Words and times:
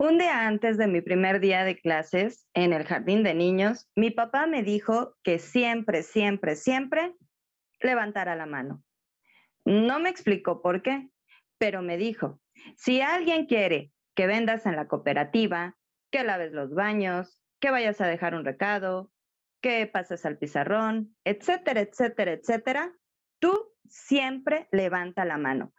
Un 0.00 0.18
día 0.18 0.46
antes 0.46 0.78
de 0.78 0.86
mi 0.86 1.00
primer 1.00 1.40
día 1.40 1.64
de 1.64 1.76
clases 1.76 2.46
en 2.54 2.72
el 2.72 2.84
jardín 2.84 3.24
de 3.24 3.34
niños, 3.34 3.90
mi 3.96 4.10
papá 4.10 4.46
me 4.46 4.62
dijo 4.62 5.16
que 5.24 5.40
siempre, 5.40 6.04
siempre, 6.04 6.54
siempre 6.54 7.16
levantara 7.80 8.36
la 8.36 8.46
mano. 8.46 8.82
No 9.64 9.98
me 9.98 10.08
explicó 10.08 10.62
por 10.62 10.82
qué, 10.82 11.08
pero 11.58 11.82
me 11.82 11.96
dijo, 11.96 12.40
si 12.76 13.00
alguien 13.00 13.46
quiere 13.46 13.92
que 14.14 14.26
vendas 14.26 14.66
en 14.66 14.76
la 14.76 14.86
cooperativa, 14.86 15.76
que 16.10 16.24
laves 16.24 16.52
los 16.52 16.74
baños, 16.74 17.42
que 17.60 17.70
vayas 17.70 18.00
a 18.00 18.06
dejar 18.06 18.34
un 18.34 18.44
recado, 18.44 19.10
que 19.60 19.86
pases 19.86 20.24
al 20.24 20.38
pizarrón, 20.38 21.16
etcétera, 21.24 21.80
etcétera, 21.80 22.32
etcétera, 22.32 22.92
tú 23.40 23.52
siempre 23.88 24.68
levanta 24.70 25.24
la 25.24 25.38
mano. 25.38 25.72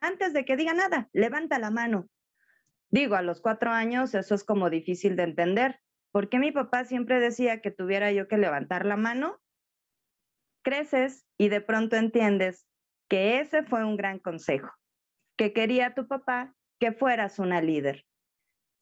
Antes 0.00 0.32
de 0.32 0.44
que 0.44 0.56
diga 0.56 0.74
nada, 0.74 1.08
levanta 1.12 1.58
la 1.58 1.70
mano. 1.70 2.08
Digo, 2.90 3.16
a 3.16 3.22
los 3.22 3.40
cuatro 3.40 3.70
años 3.70 4.14
eso 4.14 4.34
es 4.34 4.44
como 4.44 4.70
difícil 4.70 5.16
de 5.16 5.24
entender. 5.24 5.80
¿Por 6.12 6.28
qué 6.28 6.38
mi 6.38 6.52
papá 6.52 6.84
siempre 6.84 7.18
decía 7.18 7.60
que 7.60 7.70
tuviera 7.70 8.12
yo 8.12 8.28
que 8.28 8.38
levantar 8.38 8.86
la 8.86 8.96
mano? 8.96 9.40
Creces 10.62 11.26
y 11.36 11.48
de 11.48 11.60
pronto 11.60 11.96
entiendes 11.96 12.66
que 13.08 13.40
ese 13.40 13.64
fue 13.64 13.84
un 13.84 13.96
gran 13.96 14.18
consejo, 14.18 14.70
que 15.36 15.52
quería 15.52 15.94
tu 15.94 16.06
papá 16.06 16.54
que 16.78 16.92
fueras 16.92 17.38
una 17.38 17.60
líder. 17.60 18.04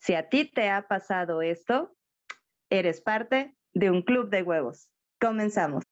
Si 0.00 0.14
a 0.14 0.28
ti 0.28 0.44
te 0.44 0.68
ha 0.70 0.88
pasado 0.88 1.42
esto, 1.42 1.96
eres 2.70 3.00
parte 3.00 3.56
de 3.72 3.90
un 3.90 4.02
club 4.02 4.30
de 4.30 4.42
huevos. 4.42 4.90
Comenzamos. 5.20 5.84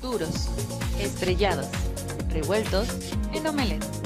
Duros, 0.00 0.48
estrellados, 1.00 1.70
revueltos 2.30 2.88
en 3.32 3.46
omelette. 3.46 4.05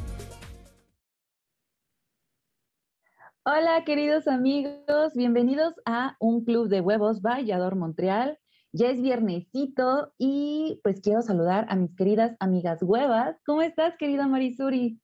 Hola 3.43 3.83
queridos 3.85 4.27
amigos, 4.27 5.13
bienvenidos 5.15 5.73
a 5.83 6.15
un 6.19 6.45
club 6.45 6.69
de 6.69 6.79
huevos 6.79 7.23
Vallador 7.23 7.75
Montreal. 7.75 8.37
Ya 8.71 8.91
es 8.91 9.01
viernesito 9.01 10.13
y 10.19 10.79
pues 10.83 11.01
quiero 11.01 11.23
saludar 11.23 11.65
a 11.69 11.75
mis 11.75 11.95
queridas 11.95 12.37
amigas 12.39 12.83
huevas. 12.83 13.37
¿Cómo 13.43 13.63
estás, 13.63 13.95
querida 13.97 14.27
Marisuri? 14.27 14.99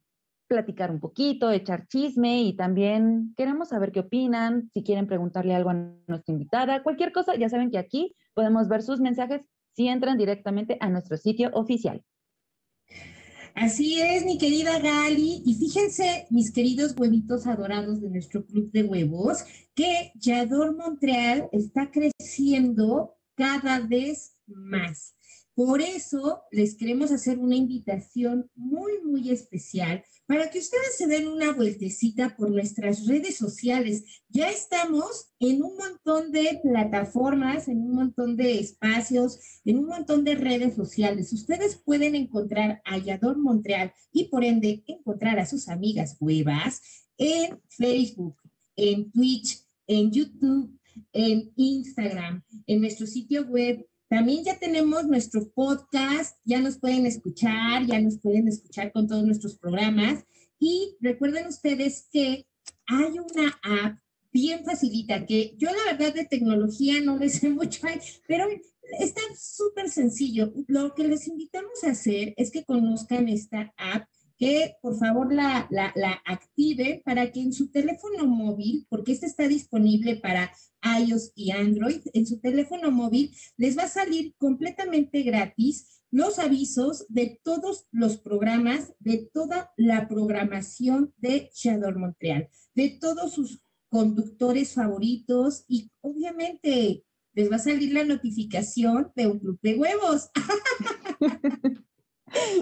platicar 0.46 0.90
un 0.90 0.98
poquito, 0.98 1.50
echar 1.50 1.86
chisme 1.86 2.42
y 2.42 2.56
también 2.56 3.34
queremos 3.36 3.68
saber 3.68 3.92
qué 3.92 4.00
opinan, 4.00 4.70
si 4.74 4.82
quieren 4.82 5.06
preguntarle 5.06 5.54
algo 5.54 5.70
a 5.70 5.74
nuestra 5.74 6.32
invitada, 6.32 6.82
cualquier 6.82 7.12
cosa, 7.12 7.36
ya 7.36 7.48
saben 7.48 7.70
que 7.70 7.78
aquí 7.78 8.16
podemos 8.34 8.68
ver 8.68 8.82
sus 8.82 9.00
mensajes 9.00 9.42
si 9.72 9.86
entran 9.86 10.18
directamente 10.18 10.76
a 10.80 10.88
nuestro 10.88 11.16
sitio 11.16 11.50
oficial. 11.52 12.02
Así 13.54 14.00
es, 14.00 14.24
mi 14.24 14.38
querida 14.38 14.78
Gali. 14.78 15.42
Y 15.44 15.54
fíjense, 15.54 16.26
mis 16.30 16.52
queridos 16.52 16.94
huevitos 16.96 17.46
adorados 17.46 18.00
de 18.00 18.10
nuestro 18.10 18.44
club 18.46 18.70
de 18.72 18.84
huevos, 18.84 19.44
que 19.74 20.12
Yador 20.14 20.76
Montreal 20.76 21.48
está 21.52 21.90
creciendo 21.90 23.16
cada 23.34 23.80
vez 23.80 24.36
más. 24.46 25.14
Por 25.62 25.82
eso 25.82 26.40
les 26.50 26.74
queremos 26.74 27.12
hacer 27.12 27.38
una 27.38 27.54
invitación 27.54 28.50
muy, 28.54 28.92
muy 29.04 29.30
especial 29.30 30.02
para 30.24 30.50
que 30.50 30.58
ustedes 30.58 30.96
se 30.96 31.06
den 31.06 31.28
una 31.28 31.52
vueltecita 31.52 32.34
por 32.34 32.50
nuestras 32.50 33.06
redes 33.06 33.36
sociales. 33.36 34.04
Ya 34.30 34.48
estamos 34.48 35.34
en 35.38 35.62
un 35.62 35.76
montón 35.76 36.32
de 36.32 36.60
plataformas, 36.62 37.68
en 37.68 37.82
un 37.82 37.94
montón 37.94 38.38
de 38.38 38.58
espacios, 38.58 39.38
en 39.66 39.80
un 39.80 39.88
montón 39.88 40.24
de 40.24 40.34
redes 40.34 40.76
sociales. 40.76 41.30
Ustedes 41.30 41.76
pueden 41.76 42.14
encontrar 42.14 42.80
a 42.86 42.96
Yador 42.96 43.36
Montreal 43.36 43.92
y 44.14 44.28
por 44.28 44.44
ende 44.44 44.82
encontrar 44.86 45.38
a 45.38 45.44
sus 45.44 45.68
amigas 45.68 46.16
huevas 46.20 46.80
en 47.18 47.60
Facebook, 47.68 48.40
en 48.76 49.12
Twitch, 49.12 49.62
en 49.86 50.10
YouTube, 50.10 50.74
en 51.12 51.52
Instagram, 51.54 52.42
en 52.66 52.80
nuestro 52.80 53.06
sitio 53.06 53.44
web 53.44 53.86
también 54.10 54.42
ya 54.42 54.58
tenemos 54.58 55.06
nuestro 55.06 55.48
podcast, 55.52 56.36
ya 56.44 56.60
nos 56.60 56.78
pueden 56.78 57.06
escuchar, 57.06 57.86
ya 57.86 58.00
nos 58.00 58.18
pueden 58.18 58.48
escuchar 58.48 58.90
con 58.90 59.06
todos 59.06 59.22
nuestros 59.22 59.56
programas. 59.56 60.24
Y 60.58 60.96
recuerden 61.00 61.46
ustedes 61.46 62.08
que 62.10 62.44
hay 62.88 63.18
una 63.20 63.56
app 63.62 63.98
bien 64.32 64.64
facilita 64.64 65.24
que 65.24 65.54
yo 65.58 65.68
la 65.70 65.92
verdad 65.92 66.12
de 66.12 66.24
tecnología 66.24 67.00
no 67.00 67.18
le 67.18 67.28
sé 67.28 67.48
mucho, 67.50 67.82
pero 68.26 68.48
está 68.98 69.20
súper 69.38 69.88
sencillo. 69.88 70.52
Lo 70.66 70.92
que 70.92 71.06
les 71.06 71.28
invitamos 71.28 71.84
a 71.84 71.90
hacer 71.92 72.34
es 72.36 72.50
que 72.50 72.64
conozcan 72.64 73.28
esta 73.28 73.72
app 73.76 74.08
que 74.40 74.76
por 74.80 74.98
favor 74.98 75.32
la, 75.32 75.68
la, 75.70 76.22
active 76.24 77.02
para 77.04 77.30
que 77.30 77.40
en 77.42 77.52
su 77.52 77.70
teléfono 77.70 78.26
móvil, 78.26 78.86
porque 78.88 79.12
esta 79.12 79.26
está 79.26 79.46
disponible 79.46 80.16
para 80.16 80.50
iOS 80.98 81.32
y 81.34 81.50
Android, 81.50 82.00
en 82.14 82.26
su 82.26 82.40
teléfono 82.40 82.90
móvil 82.90 83.36
les 83.58 83.76
va 83.76 83.82
a 83.82 83.88
salir 83.88 84.34
completamente 84.38 85.22
gratis 85.22 86.04
los 86.10 86.38
avisos 86.38 87.04
de 87.10 87.38
todos 87.44 87.86
los 87.92 88.16
programas, 88.16 88.94
de 88.98 89.28
toda 89.30 89.72
la 89.76 90.08
programación 90.08 91.12
de 91.18 91.50
Shadow 91.54 91.96
Montreal, 91.98 92.48
de 92.74 92.96
todos 92.98 93.34
sus 93.34 93.60
conductores 93.90 94.72
favoritos 94.72 95.66
y 95.68 95.90
obviamente 96.00 97.04
les 97.34 97.52
va 97.52 97.56
a 97.56 97.58
salir 97.58 97.92
la 97.92 98.04
notificación 98.04 99.12
de 99.14 99.26
un 99.26 99.38
club 99.38 99.58
de 99.60 99.74
huevos. 99.74 100.30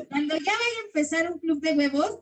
Cuando 0.08 0.34
ya 0.36 0.52
vaya 0.52 0.78
a 0.82 0.86
empezar 0.86 1.32
un 1.32 1.38
club 1.38 1.60
de 1.60 1.72
huevos, 1.72 2.18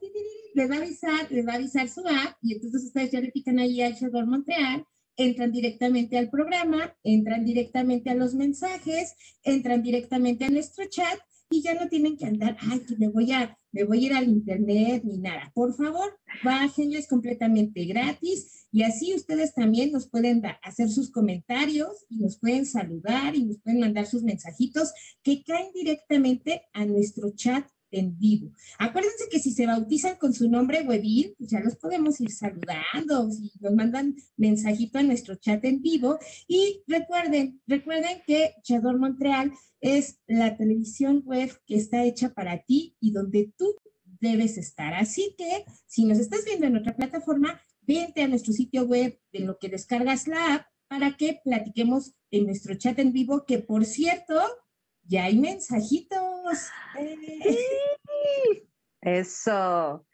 les 0.55 0.71
va 0.71 0.77
a 0.77 0.79
avisar, 0.79 1.31
les 1.31 1.47
va 1.47 1.53
a 1.53 1.57
avisar 1.57 1.89
su 1.89 2.01
app 2.01 2.37
y 2.43 2.55
entonces 2.55 2.85
ustedes 2.85 3.13
ya 3.13 3.21
le 3.21 3.31
pican 3.31 3.59
ahí 3.59 3.83
al 3.83 3.95
Shadow 3.95 4.27
Montreal, 4.27 4.85
entran 5.17 5.53
directamente 5.53 6.19
al 6.19 6.31
programa, 6.31 6.95
entran 7.05 7.45
directamente 7.45 8.11
a 8.11 8.15
los 8.15 8.35
mensajes, 8.35 9.15
entran 9.45 9.83
directamente 9.83 10.45
a 10.45 10.51
nuestro 10.51 10.85
chat 10.89 11.19
y 11.51 11.63
ya 11.63 11.75
no 11.75 11.89
tienen 11.89 12.17
que 12.17 12.27
andar, 12.27 12.57
ay, 12.61 12.81
que 12.81 12.97
me 12.97 13.09
voy 13.09 13.33
a, 13.33 13.57
me 13.77 13.85
voy 13.85 14.05
a 14.05 14.07
ir 14.07 14.15
al 14.15 14.29
internet 14.29 15.03
ni 15.05 15.19
nada. 15.19 15.53
Por 15.55 15.75
favor, 15.75 16.19
bájenlo, 16.43 16.97
es 16.97 17.07
completamente 17.07 17.85
gratis 17.85 18.67
y 18.73 18.85
así 18.85 19.15
ustedes 19.15 19.53
también 19.55 19.93
nos 19.93 20.09
pueden 20.09 20.43
hacer 20.63 20.89
sus 20.89 21.11
comentarios 21.11 22.07
y 22.09 22.17
nos 22.17 22.39
pueden 22.39 22.65
saludar 22.65 23.37
y 23.37 23.45
nos 23.45 23.59
pueden 23.59 23.81
mandar 23.81 24.07
sus 24.07 24.23
mensajitos 24.23 24.93
que 25.23 25.45
caen 25.45 25.73
directamente 25.75 26.63
a 26.73 26.87
nuestro 26.87 27.33
chat 27.35 27.67
en 27.91 28.19
vivo. 28.19 28.53
Acuérdense 28.79 29.29
que 29.31 29.39
si 29.39 29.53
se 29.53 29.67
bautizan 29.67 30.17
con 30.17 30.33
su 30.33 30.49
nombre 30.49 30.83
Webin, 30.83 31.35
pues 31.39 31.51
ya 31.51 31.61
los 31.61 31.77
podemos 31.77 32.21
ir 32.21 32.31
saludando, 32.31 33.31
si 33.31 33.53
nos 33.61 33.75
mandan 33.75 34.17
mensajito 34.37 34.99
a 34.99 35.03
nuestro 35.03 35.37
chat 35.37 35.65
en 35.65 35.81
vivo. 35.81 36.19
Y 36.47 36.83
recuerden, 36.87 37.61
recuerden 37.67 38.23
que 38.27 38.55
Chador 38.63 38.99
Montreal 38.99 39.53
es 39.81 40.19
la 40.27 40.57
televisión 40.57 41.23
web 41.25 41.51
que 41.67 41.77
está 41.77 42.05
hecha 42.05 42.35
para 42.35 42.63
ti 42.63 42.97
y 43.01 43.13
donde 43.13 43.53
tú 43.57 43.75
debes 44.21 44.59
estar. 44.59 44.95
Así 44.95 45.35
que 45.37 45.65
si 45.87 46.05
nos 46.05 46.19
estás 46.19 46.45
viendo 46.45 46.67
en 46.67 46.77
otra 46.77 46.97
plataforma, 46.97 47.61
vente 47.83 48.23
a 48.23 48.29
nuestro 48.29 48.53
sitio 48.53 48.85
web 48.85 49.19
de 49.33 49.41
lo 49.41 49.59
que 49.59 49.69
descargas 49.69 50.27
la 50.27 50.55
app 50.55 50.67
para 50.89 51.17
que 51.17 51.41
platiquemos 51.45 52.15
en 52.31 52.47
nuestro 52.47 52.75
chat 52.77 52.99
en 52.99 53.13
vivo, 53.13 53.45
que 53.45 53.59
por 53.59 53.85
cierto, 53.85 54.41
ya 55.09 55.25
hay 55.25 55.37
mensajitos. 55.37 56.71
Eso. 59.01 60.07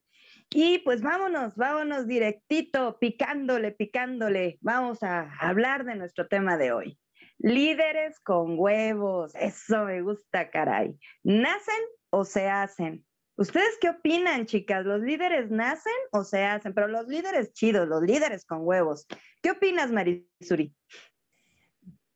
Y 0.50 0.78
pues 0.80 1.02
vámonos, 1.02 1.56
vámonos 1.56 2.08
directito, 2.08 2.98
picándole, 3.00 3.72
picándole. 3.72 4.58
Vamos 4.62 5.04
a 5.04 5.30
hablar 5.40 5.84
de 5.84 5.96
nuestro 5.96 6.28
tema 6.28 6.56
de 6.58 6.72
hoy. 6.72 6.98
Líderes 7.40 8.20
con 8.22 8.58
huevos, 8.58 9.34
eso 9.36 9.86
me 9.86 10.02
gusta, 10.02 10.50
caray. 10.50 10.98
¿Nacen 11.24 11.84
o 12.10 12.26
se 12.26 12.50
hacen? 12.50 13.06
¿Ustedes 13.38 13.78
qué 13.80 13.90
opinan, 13.90 14.48
chicas? 14.48 14.84
¿Los 14.84 15.02
líderes 15.02 15.52
nacen 15.52 15.94
o 16.12 16.24
se 16.24 16.44
hacen? 16.44 16.74
Pero 16.74 16.88
los 16.88 17.08
líderes 17.08 17.54
chidos, 17.54 17.88
los 17.88 18.02
líderes 18.02 18.44
con 18.46 18.62
huevos. 18.62 19.06
¿Qué 19.44 19.52
opinas, 19.52 19.92
Marisuri? 19.92 20.74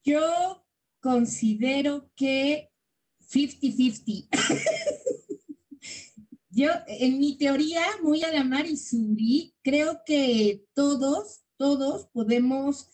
Yo 0.04 0.66
considero 1.00 2.10
que 2.16 2.72
50-50. 3.20 4.28
Yo, 6.50 6.70
en 6.88 7.20
mi 7.20 7.38
teoría, 7.38 7.84
muy 8.02 8.24
a 8.24 8.32
la 8.32 8.44
Marisuri, 8.44 9.54
creo 9.62 10.02
que 10.06 10.66
todos, 10.74 11.46
todos 11.56 12.08
podemos 12.08 12.91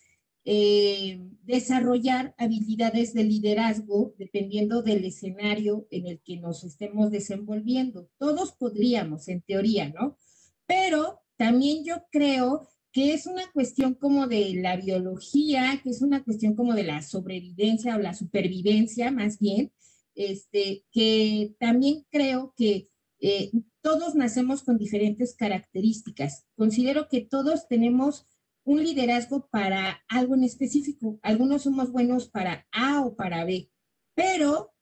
eh, 0.50 1.20
desarrollar 1.44 2.34
habilidades 2.38 3.14
de 3.14 3.26
liderazgo 3.26 4.16
dependiendo 4.18 4.82
del 4.82 5.04
escenario 5.04 5.86
en 5.92 6.08
el 6.08 6.22
que 6.22 6.38
nos 6.38 6.64
estemos 6.64 7.12
desenvolviendo. 7.12 8.10
Todos 8.18 8.54
podríamos, 8.54 9.28
en 9.28 9.42
teoría, 9.42 9.90
¿no? 9.90 10.16
Pero 10.66 11.20
también 11.36 11.84
yo 11.84 12.06
creo 12.10 12.66
que 12.94 13.14
es 13.14 13.28
una 13.28 13.52
cuestión 13.52 13.94
como 13.94 14.28
de 14.28 14.54
la 14.56 14.78
biología, 14.78 15.82
que 15.84 15.90
es 15.90 16.02
una 16.02 16.24
cuestión 16.24 16.56
como 16.56 16.74
de 16.76 16.84
la 16.84 17.02
sobrevivencia 17.02 17.98
o 17.98 18.00
la 18.00 18.14
supervivencia 18.14 19.12
más 19.12 19.40
bien, 19.40 19.74
este, 20.16 20.86
que 20.94 21.56
también 21.60 22.06
creo 22.10 22.54
que 22.56 22.88
eh, 23.20 23.52
todos 23.82 24.16
nacemos 24.16 24.64
con 24.64 24.78
diferentes 24.78 25.36
características. 25.36 26.46
Considero 26.56 27.10
que 27.10 27.20
todos 27.20 27.68
tenemos 27.68 28.26
un 28.68 28.84
liderazgo 28.84 29.48
para 29.50 30.04
algo 30.10 30.36
en 30.36 30.44
específico. 30.44 31.20
Algunos 31.24 31.64
somos 31.64 31.90
buenos 31.90 32.28
para 32.28 32.68
A 32.74 33.00
o 33.00 33.16
para 33.16 33.46
B, 33.46 33.72
pero 34.14 34.74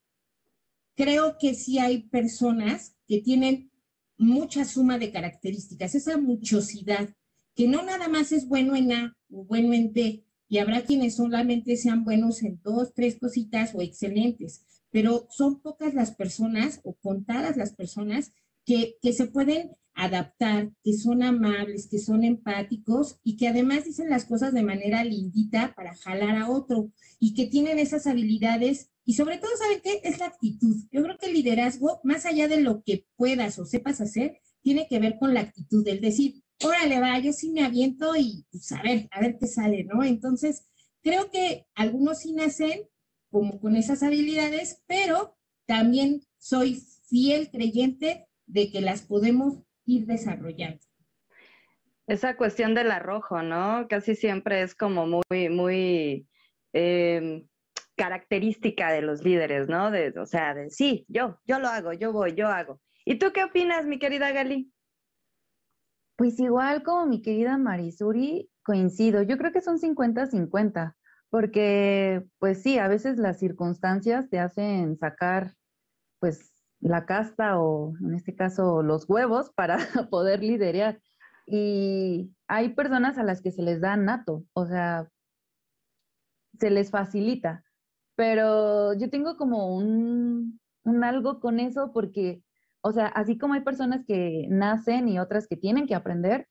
creo 0.96 1.38
que 1.40 1.54
sí 1.54 1.78
hay 1.78 2.02
personas 2.10 2.98
que 3.08 3.22
tienen 3.22 3.72
mucha 4.18 4.66
suma 4.66 4.98
de 4.98 5.12
características, 5.12 5.94
esa 5.94 6.18
muchosidad, 6.18 7.14
que 7.54 7.68
no 7.68 7.84
nada 7.84 8.08
más 8.08 8.32
es 8.32 8.48
bueno 8.48 8.76
en 8.76 8.92
A 8.92 9.18
o 9.30 9.46
bueno 9.46 9.72
en 9.74 9.94
B, 9.94 10.26
y 10.50 10.58
habrá 10.58 10.82
quienes 10.82 11.18
solamente 11.18 11.78
sean 11.78 12.04
buenos 12.04 12.42
en 12.42 12.60
dos, 12.64 12.92
tres 12.96 13.20
cositas 13.20 13.76
o 13.76 13.84
excelentes, 13.84 14.66
pero 14.90 15.28
son 15.30 15.62
pocas 15.62 15.94
las 15.94 16.10
personas 16.16 16.82
o 16.84 16.96
contadas 16.96 17.56
las 17.56 17.76
personas 17.76 18.34
que, 18.66 18.96
que 19.00 19.14
se 19.14 19.28
pueden 19.28 19.76
adaptar, 19.96 20.72
que 20.84 20.94
son 20.94 21.24
amables, 21.24 21.88
que 21.88 22.00
son 22.00 22.24
empáticos 22.24 23.20
y 23.24 23.38
que 23.38 23.48
además 23.48 23.86
dicen 23.86 24.10
las 24.10 24.26
cosas 24.26 24.54
de 24.54 24.64
manera 24.64 25.04
lindita 25.04 25.74
para 25.76 25.96
jalar 25.96 26.38
a 26.38 26.50
otro 26.50 26.92
y 27.20 27.34
que 27.34 27.48
tienen 27.48 27.80
esas 27.80 28.06
habilidades 28.06 28.92
y 29.06 29.14
sobre 29.14 29.38
todo, 29.38 29.52
¿saben 29.58 29.80
qué? 29.84 30.02
Es 30.04 30.20
la 30.20 30.28
actitud. 30.28 30.76
Yo 30.92 31.04
creo 31.04 31.18
que 31.18 31.28
el 31.28 31.34
liderazgo, 31.34 32.02
más 32.04 32.26
allá 32.26 32.48
de 32.48 32.60
lo 32.60 32.84
que 32.84 33.06
puedas 33.16 33.58
o 33.60 33.66
sepas 33.66 34.02
hacer, 34.02 34.40
tiene 34.62 34.88
que 34.88 35.00
ver 35.00 35.18
con 35.20 35.34
la 35.34 35.42
actitud, 35.42 35.88
el 35.88 36.02
decir, 36.02 36.42
órale, 36.64 37.00
va, 37.00 37.20
yo 37.20 37.32
sí 37.32 37.52
me 37.52 37.64
aviento 37.64 38.16
y 38.16 38.46
pues 38.52 38.72
a 38.72 38.82
ver, 38.82 39.08
a 39.12 39.22
ver 39.22 39.38
qué 39.40 39.48
sale, 39.48 39.84
¿no? 39.84 40.04
Entonces, 40.04 40.66
creo 41.04 41.30
que 41.30 41.68
algunos 41.76 42.20
sí 42.20 42.34
nacen 42.34 42.82
como 43.30 43.60
con 43.60 43.76
esas 43.76 44.02
habilidades, 44.02 44.82
pero 44.88 45.38
también 45.68 46.24
soy 46.40 46.84
fiel 47.08 47.52
creyente 47.52 48.28
de 48.48 48.72
que 48.72 48.82
las 48.82 49.02
podemos 49.02 49.65
ir 49.86 50.06
desarrollando. 50.06 50.80
Esa 52.08 52.38
cuestión 52.38 52.76
del 52.76 52.92
arrojo, 52.92 53.42
¿no? 53.42 53.88
Casi 53.90 54.16
siempre 54.16 54.62
es 54.62 54.76
como 54.76 55.08
muy, 55.08 55.50
muy 55.50 56.28
em, 56.74 57.48
característica 57.96 58.92
de 58.92 59.02
los 59.02 59.24
líderes, 59.24 59.68
¿no? 59.68 59.90
De, 59.90 60.14
o 60.20 60.26
sea, 60.26 60.54
de 60.54 60.70
sí, 60.70 61.06
yo, 61.08 61.40
yo 61.46 61.60
lo 61.60 61.68
hago, 61.68 61.94
yo 61.94 62.12
voy, 62.12 62.36
yo 62.36 62.48
hago. 62.48 62.80
¿Y 63.06 63.18
tú 63.18 63.32
qué 63.34 63.44
opinas, 63.44 63.86
mi 63.86 63.98
querida 63.98 64.32
Gali? 64.32 64.72
Pues 66.16 66.40
igual 66.40 66.84
como 66.84 67.08
mi 67.08 67.22
querida 67.22 67.58
Marisuri, 67.58 68.50
coincido. 68.64 69.22
Yo 69.24 69.38
creo 69.38 69.52
que 69.52 69.62
son 69.62 69.80
50-50, 69.80 70.96
porque 71.30 72.24
pues 72.40 72.62
sí, 72.62 72.78
a 72.78 72.88
veces 72.88 73.18
las 73.18 73.40
circunstancias 73.40 74.30
te 74.30 74.40
hacen 74.40 74.98
sacar 74.98 75.56
pues 76.20 76.55
la 76.86 77.06
casta 77.06 77.60
o 77.60 77.96
en 78.00 78.14
este 78.14 78.36
caso 78.36 78.84
los 78.84 79.10
huevos 79.10 79.52
para 79.56 79.78
poder 80.12 80.42
liderar. 80.44 81.02
Y 81.48 82.32
hay 82.48 82.70
personas 82.70 83.18
a 83.18 83.24
las 83.24 83.42
que 83.42 83.52
se 83.52 83.64
les 83.64 83.82
da 83.82 83.98
nato, 83.98 84.46
o 84.54 84.66
sea, 84.66 85.10
se 86.60 86.70
les 86.70 86.92
facilita. 86.92 87.64
Pero 88.16 88.94
yo 88.94 89.10
tengo 89.10 89.36
como 89.36 89.76
un, 89.76 90.60
un 90.84 91.04
algo 91.04 91.40
con 91.40 91.60
eso 91.60 91.92
porque, 91.92 92.44
o 92.82 92.92
sea, 92.92 93.08
así 93.08 93.38
como 93.38 93.56
hay 93.56 93.62
personas 93.62 94.06
que 94.06 94.48
nacen 94.50 95.10
y 95.10 95.20
otras 95.20 95.48
que 95.48 95.58
tienen 95.58 95.88
que 95.88 95.96
aprender, 95.96 96.48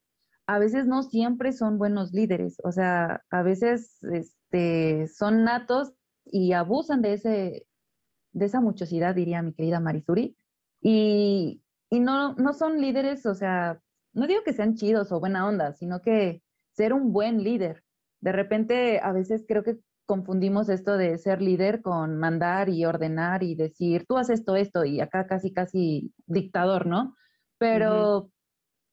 a 0.46 0.58
veces 0.58 0.86
no 0.86 1.02
siempre 1.04 1.52
son 1.52 1.78
buenos 1.78 2.12
líderes, 2.12 2.58
o 2.64 2.72
sea, 2.72 3.22
a 3.30 3.42
veces 3.42 3.98
este, 4.12 5.08
son 5.08 5.44
natos 5.44 5.94
y 6.26 6.52
abusan 6.52 7.00
de, 7.02 7.14
ese, 7.14 7.66
de 8.34 8.46
esa 8.46 8.60
muchosidad, 8.60 9.14
diría 9.14 9.42
mi 9.42 9.54
querida 9.54 9.80
Marisuri, 9.80 10.36
y, 10.80 11.62
y 11.88 12.00
no, 12.00 12.34
no 12.34 12.52
son 12.52 12.80
líderes, 12.80 13.24
o 13.24 13.34
sea, 13.34 13.80
no 14.12 14.26
digo 14.26 14.42
que 14.44 14.52
sean 14.52 14.74
chidos 14.74 15.10
o 15.12 15.20
buena 15.20 15.48
onda, 15.48 15.72
sino 15.72 16.02
que 16.02 16.42
ser 16.72 16.92
un 16.92 17.12
buen 17.12 17.42
líder. 17.42 17.82
De 18.20 18.32
repente, 18.32 19.00
a 19.00 19.12
veces 19.12 19.44
creo 19.48 19.62
que 19.62 19.78
confundimos 20.06 20.68
esto 20.68 20.96
de 20.96 21.16
ser 21.16 21.40
líder 21.40 21.80
con 21.80 22.18
mandar 22.18 22.68
y 22.68 22.84
ordenar 22.84 23.42
y 23.42 23.54
decir, 23.54 24.04
tú 24.06 24.18
haces 24.18 24.40
esto, 24.40 24.56
esto, 24.56 24.84
y 24.84 25.00
acá 25.00 25.26
casi, 25.26 25.52
casi 25.52 26.12
dictador, 26.26 26.86
¿no? 26.86 27.14
Pero 27.58 28.30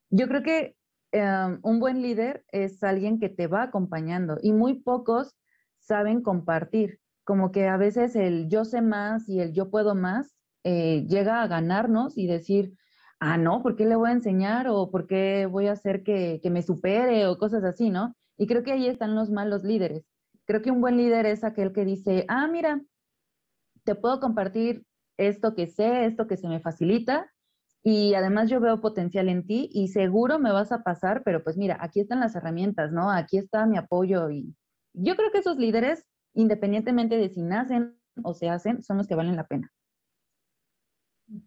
yo 0.09 0.27
creo 0.27 0.43
que 0.43 0.75
em, 1.11 1.59
un 1.63 1.79
buen 1.79 2.01
líder 2.01 2.45
es 2.51 2.83
alguien 2.83 3.19
que 3.19 3.29
te 3.29 3.47
va 3.47 3.63
acompañando 3.63 4.37
y 4.41 4.53
muy 4.53 4.75
pocos 4.75 5.35
saben 5.79 6.21
compartir. 6.21 7.00
Como 7.23 7.51
que 7.51 7.67
a 7.67 7.77
veces 7.77 8.15
el 8.15 8.49
yo 8.49 8.65
sé 8.65 8.81
más 8.81 9.29
y 9.29 9.39
el 9.39 9.53
yo 9.53 9.69
puedo 9.69 9.95
más 9.95 10.35
eh, 10.63 11.05
llega 11.07 11.41
a 11.41 11.47
ganarnos 11.47 12.17
y 12.17 12.27
decir, 12.27 12.73
ah, 13.19 13.37
no, 13.37 13.61
¿por 13.61 13.75
qué 13.75 13.85
le 13.85 13.95
voy 13.95 14.09
a 14.09 14.13
enseñar? 14.13 14.67
o 14.69 14.89
¿por 14.91 15.07
qué 15.07 15.45
voy 15.45 15.67
a 15.67 15.73
hacer 15.73 16.03
que, 16.03 16.39
que 16.41 16.49
me 16.49 16.61
supere? 16.61 17.27
o 17.27 17.37
cosas 17.37 17.63
así, 17.63 17.89
¿no? 17.89 18.15
Y 18.37 18.47
creo 18.47 18.63
que 18.63 18.71
ahí 18.71 18.87
están 18.87 19.15
los 19.15 19.29
malos 19.29 19.63
líderes 19.63 20.05
Creo 20.45 20.61
que 20.61 20.71
un 20.71 20.81
buen 20.81 20.97
líder 20.97 21.25
es 21.27 21.43
aquel 21.43 21.71
que 21.71 21.85
dice, 21.85 22.25
ah, 22.27 22.47
mira, 22.47 22.81
te 23.83 23.95
puedo 23.95 24.19
compartir 24.19 24.85
esto 25.17 25.55
que 25.55 25.67
sé, 25.67 26.05
esto 26.05 26.27
que 26.27 26.37
se 26.37 26.47
me 26.47 26.59
facilita, 26.59 27.31
y 27.83 28.13
además 28.13 28.49
yo 28.49 28.59
veo 28.59 28.81
potencial 28.81 29.29
en 29.29 29.45
ti 29.45 29.69
y 29.71 29.87
seguro 29.87 30.39
me 30.39 30.51
vas 30.51 30.71
a 30.71 30.83
pasar, 30.83 31.23
pero 31.23 31.43
pues 31.43 31.57
mira, 31.57 31.77
aquí 31.79 31.99
están 31.99 32.19
las 32.19 32.35
herramientas, 32.35 32.91
¿no? 32.91 33.09
Aquí 33.09 33.37
está 33.37 33.65
mi 33.65 33.77
apoyo 33.77 34.29
y 34.29 34.55
yo 34.93 35.15
creo 35.15 35.31
que 35.31 35.39
esos 35.39 35.57
líderes, 35.57 36.05
independientemente 36.33 37.17
de 37.17 37.29
si 37.29 37.41
nacen 37.41 37.97
o 38.23 38.33
se 38.33 38.49
hacen, 38.49 38.81
son 38.81 38.97
los 38.97 39.07
que 39.07 39.15
valen 39.15 39.35
la 39.35 39.47
pena. 39.47 39.71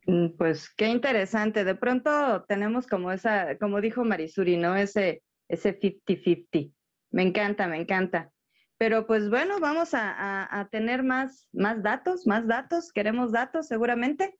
Mm, 0.07 0.37
pues 0.37 0.73
qué 0.75 0.89
interesante. 0.89 1.65
De 1.65 1.75
pronto 1.75 2.45
tenemos 2.49 2.87
como 2.87 3.13
esa, 3.13 3.59
como 3.59 3.81
dijo 3.81 4.05
Marisuri, 4.05 4.57
¿no? 4.57 4.77
Ese, 4.77 5.23
ese 5.49 5.79
50-50. 5.79 6.73
Me 7.11 7.23
encanta, 7.23 7.67
me 7.69 7.81
encanta. 7.81 8.31
Pero 8.77 9.07
pues 9.07 9.31
bueno, 9.31 9.61
vamos 9.61 9.91
a, 9.93 10.69
tener 10.71 11.03
más, 11.03 11.49
más 11.53 11.83
datos, 11.83 12.27
más 12.27 12.47
datos. 12.47 12.93
Queremos 12.93 13.33
datos 13.33 13.67
seguramente. 13.67 14.39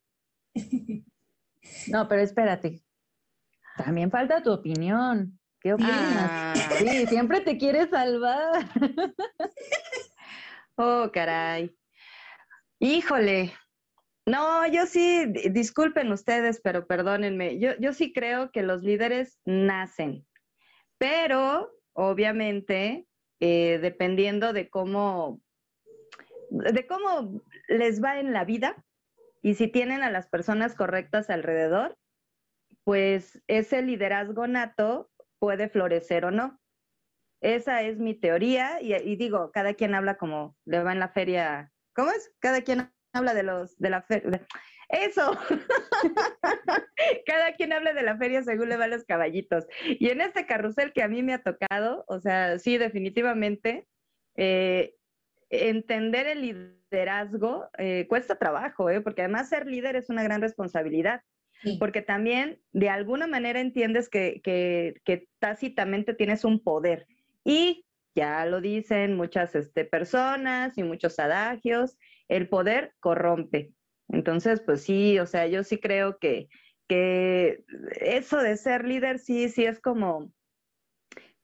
No, 1.87 2.07
pero 2.07 2.21
espérate. 2.21 2.83
También 3.75 4.11
falta 4.11 4.43
tu 4.43 4.51
opinión. 4.51 5.39
¿Qué 5.59 5.73
opinas? 5.73 5.95
Ah. 5.97 6.53
Sí, 6.77 7.07
siempre 7.07 7.41
te 7.41 7.57
quieres 7.57 7.89
salvar. 7.89 8.69
Oh, 10.77 11.09
caray. 11.13 11.75
Híjole. 12.79 13.53
No, 14.25 14.65
yo 14.67 14.87
sí, 14.87 15.25
disculpen 15.51 16.11
ustedes, 16.11 16.59
pero 16.61 16.87
perdónenme. 16.87 17.59
Yo, 17.59 17.77
yo 17.79 17.93
sí 17.93 18.11
creo 18.11 18.51
que 18.51 18.63
los 18.63 18.81
líderes 18.81 19.39
nacen, 19.45 20.25
pero 20.97 21.71
obviamente 21.93 23.07
eh, 23.39 23.79
dependiendo 23.81 24.51
de 24.51 24.69
cómo, 24.69 25.41
de 26.49 26.87
cómo 26.87 27.43
les 27.67 28.03
va 28.03 28.19
en 28.19 28.33
la 28.33 28.45
vida 28.45 28.83
y 29.41 29.53
si 29.53 29.67
tienen 29.67 30.01
a 30.01 30.09
las 30.09 30.27
personas 30.27 30.73
correctas 30.73 31.29
alrededor, 31.29 31.97
pues 32.83 33.41
ese 33.47 33.83
liderazgo 33.83 34.47
nato 34.47 35.11
puede 35.37 35.69
florecer 35.69 36.25
o 36.25 36.31
no. 36.31 36.59
Esa 37.45 37.83
es 37.83 37.99
mi 37.99 38.15
teoría 38.15 38.79
y, 38.81 39.15
digo, 39.17 39.51
cada 39.51 39.75
quien 39.75 39.93
habla 39.93 40.17
como 40.17 40.57
le 40.65 40.81
va 40.81 40.93
en 40.93 40.99
la 40.99 41.09
feria. 41.09 41.71
¿Cómo 41.93 42.09
es? 42.09 42.33
Cada 42.39 42.61
quien 42.63 42.91
habla 43.13 43.35
de 43.35 43.43
los 43.43 43.77
de 43.77 43.91
la 43.91 44.01
feria. 44.01 44.47
Eso. 44.89 45.37
Cada 47.27 47.53
quien 47.53 47.71
habla 47.71 47.93
de 47.93 48.01
la 48.01 48.17
feria 48.17 48.41
según 48.41 48.69
le 48.69 48.77
van 48.77 48.89
los 48.89 49.03
caballitos. 49.05 49.67
Y 49.83 50.09
en 50.09 50.21
este 50.21 50.47
carrusel 50.47 50.91
que 50.91 51.03
a 51.03 51.07
mí 51.07 51.21
me 51.21 51.33
ha 51.35 51.43
tocado, 51.43 52.03
o 52.07 52.19
sea, 52.19 52.57
sí, 52.57 52.79
definitivamente, 52.79 53.87
eh, 54.35 54.95
entender 55.51 56.25
el 56.25 56.41
liderazgo 56.41 57.69
eh, 57.77 58.07
cuesta 58.09 58.39
trabajo, 58.39 58.89
¿eh? 58.89 59.01
porque 59.01 59.21
además 59.21 59.49
ser 59.49 59.67
líder 59.67 59.95
es 59.97 60.09
una 60.09 60.23
gran 60.23 60.41
responsabilidad. 60.41 61.21
Porque 61.79 62.01
también 62.01 62.59
de 62.73 62.89
alguna 62.89 63.27
manera 63.27 63.59
entiendes 63.59 64.09
que, 64.09 64.41
que, 64.43 65.01
que, 65.03 65.27
tácitamente 65.39 66.13
tienes 66.13 66.43
un 66.43 66.63
poder. 66.63 67.07
Y 67.45 67.85
ya 68.15 68.45
lo 68.45 68.59
dicen 68.59 69.15
muchas 69.15 69.55
este, 69.55 69.85
personas 69.85 70.77
y 70.77 70.83
muchos 70.83 71.19
adagios, 71.19 71.97
el 72.27 72.49
poder 72.49 72.93
corrompe. 72.99 73.73
Entonces, 74.09 74.61
pues 74.61 74.81
sí, 74.83 75.19
o 75.19 75.25
sea, 75.25 75.47
yo 75.47 75.63
sí 75.63 75.79
creo 75.79 76.17
que, 76.17 76.47
que 76.87 77.63
eso 78.01 78.41
de 78.41 78.57
ser 78.57 78.85
líder 78.85 79.19
sí, 79.19 79.49
sí 79.49 79.65
es 79.65 79.79
como, 79.79 80.31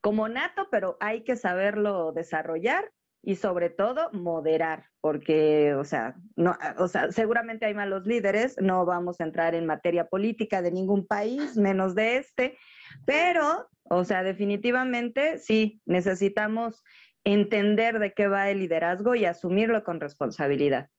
como 0.01 0.27
nato, 0.27 0.67
pero 0.71 0.97
hay 0.99 1.23
que 1.23 1.35
saberlo 1.35 2.11
desarrollar 2.11 2.91
y 3.23 3.35
sobre 3.35 3.69
todo 3.69 4.09
moderar, 4.13 4.85
porque, 4.99 5.75
o 5.75 5.83
sea, 5.83 6.15
no, 6.35 6.57
o 6.77 6.87
sea, 6.87 7.11
seguramente 7.11 7.67
hay 7.67 7.75
malos 7.75 8.05
líderes, 8.07 8.55
no 8.59 8.85
vamos 8.85 9.19
a 9.19 9.25
entrar 9.25 9.53
en 9.53 9.67
materia 9.67 10.07
política 10.07 10.61
de 10.61 10.71
ningún 10.71 11.05
país, 11.05 11.55
menos 11.55 11.93
de 11.93 12.17
este, 12.17 12.57
pero, 13.05 13.69
o 13.93 14.05
sea, 14.05 14.23
definitivamente 14.23 15.37
sí, 15.37 15.81
necesitamos 15.85 16.81
entender 17.25 17.99
de 17.99 18.13
qué 18.13 18.27
va 18.27 18.49
el 18.49 18.59
liderazgo 18.59 19.15
y 19.15 19.25
asumirlo 19.25 19.83
con 19.83 19.99
responsabilidad. 19.99 20.89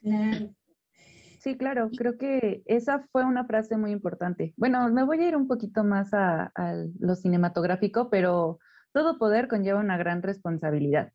Claro. 0.00 0.54
Sí, 1.40 1.56
claro, 1.56 1.90
creo 1.90 2.18
que 2.18 2.62
esa 2.66 3.04
fue 3.10 3.24
una 3.24 3.44
frase 3.44 3.76
muy 3.76 3.90
importante. 3.90 4.54
Bueno, 4.56 4.88
me 4.90 5.02
voy 5.02 5.18
a 5.18 5.28
ir 5.28 5.36
un 5.36 5.48
poquito 5.48 5.82
más 5.82 6.14
a, 6.14 6.52
lo 7.00 7.16
cinematográfico, 7.16 8.08
pero 8.08 8.60
todo 8.92 9.18
poder 9.18 9.48
conlleva 9.48 9.80
una 9.80 9.96
gran 9.96 10.22
responsabilidad. 10.22 11.12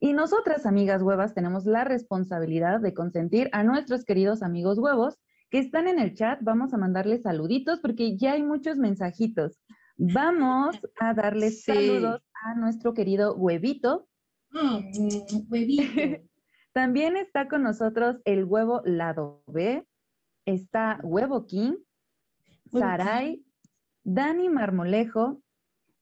Y 0.00 0.14
nosotras, 0.14 0.64
amigas 0.64 1.02
huevas, 1.02 1.34
tenemos 1.34 1.66
la 1.66 1.84
responsabilidad 1.84 2.80
de 2.80 2.94
consentir 2.94 3.50
a 3.52 3.64
nuestros 3.64 4.06
queridos 4.06 4.42
amigos 4.42 4.78
huevos 4.78 5.18
que 5.50 5.58
están 5.58 5.88
en 5.88 5.98
el 5.98 6.14
chat. 6.14 6.38
Vamos 6.40 6.72
a 6.72 6.78
mandarles 6.78 7.20
saluditos 7.20 7.80
porque 7.80 8.16
ya 8.16 8.32
hay 8.32 8.42
muchos 8.42 8.78
mensajitos. 8.78 9.60
Vamos 10.00 10.80
a 11.00 11.12
darles 11.12 11.64
saludos 11.64 12.22
a 12.44 12.54
nuestro 12.54 12.94
querido 12.94 13.34
huevito. 13.34 14.08
Mm, 14.52 15.50
huevito. 15.50 15.82
También 16.72 17.16
está 17.16 17.48
con 17.48 17.64
nosotros 17.64 18.18
el 18.24 18.44
huevo 18.44 18.80
lado 18.84 19.42
B, 19.48 19.84
está 20.44 21.00
Huevo 21.02 21.46
King, 21.46 21.72
Sarai, 22.70 23.44
Dani 24.04 24.48
Marmolejo 24.48 25.42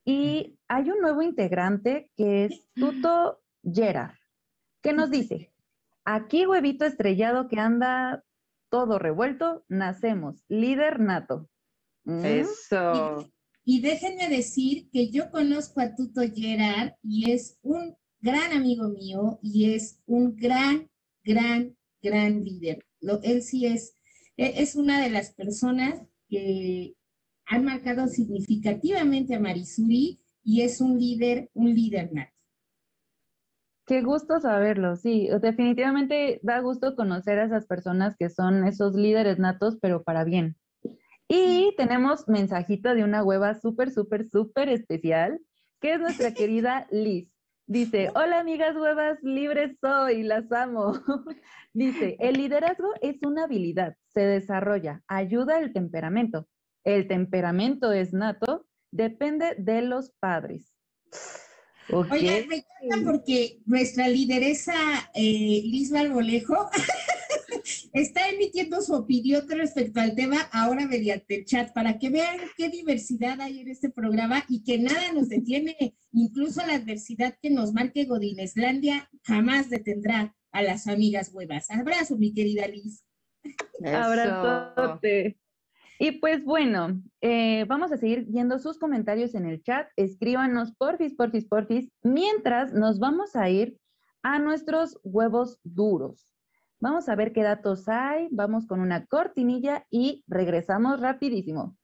y 0.05 0.59
hay 0.69 0.91
un 0.91 1.01
nuevo 1.01 1.23
integrante 1.23 2.11
que 2.17 2.45
es 2.45 2.69
Tuto 2.75 3.41
Gerard, 3.65 4.17
que 4.83 4.93
nos 4.93 5.11
dice, 5.11 5.55
aquí 6.05 6.45
huevito 6.45 6.85
estrellado 6.85 7.49
que 7.49 7.59
anda 7.59 8.23
todo 8.69 8.99
revuelto, 8.99 9.65
nacemos, 9.69 10.45
líder 10.49 11.01
nato. 11.01 11.49
Mm. 12.05 12.25
Eso. 12.27 13.33
Y, 13.69 13.81
déjenme 13.81 14.29
decir 14.29 14.89
que 14.93 15.11
yo 15.11 15.31
conozco 15.33 15.81
a 15.81 15.97
Tuto 15.97 16.21
Gerard 16.33 16.93
y 17.03 17.33
es 17.33 17.59
un 17.63 17.97
gran 18.21 18.53
amigo 18.53 18.89
mío 18.89 19.41
y 19.43 19.75
es 19.75 20.01
un 20.07 20.37
gran, 20.37 20.89
gran, 21.25 21.77
gran 22.01 22.45
líder. 22.45 22.87
Él 23.25 23.43
sí 23.43 23.67
es, 23.67 23.97
e, 24.37 24.63
es 24.63 24.77
una 24.77 25.03
de 25.03 25.11
las 25.11 25.35
personas 25.35 26.01
que 26.29 26.95
han 27.45 27.65
marcado 27.65 28.07
significativamente 28.07 29.35
a 29.35 29.41
Marisuri 29.41 30.21
y 30.45 30.63
es 30.63 30.81
un 30.81 30.99
líder, 30.99 31.51
un 31.53 31.75
líder 31.75 32.13
nato. 32.13 32.33
Qué 33.85 34.03
gusto 34.03 34.39
saberlo, 34.39 34.95
sí, 34.95 35.29
definitivamente 35.41 36.39
da 36.45 36.61
gusto 36.61 36.95
conocer 36.95 37.41
a 37.41 37.47
esas 37.47 37.67
personas 37.67 38.17
que 38.17 38.31
son 38.31 38.65
esos 38.65 38.95
líderes 38.95 39.41
natos, 39.41 39.77
pero 39.81 40.05
para 40.05 40.23
bien. 40.23 40.57
Y 41.29 41.75
tenemos 41.77 42.29
mensajito 42.29 42.95
de 42.95 43.05
una 43.05 43.25
hueva 43.25 43.55
súper, 43.55 43.91
súper, 43.91 44.27
súper 44.29 44.69
especial, 44.69 45.41
que 45.81 45.95
es 45.95 46.01
nuestra 46.01 46.33
querida 46.35 46.87
Liz. 46.91 47.31
Dice, 47.69 48.11
hola 48.15 48.39
amigas 48.39 48.77
huevas, 48.77 49.19
libres 49.23 49.77
soy, 49.81 50.23
las 50.23 50.51
amo. 50.53 50.93
Dice, 51.73 52.17
el 52.21 52.37
liderazgo 52.37 52.93
es 53.03 53.17
una 53.23 53.45
habilidad, 53.45 53.97
se 54.15 54.21
desarrolla, 54.21 55.03
ayuda 55.09 55.59
el 55.59 55.73
temperamento. 55.73 56.47
El 56.85 57.09
temperamento 57.09 57.93
es 57.93 58.13
nato, 58.13 58.67
depende 58.93 59.57
de 59.59 59.83
los 59.83 60.13
padres. 60.21 60.73
Okay. 61.89 62.47
me 62.47 62.57
encanta 62.57 63.11
porque 63.11 63.61
nuestra 63.65 64.09
lideresa 64.09 64.75
eh, 65.15 65.63
Liz 65.65 65.91
Barbolejo 65.91 66.69
está 67.97 68.29
emitiendo 68.29 68.83
su 68.83 68.95
opinión 68.95 69.49
respecto 69.49 70.01
al 70.01 70.15
tema 70.15 70.37
ahora 70.53 70.87
mediante 70.87 71.37
el 71.37 71.45
chat 71.47 71.73
para 71.73 71.99
que 71.99 72.11
vean 72.11 72.37
qué 72.57 72.69
diversidad 72.69 73.41
hay 73.41 73.61
en 73.61 73.69
este 73.69 73.89
programa 73.89 74.45
y 74.49 74.63
que 74.65 74.79
nada 74.79 75.13
nos 75.15 75.31
detiene, 75.31 75.97
incluso 76.13 76.65
la 76.67 76.75
adversidad 76.75 77.37
que 77.41 77.49
nos 77.49 77.73
marque 77.73 78.05
Godineslandia 78.05 79.09
jamás 79.25 79.71
detendrá 79.71 80.37
a 80.53 80.63
las 80.63 80.87
amigas 80.87 81.33
huevas. 81.33 81.71
Abrazo, 81.71 82.19
mi 82.19 82.35
querida 82.35 82.67
Liz. 82.67 83.03
Abrazote. 83.83 85.39
Y 85.99 86.13
pues 86.13 86.45
bueno, 86.45 87.03
eh, 87.23 87.65
vamos 87.65 87.93
a 87.93 87.97
seguir 87.97 88.27
viendo 88.27 88.59
sus 88.59 88.79
comentarios 88.79 89.35
en 89.35 89.47
el 89.47 89.63
chat. 89.63 89.89
Escríbanos 89.97 90.75
porfis, 90.77 91.15
porfis, 91.15 91.47
porfis, 91.47 91.89
mientras 92.03 92.75
nos 92.75 92.99
vamos 92.99 93.35
a 93.37 93.49
ir 93.49 93.79
a 94.23 94.39
nuestros 94.39 94.99
huevos 95.03 95.59
duros. 95.65 96.29
Vamos 96.79 97.09
a 97.09 97.15
ver 97.15 97.33
qué 97.33 97.43
datos 97.43 97.89
hay, 97.89 98.29
vamos 98.31 98.67
con 98.67 98.81
una 98.81 99.07
cortinilla 99.07 99.87
y 99.91 100.23
regresamos 100.27 101.01
rapidísimo. 101.01 101.77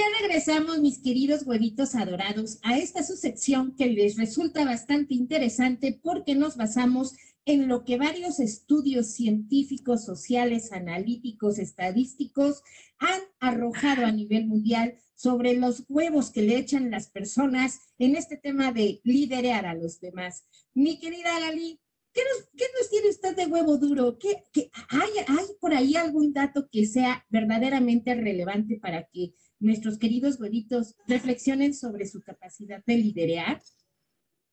Ya 0.00 0.18
regresamos, 0.18 0.80
mis 0.80 0.98
queridos 0.98 1.42
huevitos 1.46 1.94
adorados, 1.94 2.58
a 2.62 2.78
esta 2.78 3.02
su 3.02 3.16
sección 3.16 3.74
que 3.76 3.86
les 3.86 4.16
resulta 4.16 4.64
bastante 4.64 5.12
interesante 5.14 6.00
porque 6.02 6.34
nos 6.34 6.56
basamos 6.56 7.14
en 7.44 7.68
lo 7.68 7.84
que 7.84 7.98
varios 7.98 8.40
estudios 8.40 9.08
científicos, 9.08 10.04
sociales, 10.04 10.72
analíticos, 10.72 11.58
estadísticos 11.58 12.62
han 12.98 13.20
arrojado 13.40 14.06
a 14.06 14.12
nivel 14.12 14.46
mundial 14.46 14.96
sobre 15.14 15.54
los 15.54 15.84
huevos 15.88 16.30
que 16.30 16.42
le 16.42 16.56
echan 16.56 16.90
las 16.90 17.10
personas 17.10 17.80
en 17.98 18.16
este 18.16 18.38
tema 18.38 18.72
de 18.72 19.00
liderar 19.04 19.66
a 19.66 19.74
los 19.74 20.00
demás. 20.00 20.46
Mi 20.72 20.98
querida 20.98 21.38
Lali, 21.40 21.78
¿qué 22.14 22.22
nos, 22.22 22.88
tiene 22.88 23.10
usted 23.10 23.36
de 23.36 23.46
huevo 23.46 23.76
duro? 23.76 24.18
¿Qué, 24.18 24.44
hay, 24.88 25.10
¿Hay 25.26 25.46
por 25.60 25.74
ahí 25.74 25.94
algún 25.94 26.32
dato 26.32 26.68
que 26.72 26.86
sea 26.86 27.26
verdaderamente 27.28 28.14
relevante 28.14 28.78
para 28.78 29.04
que 29.12 29.34
nuestros 29.60 29.98
queridos 29.98 30.40
huevitos 30.40 30.96
reflexionen 31.06 31.74
sobre 31.74 32.06
su 32.06 32.22
capacidad 32.22 32.82
de 32.84 32.96
liderar? 32.96 33.60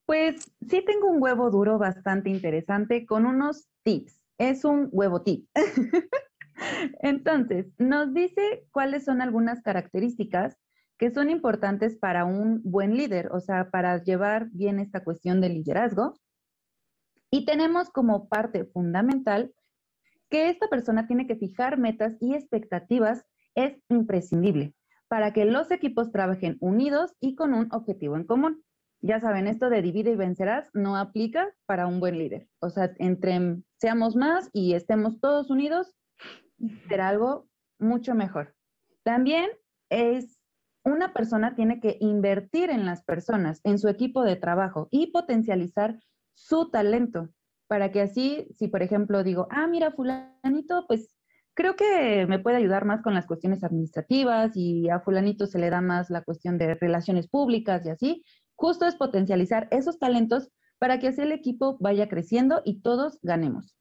Pues 0.06 0.50
sí 0.68 0.84
tengo 0.86 1.08
un 1.08 1.22
huevo 1.22 1.50
duro 1.50 1.78
bastante 1.78 2.30
interesante 2.30 3.04
con 3.06 3.26
unos 3.26 3.68
tips. 3.82 4.20
Es 4.38 4.64
un 4.64 4.88
huevo 4.92 5.22
tip. 5.22 5.48
Entonces, 7.02 7.66
nos 7.78 8.14
dice 8.14 8.66
cuáles 8.70 9.04
son 9.04 9.20
algunas 9.20 9.62
características 9.62 10.56
que 10.98 11.10
son 11.10 11.30
importantes 11.30 11.96
para 11.96 12.24
un 12.24 12.60
buen 12.64 12.96
líder, 12.96 13.30
o 13.32 13.40
sea, 13.40 13.70
para 13.70 14.02
llevar 14.02 14.48
bien 14.50 14.80
esta 14.80 15.04
cuestión 15.04 15.40
del 15.40 15.54
liderazgo. 15.54 16.14
Y 17.30 17.44
tenemos 17.44 17.90
como 17.90 18.28
parte 18.28 18.64
fundamental 18.64 19.52
que 20.28 20.48
esta 20.48 20.68
persona 20.68 21.06
tiene 21.06 21.26
que 21.26 21.36
fijar 21.36 21.78
metas 21.78 22.16
y 22.20 22.34
expectativas 22.34 23.24
es 23.54 23.78
imprescindible 23.88 24.74
para 25.08 25.32
que 25.32 25.44
los 25.44 25.70
equipos 25.70 26.12
trabajen 26.12 26.56
unidos 26.60 27.14
y 27.20 27.34
con 27.34 27.54
un 27.54 27.68
objetivo 27.72 28.16
en 28.16 28.24
común. 28.24 28.62
Ya 29.00 29.20
saben, 29.20 29.46
esto 29.46 29.70
de 29.70 29.82
divide 29.82 30.12
y 30.12 30.16
vencerás 30.16 30.70
no 30.74 30.96
aplica 30.96 31.48
para 31.66 31.86
un 31.86 32.00
buen 32.00 32.18
líder. 32.18 32.48
O 32.60 32.68
sea, 32.68 32.92
entre 32.98 33.62
seamos 33.78 34.16
más 34.16 34.50
y 34.52 34.74
estemos 34.74 35.20
todos 35.20 35.50
unidos, 35.50 35.94
será 36.88 37.08
algo 37.08 37.48
mucho 37.78 38.14
mejor. 38.14 38.54
También 39.04 39.50
es 39.88 40.38
una 40.84 41.12
persona 41.12 41.54
tiene 41.54 41.80
que 41.80 41.96
invertir 42.00 42.70
en 42.70 42.86
las 42.86 43.04
personas, 43.04 43.60
en 43.64 43.78
su 43.78 43.88
equipo 43.88 44.22
de 44.24 44.36
trabajo 44.36 44.88
y 44.90 45.08
potencializar 45.08 46.00
su 46.34 46.70
talento 46.70 47.28
para 47.68 47.92
que 47.92 48.00
así, 48.00 48.48
si 48.56 48.68
por 48.68 48.82
ejemplo 48.82 49.22
digo, 49.22 49.46
ah, 49.50 49.66
mira, 49.66 49.92
fulanito, 49.92 50.86
pues 50.88 51.17
creo 51.58 51.74
que 51.74 52.24
me 52.28 52.38
puede 52.38 52.58
ayudar 52.58 52.84
más 52.84 53.02
con 53.02 53.14
las 53.14 53.26
cuestiones 53.26 53.64
administrativas 53.64 54.56
y 54.56 54.88
a 54.90 55.00
fulanito 55.00 55.44
se 55.48 55.58
le 55.58 55.70
da 55.70 55.80
más 55.80 56.08
la 56.08 56.22
cuestión 56.22 56.56
de 56.56 56.76
relaciones 56.76 57.26
públicas 57.26 57.84
y 57.84 57.88
así. 57.88 58.24
Justo 58.54 58.86
es 58.86 58.94
potencializar 58.94 59.66
esos 59.72 59.98
talentos 59.98 60.52
para 60.78 61.00
que 61.00 61.08
así 61.08 61.20
el 61.20 61.32
equipo 61.32 61.76
vaya 61.80 62.08
creciendo 62.08 62.62
y 62.64 62.80
todos 62.80 63.18
ganemos. 63.22 63.76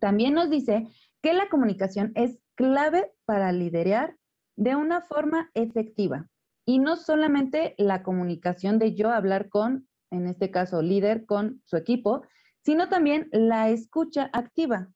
También 0.00 0.34
nos 0.34 0.50
dice 0.50 0.86
que 1.22 1.32
la 1.32 1.48
comunicación 1.48 2.12
es 2.14 2.38
clave 2.56 3.10
para 3.24 3.52
liderar 3.52 4.18
de 4.54 4.76
una 4.76 5.00
forma 5.00 5.50
efectiva 5.54 6.28
y 6.66 6.78
no 6.78 6.96
solamente 6.96 7.74
la 7.78 8.02
comunicación 8.02 8.78
de 8.78 8.94
yo 8.94 9.12
hablar 9.12 9.48
con, 9.48 9.88
en 10.10 10.26
este 10.26 10.50
caso, 10.50 10.82
líder 10.82 11.24
con 11.24 11.62
su 11.64 11.78
equipo, 11.78 12.26
sino 12.60 12.90
también 12.90 13.30
la 13.32 13.70
escucha 13.70 14.28
activa. 14.34 14.90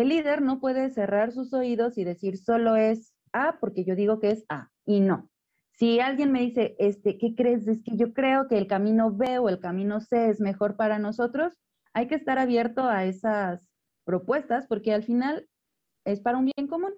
El 0.00 0.08
líder 0.08 0.40
no 0.40 0.60
puede 0.60 0.88
cerrar 0.88 1.30
sus 1.30 1.52
oídos 1.52 1.98
y 1.98 2.04
decir 2.04 2.38
solo 2.38 2.74
es 2.74 3.12
A 3.34 3.58
porque 3.60 3.84
yo 3.84 3.94
digo 3.94 4.18
que 4.18 4.30
es 4.30 4.46
A 4.48 4.70
y 4.86 5.00
no. 5.00 5.28
Si 5.72 6.00
alguien 6.00 6.32
me 6.32 6.40
dice, 6.40 6.74
este, 6.78 7.18
¿qué 7.18 7.34
crees? 7.34 7.68
Es 7.68 7.82
que 7.82 7.98
yo 7.98 8.14
creo 8.14 8.48
que 8.48 8.56
el 8.56 8.66
camino 8.66 9.14
B 9.14 9.38
o 9.38 9.50
el 9.50 9.60
camino 9.60 10.00
C 10.00 10.30
es 10.30 10.40
mejor 10.40 10.76
para 10.76 10.98
nosotros, 10.98 11.52
hay 11.92 12.06
que 12.06 12.14
estar 12.14 12.38
abierto 12.38 12.84
a 12.84 13.04
esas 13.04 13.60
propuestas 14.04 14.66
porque 14.66 14.94
al 14.94 15.02
final 15.02 15.46
es 16.06 16.20
para 16.20 16.38
un 16.38 16.46
bien 16.46 16.66
común. 16.66 16.94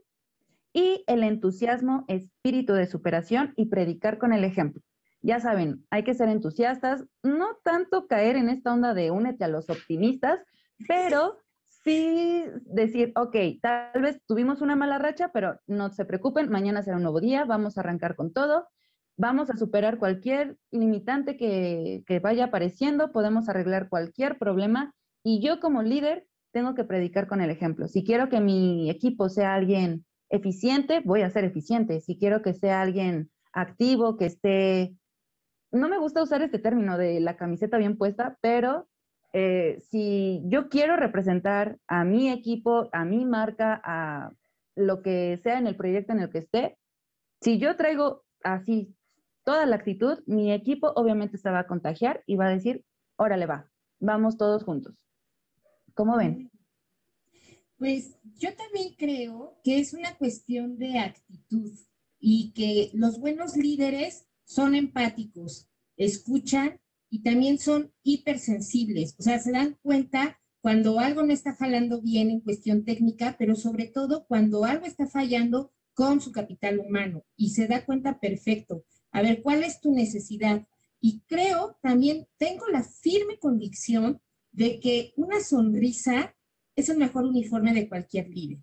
Y 0.73 1.03
el 1.09 1.25
entusiasmo, 1.25 2.05
espíritu 2.07 2.73
de 2.73 2.87
superación 2.87 3.53
y 3.57 3.67
predicar 3.67 4.19
con 4.19 4.33
el 4.33 4.45
ejemplo. 4.45 4.81
Ya 5.23 5.41
saben, 5.41 5.85
hay 5.91 6.05
que 6.05 6.15
ser 6.15 6.29
entusiastas, 6.29 7.05
no 7.25 7.57
tanto 7.65 8.07
caer 8.07 8.37
en 8.37 8.49
esta 8.49 8.73
onda 8.73 8.95
de 8.95 9.11
únete 9.11 9.43
a 9.43 9.49
los 9.49 9.71
optimistas, 9.71 10.39
pero 10.87 11.42
sí 11.85 12.45
decir, 12.65 13.13
ok, 13.17 13.37
tal 13.61 14.03
vez 14.03 14.21
tuvimos 14.27 14.61
una 14.61 14.77
mala 14.77 14.99
racha, 14.99 15.31
pero 15.33 15.59
no 15.67 15.91
se 15.91 16.05
preocupen, 16.05 16.51
mañana 16.51 16.83
será 16.83 16.97
un 16.97 17.03
nuevo 17.03 17.21
día, 17.21 17.45
vamos 17.45 17.77
a 17.77 17.81
arrancar 17.81 18.17
con 18.17 18.33
todo, 18.33 18.69
vamos 19.17 19.51
a 19.51 19.57
superar 19.57 19.99
cualquier 19.99 20.57
limitante 20.71 21.37
que, 21.37 22.05
que 22.07 22.21
vaya 22.21 22.45
apareciendo, 22.45 23.13
podemos 23.13 23.49
arreglar 23.49 23.89
cualquier 23.89 24.39
problema 24.39 24.95
y 25.23 25.41
yo 25.41 25.61
como 25.61 25.83
líder 25.83 26.27
tengo 26.53 26.75
que 26.75 26.85
predicar 26.85 27.27
con 27.27 27.41
el 27.41 27.51
ejemplo. 27.51 27.89
Si 27.89 28.05
quiero 28.05 28.29
que 28.29 28.41
mi 28.41 28.91
equipo 28.91 29.29
sea 29.29 29.55
alguien 29.55 30.05
eficiente, 30.29 31.01
voy 31.05 31.23
a 31.23 31.31
ser 31.31 31.45
eficiente. 31.45 32.01
Si 32.01 32.19
quiero 32.19 32.43
que 32.43 32.55
sea 32.55 32.83
alguien 32.83 33.31
activo, 33.53 34.17
que 34.17 34.27
esté... 34.27 34.97
No 35.71 35.89
me 35.89 35.99
gusta 35.99 36.23
usar 36.23 36.43
este 36.43 36.59
término 36.59 36.99
de 36.99 37.21
la 37.21 37.37
camiseta 37.37 37.79
bien 37.79 37.97
puesta, 37.97 38.37
pero 38.41 38.89
eh, 39.33 39.83
si 39.91 40.43
yo 40.45 40.69
quiero 40.69 40.97
representar 40.97 41.79
a 41.87 42.05
mi 42.05 42.31
equipo, 42.31 42.89
a 42.93 43.05
mi 43.05 43.25
marca, 43.25 43.81
a 43.85 44.31
lo 44.75 45.03
que 45.03 45.39
sea 45.43 45.59
en 45.59 45.67
el 45.67 45.77
proyecto 45.77 46.13
en 46.13 46.21
el 46.21 46.31
que 46.31 46.39
esté, 46.39 46.79
si 47.41 47.59
yo 47.59 47.77
traigo 47.77 48.25
así 48.43 48.95
toda 49.45 49.67
la 49.67 49.77
actitud, 49.77 50.23
mi 50.27 50.53
equipo 50.53 50.93
obviamente 50.95 51.39
se 51.39 51.51
va 51.51 51.61
a 51.61 51.67
contagiar 51.67 52.23
y 52.27 52.37
va 52.37 52.47
a 52.47 52.51
decir, 52.51 52.85
órale 53.17 53.47
va, 53.47 53.71
vamos 54.01 54.37
todos 54.37 54.65
juntos. 54.65 54.95
¿Cómo 55.95 56.17
ven? 56.17 56.51
Pues 57.77 58.17
yo 58.37 58.55
también 58.55 58.95
creo 58.97 59.59
que 59.65 59.81
es 59.81 59.93
una 59.93 60.17
cuestión 60.17 60.79
de 60.79 60.99
actitud 60.99 61.73
y 62.21 62.53
que 62.53 62.91
los 62.95 63.19
buenos 63.19 63.57
líderes 63.57 64.29
son 64.45 64.75
empáticos, 64.75 65.69
escuchan 65.97 66.81
y 67.13 67.23
también 67.23 67.59
son 67.59 67.93
hipersensibles, 68.03 69.17
o 69.19 69.23
sea, 69.23 69.39
se 69.39 69.53
dan 69.53 69.77
cuenta 69.83 70.41
cuando 70.63 70.99
algo 70.99 71.23
no 71.23 71.35
está 71.35 71.55
jalando 71.55 72.01
bien 72.01 72.31
en 72.31 72.41
cuestión 72.41 72.87
técnica, 72.87 73.37
pero 73.39 73.55
sobre 73.55 73.87
todo 73.87 74.25
cuando 74.27 74.65
algo 74.65 74.87
está 74.87 75.07
fallando 75.07 75.75
con 75.93 76.23
su 76.23 76.33
capital 76.33 76.79
humano 76.79 77.23
y 77.37 77.51
se 77.51 77.67
da 77.67 77.85
cuenta 77.85 78.19
perfecto. 78.19 78.87
A 79.11 79.21
ver, 79.21 79.43
¿cuál 79.43 79.63
es 79.63 79.79
tu 79.83 79.93
necesidad? 79.93 80.67
Y 81.03 81.21
creo 81.27 81.77
también, 81.83 82.27
tengo 82.39 82.67
la 82.69 82.83
firme 82.83 83.39
convicción 83.39 84.23
de 84.51 84.81
que 84.81 85.13
una 85.19 85.41
sonrisa 85.41 86.35
es 86.77 86.89
el 86.89 86.97
mejor 86.97 87.27
uniforme 87.27 87.75
de 87.75 87.91
cualquier 87.91 88.31
líder. 88.31 88.61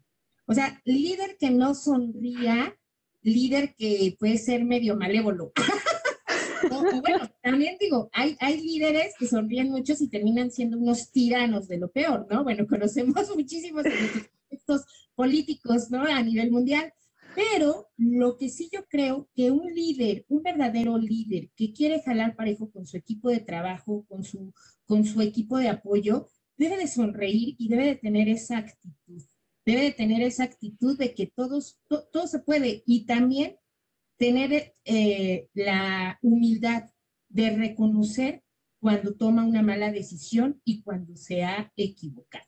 O 0.47 0.55
sea, 0.55 0.81
líder 0.85 1.37
que 1.39 1.51
no 1.51 1.75
sonría, 1.75 2.75
líder 3.21 3.75
que 3.75 4.15
puede 4.17 4.39
ser 4.39 4.65
medio 4.65 4.97
malévolo. 4.97 5.51
bueno, 6.81 7.31
también 7.41 7.77
digo, 7.79 8.09
hay, 8.13 8.35
hay 8.39 8.61
líderes 8.61 9.13
que 9.17 9.27
sonríen 9.27 9.69
muchos 9.69 10.01
y 10.01 10.09
terminan 10.09 10.51
siendo 10.51 10.77
unos 10.77 11.11
tiranos 11.11 11.67
de 11.67 11.77
lo 11.77 11.89
peor, 11.89 12.27
¿no? 12.29 12.43
Bueno, 12.43 12.67
conocemos 12.69 13.35
muchísimos 13.35 13.83
de 13.83 13.91
estos 14.49 14.85
políticos, 15.15 15.89
¿no? 15.89 16.03
A 16.03 16.21
nivel 16.21 16.51
mundial. 16.51 16.93
Pero 17.35 17.87
lo 17.97 18.37
que 18.37 18.49
sí 18.49 18.69
yo 18.71 18.85
creo 18.89 19.29
que 19.35 19.51
un 19.51 19.73
líder, 19.73 20.25
un 20.29 20.41
verdadero 20.41 20.97
líder 20.97 21.49
que 21.55 21.71
quiere 21.73 22.01
jalar 22.01 22.35
parejo 22.35 22.71
con 22.71 22.87
su 22.87 22.97
equipo 22.97 23.29
de 23.29 23.39
trabajo, 23.39 24.05
con 24.09 24.23
su, 24.23 24.53
con 24.85 25.05
su 25.05 25.21
equipo 25.21 25.57
de 25.57 25.69
apoyo, 25.69 26.27
debe 26.57 26.77
de 26.77 26.87
sonreír 26.87 27.55
y 27.57 27.69
debe 27.69 27.85
de 27.85 27.95
tener 27.95 28.27
esa 28.27 28.57
actitud. 28.57 29.23
Debe 29.65 29.83
de 29.83 29.91
tener 29.91 30.21
esa 30.21 30.43
actitud 30.43 30.97
de 30.97 31.13
que 31.13 31.27
todos, 31.27 31.79
todo 31.87 32.27
se 32.27 32.39
puede 32.39 32.83
y 32.85 33.05
también 33.05 33.57
tener 34.19 34.75
eh, 34.83 35.47
la 35.53 36.19
humildad 36.21 36.83
de 37.29 37.55
reconocer 37.55 38.43
cuando 38.79 39.15
toma 39.15 39.45
una 39.45 39.61
mala 39.61 39.91
decisión 39.91 40.61
y 40.65 40.83
cuando 40.83 41.15
se 41.15 41.43
ha 41.43 41.71
equivocado. 41.75 42.45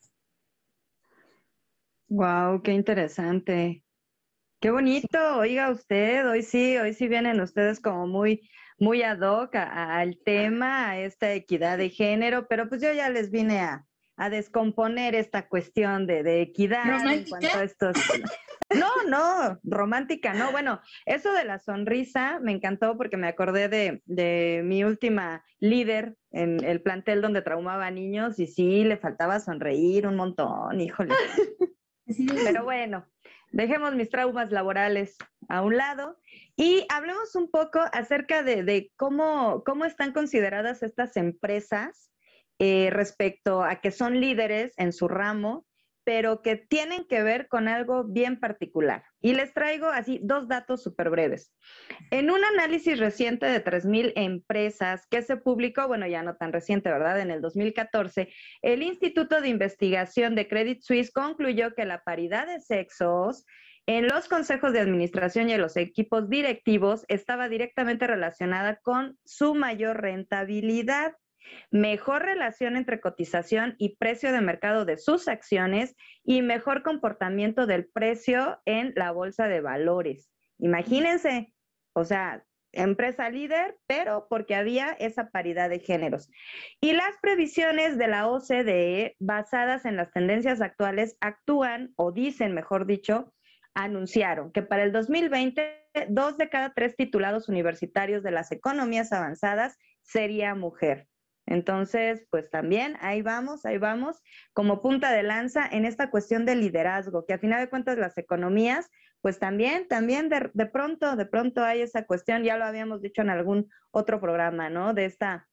Wow, 2.10 2.62
qué 2.62 2.74
interesante. 2.74 3.84
Qué 4.60 4.70
bonito, 4.70 5.38
oiga 5.38 5.72
usted, 5.72 6.30
hoy 6.30 6.44
sí, 6.44 6.78
hoy 6.78 6.94
sí 6.94 7.08
vienen 7.08 7.40
ustedes 7.42 7.80
como 7.80 8.06
muy, 8.06 8.48
muy 8.78 9.02
ad 9.02 9.22
hoc 9.22 9.56
al 9.56 10.20
tema, 10.24 10.92
a 10.92 11.00
esta 11.00 11.34
equidad 11.34 11.78
de 11.78 11.90
género, 11.90 12.48
pero 12.48 12.70
pues 12.70 12.82
yo 12.82 12.94
ya 12.94 13.10
les 13.10 13.32
vine 13.32 13.60
a, 13.60 13.88
a 14.18 14.30
descomponer 14.30 15.16
esta 15.16 15.48
cuestión 15.48 16.06
de, 16.06 16.22
de 16.22 16.42
equidad 16.42 17.12
en 17.12 17.28
cuanto 17.28 17.58
a 17.58 17.64
estos. 17.64 17.98
No, 18.76 18.90
no, 19.08 19.60
romántica, 19.64 20.34
no. 20.34 20.52
Bueno, 20.52 20.82
eso 21.06 21.32
de 21.34 21.46
la 21.46 21.60
sonrisa 21.60 22.40
me 22.42 22.52
encantó 22.52 22.98
porque 22.98 23.18
me 23.18 23.28
acordé 23.28 23.70
de, 23.70 24.02
de 24.06 24.62
mi 24.64 24.84
última 24.84 25.44
líder 25.60 26.16
en 26.32 26.64
el 26.64 26.82
plantel 26.82 27.22
donde 27.22 27.42
traumaba 27.42 27.92
niños 27.92 28.40
y 28.40 28.48
sí, 28.48 28.84
le 28.84 28.98
faltaba 28.98 29.40
sonreír 29.40 30.08
un 30.08 30.16
montón, 30.16 30.80
híjole. 30.80 31.14
Pero 32.06 32.64
bueno, 32.64 33.06
dejemos 33.52 33.96
mis 33.96 34.10
traumas 34.10 34.52
laborales 34.52 35.18
a 35.50 35.62
un 35.62 35.78
lado 35.78 36.18
y 36.56 36.86
hablemos 36.90 37.36
un 37.36 37.50
poco 37.50 37.80
acerca 37.94 38.44
de, 38.44 38.64
de 38.64 38.92
cómo, 38.96 39.64
cómo 39.66 39.86
están 39.86 40.14
consideradas 40.14 40.84
estas 40.84 41.18
empresas 41.18 42.12
eh, 42.60 42.90
respecto 42.92 43.64
a 43.64 43.82
que 43.82 43.92
son 43.92 44.22
líderes 44.22 44.74
en 44.78 44.94
su 44.94 45.08
ramo, 45.08 45.66
pero 46.04 46.42
que 46.42 46.56
tienen 46.56 47.06
que 47.06 47.24
ver 47.24 47.48
con 47.48 47.68
algo 47.68 48.04
bien 48.04 48.40
particular. 48.40 49.04
Y 49.22 49.34
les 49.34 49.54
traigo 49.54 49.88
así 49.88 50.20
dos 50.24 50.48
datos 50.48 50.82
súper 50.84 51.10
breves. 51.10 51.54
En 52.10 52.32
un 52.32 52.44
análisis 52.44 53.00
reciente 53.00 53.46
de 53.46 53.64
3.000 53.64 54.14
empresas 54.16 55.06
que 55.10 55.22
se 55.22 55.38
publicó, 55.38 55.88
bueno, 55.88 56.08
ya 56.08 56.24
no 56.24 56.36
tan 56.36 56.54
reciente, 56.54 56.92
¿verdad? 56.92 57.20
En 57.20 57.32
el 57.32 57.42
2014, 57.42 58.34
el 58.62 58.84
Instituto 58.84 59.42
de 59.42 59.50
Investigación 59.50 60.36
de 60.36 60.48
Credit 60.48 60.82
Suisse 60.82 61.12
concluyó 61.12 61.74
que 61.76 61.86
la 61.86 62.04
paridad 62.04 62.48
de 62.48 62.60
sexos 62.60 63.46
en 63.88 64.08
los 64.08 64.28
consejos 64.28 64.74
de 64.74 64.80
administración 64.80 65.50
y 65.50 65.54
en 65.54 65.62
los 65.62 65.76
equipos 65.76 66.30
directivos 66.30 67.04
estaba 67.08 67.50
directamente 67.50 68.08
relacionada 68.08 68.78
con 68.78 69.18
su 69.26 69.56
mayor 69.56 70.02
rentabilidad 70.02 71.14
mejor 71.72 72.24
relación 72.24 72.76
entre 72.76 73.00
cotización 73.00 73.76
y 73.78 73.96
precio 73.98 74.32
de 74.32 74.42
mercado 74.42 74.86
de 74.86 74.98
sus 74.98 75.28
acciones 75.28 75.96
y 76.24 76.42
mejor 76.42 76.84
comportamiento 76.84 77.66
del 77.66 77.88
precio 77.88 78.60
en 78.66 78.94
la 78.96 79.12
bolsa 79.12 79.48
de 79.48 79.62
valores. 79.62 80.30
Imagínense, 80.60 81.54
o 81.94 82.06
sea, 82.06 82.44
empresa 82.74 83.30
líder, 83.30 83.78
pero 83.88 84.28
porque 84.30 84.56
había 84.56 84.92
esa 84.92 85.30
paridad 85.30 85.70
de 85.70 85.80
géneros. 85.80 86.30
Y 86.80 86.94
las 86.94 87.18
previsiones 87.22 87.98
de 87.98 88.08
la 88.08 88.28
OCDE, 88.28 89.16
basadas 89.20 89.86
en 89.86 89.98
las 89.98 90.12
tendencias 90.12 90.62
actuales, 90.62 91.18
actúan, 91.20 91.94
o 91.96 92.12
dicen, 92.12 92.54
mejor 92.54 92.86
dicho, 92.86 93.34
anunciaron 93.74 94.52
que 94.52 94.62
para 94.62 94.84
el 94.84 94.92
2020, 94.92 95.88
dos 96.10 96.38
de 96.38 96.50
cada 96.50 96.74
tres 96.74 96.96
titulados 96.96 97.50
universitarios 97.50 98.24
de 98.24 98.32
las 98.32 98.52
economías 98.52 99.12
avanzadas 99.12 99.78
sería 100.02 100.56
mujer. 100.56 101.08
Entonces, 101.52 102.26
pues 102.30 102.50
también 102.50 102.96
ahí 103.02 103.22
vamos, 103.22 103.66
ahí 103.66 103.78
vamos, 103.78 104.22
como 104.54 104.82
punta 104.82 105.12
de 105.12 105.22
lanza 105.22 105.68
en 105.70 105.84
esta 105.84 106.10
cuestión 106.10 106.46
de 106.46 106.56
liderazgo, 106.56 107.26
que 107.26 107.34
a 107.34 107.40
final 107.40 107.60
de 107.60 107.70
cuentas 107.70 107.98
las 107.98 108.18
economías, 108.18 108.90
pues 109.20 109.38
también, 109.38 109.86
también 109.90 110.30
de, 110.30 110.66
pronto, 110.68 111.18
de 111.18 111.26
pronto 111.26 111.62
hay 111.62 111.82
esa 111.82 112.06
cuestión, 112.06 112.44
ya 112.44 112.56
lo 112.56 112.64
habíamos 112.64 113.02
dicho 113.02 113.22
en 113.22 113.30
algún 113.30 113.70
otro 113.92 114.22
programa, 114.22 114.70
¿no? 114.70 114.94
De 114.94 115.04
esta 115.04 115.50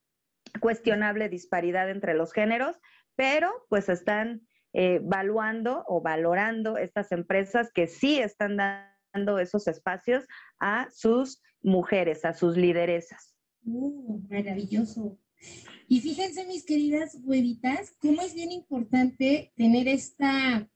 cuestionable 0.61 1.29
disparidad 1.29 1.91
entre 1.91 2.15
los 2.15 2.33
géneros, 2.33 2.79
pero 3.17 3.51
pues 3.69 3.89
están 3.89 4.43
eh, 4.75 5.01
evaluando 5.03 5.85
o 5.89 6.01
valorando 6.01 6.79
estas 6.79 7.11
empresas 7.11 7.73
que 7.73 7.89
sí 7.89 8.21
están 8.21 8.57
dando 8.57 9.41
esos 9.41 9.67
espacios 9.67 10.29
a 10.61 10.89
sus 10.93 11.43
mujeres, 11.61 12.25
a 12.25 12.35
sus 12.35 12.57
lideresas. 12.57 13.35
Uh, 13.65 14.21
maravilloso. 14.31 15.19
Y 15.89 16.01
fíjense, 16.01 16.47
mis 16.47 16.65
queridas 16.65 17.17
huevitas, 17.23 17.93
cómo 17.99 18.21
es 18.21 18.35
bien 18.35 18.53
importante 18.53 19.53
tener 19.57 19.89
esta, 19.89 20.69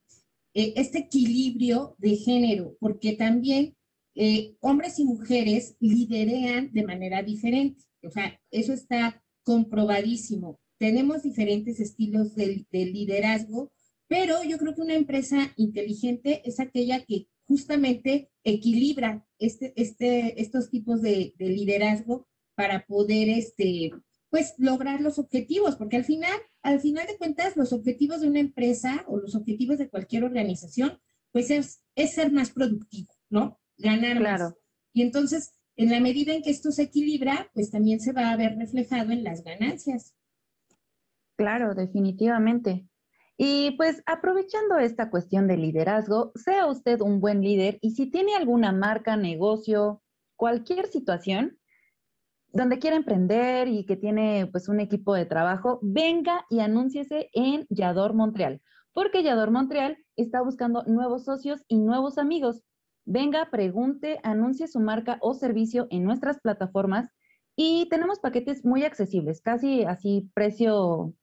eh, 0.55 0.73
este 0.75 0.99
equilibrio 0.99 1.95
de 1.99 2.15
género, 2.15 2.75
porque 2.79 3.13
también 3.13 3.75
eh, 4.15 4.55
hombres 4.59 4.99
y 4.99 5.05
mujeres 5.05 5.75
liderean 5.79 6.71
de 6.71 6.83
manera 6.83 7.21
diferente. 7.21 7.83
O 8.03 8.09
sea, 8.09 8.39
eso 8.51 8.73
está 8.73 9.23
comprobadísimo. 9.43 10.59
Tenemos 10.79 11.23
diferentes 11.23 11.79
estilos 11.79 12.35
de, 12.35 12.65
liderazgo, 12.71 13.71
pero 14.07 14.43
yo 14.43 14.57
creo 14.57 14.73
que 14.75 14.81
una 14.81 14.95
empresa 14.95 15.53
inteligente 15.57 16.41
es 16.45 16.59
aquella 16.59 17.05
que 17.05 17.27
justamente 17.45 18.31
equilibra 18.43 19.25
este, 19.37 19.73
este, 19.75 20.41
estos 20.41 20.69
tipos 20.69 21.01
de, 21.01 21.33
de 21.37 21.49
liderazgo 21.49 22.27
para 22.55 22.85
poder 22.85 23.29
este, 23.29 23.91
pues 24.33 24.55
lograr 24.57 24.99
los 24.99 25.19
objetivos, 25.19 25.75
porque 25.75 25.95
al 25.95 26.05
final, 26.05 26.33
al 26.63 26.79
final 26.79 27.05
de 27.05 27.19
cuentas, 27.19 27.55
los 27.55 27.71
objetivos 27.71 28.21
de 28.21 28.27
una 28.29 28.39
empresa 28.39 29.05
o 29.05 29.17
los 29.17 29.35
objetivos 29.35 29.77
de 29.77 29.89
cualquier 29.89 30.23
organización, 30.23 30.99
pues 31.31 31.51
es, 31.51 31.83
es 31.93 32.15
ser 32.15 32.31
más 32.31 32.49
productivo, 32.49 33.13
¿no? 33.29 33.59
Ganar 33.77 34.17
claro. 34.17 34.45
más. 34.45 34.55
Y 34.91 35.03
entonces, 35.03 35.53
en 35.75 35.91
la 35.91 35.99
medida 35.99 36.33
en 36.33 36.41
que 36.41 36.49
esto 36.49 36.71
se 36.71 36.81
equilibra, 36.81 37.51
pues 37.53 37.69
también 37.69 37.99
se 37.99 38.11
va 38.11 38.31
a 38.31 38.35
ver 38.35 38.57
reflejado 38.57 39.11
en 39.11 39.23
las 39.23 39.43
ganancias. 39.43 40.15
Claro, 41.35 41.75
definitivamente. 41.75 42.87
Y 43.37 43.77
pues 43.77 44.01
aprovechando 44.07 44.79
esta 44.79 45.11
cuestión 45.11 45.47
de 45.47 45.57
liderazgo, 45.57 46.31
sea 46.33 46.65
usted 46.65 47.01
un 47.01 47.19
buen 47.19 47.41
líder 47.41 47.77
y 47.81 47.91
si 47.91 48.07
tiene 48.07 48.33
alguna 48.33 48.71
marca, 48.71 49.15
negocio, 49.15 50.01
cualquier 50.35 50.87
situación, 50.87 51.59
donde 52.53 52.77
quiera 52.77 52.95
emprender 52.95 53.67
y 53.67 53.83
que 53.85 53.97
tiene 53.97 54.47
pues 54.51 54.69
un 54.69 54.79
equipo 54.79 55.15
de 55.15 55.25
trabajo, 55.25 55.79
venga 55.81 56.45
y 56.49 56.59
anúnciese 56.59 57.29
en 57.33 57.65
Yador 57.69 58.13
Montreal, 58.13 58.61
porque 58.93 59.23
Yador 59.23 59.49
Montreal 59.49 59.97
está 60.15 60.41
buscando 60.41 60.83
nuevos 60.83 61.25
socios 61.25 61.63
y 61.67 61.79
nuevos 61.79 62.19
amigos. 62.19 62.63
Venga, 63.05 63.49
pregunte, 63.51 64.19
anuncie 64.23 64.67
su 64.67 64.79
marca 64.79 65.17
o 65.19 65.33
servicio 65.33 65.87
en 65.89 66.03
nuestras 66.03 66.39
plataformas 66.39 67.09
y 67.55 67.87
tenemos 67.89 68.19
paquetes 68.19 68.63
muy 68.63 68.83
accesibles, 68.85 69.41
casi 69.41 69.83
así 69.83 70.29
precio 70.35 71.13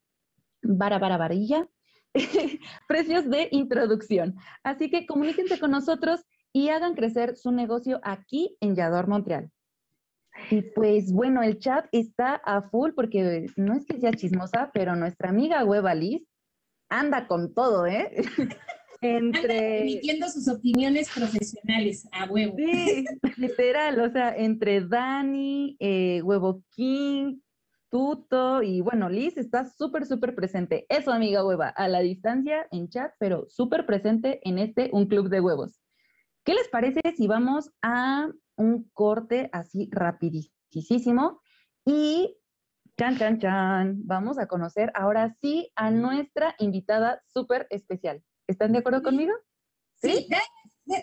vara, 0.61 0.99
vara, 0.99 1.17
varilla. 1.17 1.67
precios 2.89 3.29
de 3.29 3.47
introducción. 3.51 4.35
Así 4.63 4.89
que 4.89 5.05
comuníquense 5.05 5.59
con 5.61 5.71
nosotros 5.71 6.25
y 6.51 6.67
hagan 6.67 6.93
crecer 6.93 7.37
su 7.37 7.51
negocio 7.51 8.01
aquí 8.03 8.57
en 8.59 8.75
Yador, 8.75 9.07
Montreal. 9.07 9.49
Y 10.49 10.61
pues 10.61 11.11
bueno, 11.11 11.43
el 11.43 11.59
chat 11.59 11.87
está 11.91 12.35
a 12.35 12.61
full 12.61 12.91
porque 12.95 13.47
no 13.55 13.73
es 13.75 13.85
que 13.85 13.99
sea 13.99 14.11
chismosa, 14.11 14.71
pero 14.73 14.95
nuestra 14.95 15.29
amiga 15.29 15.63
Hueva 15.65 15.93
Liz 15.93 16.23
anda 16.89 17.27
con 17.27 17.53
todo, 17.53 17.85
¿eh? 17.85 18.11
entre... 19.01 19.81
emitiendo 19.81 20.29
sus 20.29 20.47
opiniones 20.47 21.09
profesionales 21.09 22.07
a 22.11 22.25
huevo. 22.25 22.55
Sí, 22.57 23.05
literal, 23.37 23.99
o 23.99 24.09
sea, 24.11 24.35
entre 24.35 24.81
Dani, 24.81 25.75
eh, 25.79 26.21
Huevo 26.23 26.63
King, 26.71 27.39
Tuto 27.89 28.63
y 28.63 28.79
bueno, 28.79 29.09
Liz 29.09 29.37
está 29.37 29.65
súper, 29.65 30.05
súper 30.05 30.33
presente. 30.33 30.85
Eso, 30.87 31.11
amiga 31.11 31.45
hueva, 31.45 31.67
a 31.67 31.89
la 31.89 31.99
distancia 31.99 32.65
en 32.71 32.87
chat, 32.87 33.11
pero 33.19 33.47
súper 33.49 33.85
presente 33.85 34.39
en 34.47 34.59
este 34.59 34.89
Un 34.93 35.07
Club 35.07 35.27
de 35.27 35.41
Huevos. 35.41 35.80
¿Qué 36.43 36.53
les 36.55 36.67
parece 36.69 37.01
si 37.15 37.27
vamos 37.27 37.71
a 37.81 38.27
un 38.55 38.89
corte 38.93 39.49
así 39.53 39.89
rapidísimo? 39.91 41.41
Y 41.85 42.35
chan, 42.97 43.17
chan, 43.17 43.39
chan, 43.39 44.01
vamos 44.05 44.39
a 44.39 44.47
conocer 44.47 44.91
ahora 44.95 45.35
sí 45.41 45.71
a 45.75 45.91
nuestra 45.91 46.55
invitada 46.57 47.21
súper 47.27 47.67
especial. 47.69 48.23
¿Están 48.47 48.71
de 48.71 48.79
acuerdo 48.79 49.03
conmigo? 49.03 49.33
Sí, 50.01 50.27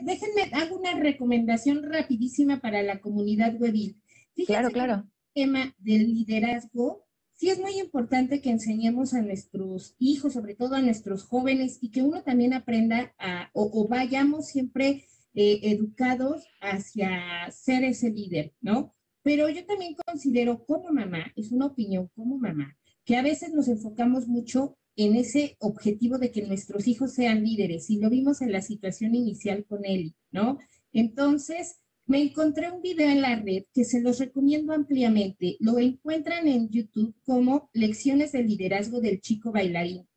déjenme, 0.01 0.51
hago 0.55 0.77
una 0.77 0.95
recomendación 0.95 1.85
rapidísima 1.85 2.61
para 2.61 2.83
la 2.83 3.01
comunidad 3.01 3.55
webil. 3.61 4.03
claro, 4.47 4.71
claro. 4.71 5.05
El 5.35 5.45
tema 5.45 5.75
del 5.79 6.15
liderazgo, 6.15 7.07
sí 7.33 7.49
es 7.49 7.61
muy 7.61 7.79
importante 7.79 8.41
que 8.41 8.51
enseñemos 8.51 9.15
a 9.15 9.23
nuestros 9.23 9.95
hijos, 10.01 10.33
sobre 10.33 10.57
todo 10.57 10.75
a 10.75 10.83
nuestros 10.83 11.23
jóvenes, 11.23 11.79
y 11.81 11.93
que 11.93 12.03
uno 12.03 12.23
también 12.25 12.55
aprenda 12.55 13.15
a, 13.19 13.51
o, 13.53 13.87
vayamos 13.87 14.49
siempre 14.49 15.05
eh, 15.35 15.61
educados 15.63 16.45
hacia 16.61 17.51
ser 17.51 17.85
ese 17.85 18.11
líder, 18.11 18.55
¿no? 18.61 18.95
Pero 19.23 19.49
yo 19.49 19.65
también 19.67 19.95
considero 19.95 20.65
como 20.65 20.91
mamá, 20.91 21.33
es 21.37 21.53
una 21.53 21.67
opinión 21.67 22.11
como 22.15 22.39
mamá, 22.39 22.77
que 23.05 23.17
a 23.17 23.23
veces 23.23 23.53
nos 23.53 23.69
enfocamos 23.69 24.27
mucho 24.27 24.77
en 24.97 25.15
ese 25.15 25.57
objetivo 25.61 26.19
de 26.19 26.33
que 26.33 26.47
nuestros 26.47 26.89
hijos 26.89 27.15
sean 27.15 27.45
líderes 27.45 27.89
y 27.89 28.01
lo 28.01 28.11
vimos 28.11 28.43
en 28.43 28.53
la 28.53 28.63
situación 28.63 29.15
inicial 29.15 29.65
con 29.65 29.85
Eli, 29.85 30.15
¿no? 30.33 30.59
Entonces, 30.93 31.79
me 32.09 32.23
encontré 32.23 32.73
un 32.73 32.81
video 32.81 33.11
en 33.11 33.21
la 33.21 33.37
red 33.37 33.65
que 33.75 33.85
se 33.85 34.01
los 34.01 34.19
recomiendo 34.19 34.73
ampliamente. 34.73 35.57
Lo 35.61 35.79
encuentran 35.79 36.49
en 36.49 36.71
YouTube 36.71 37.15
como 37.23 37.69
Lecciones 37.75 38.33
de 38.33 38.43
Liderazgo 38.43 39.01
del 39.01 39.21
Chico 39.21 39.53
Bailarín. 39.53 40.09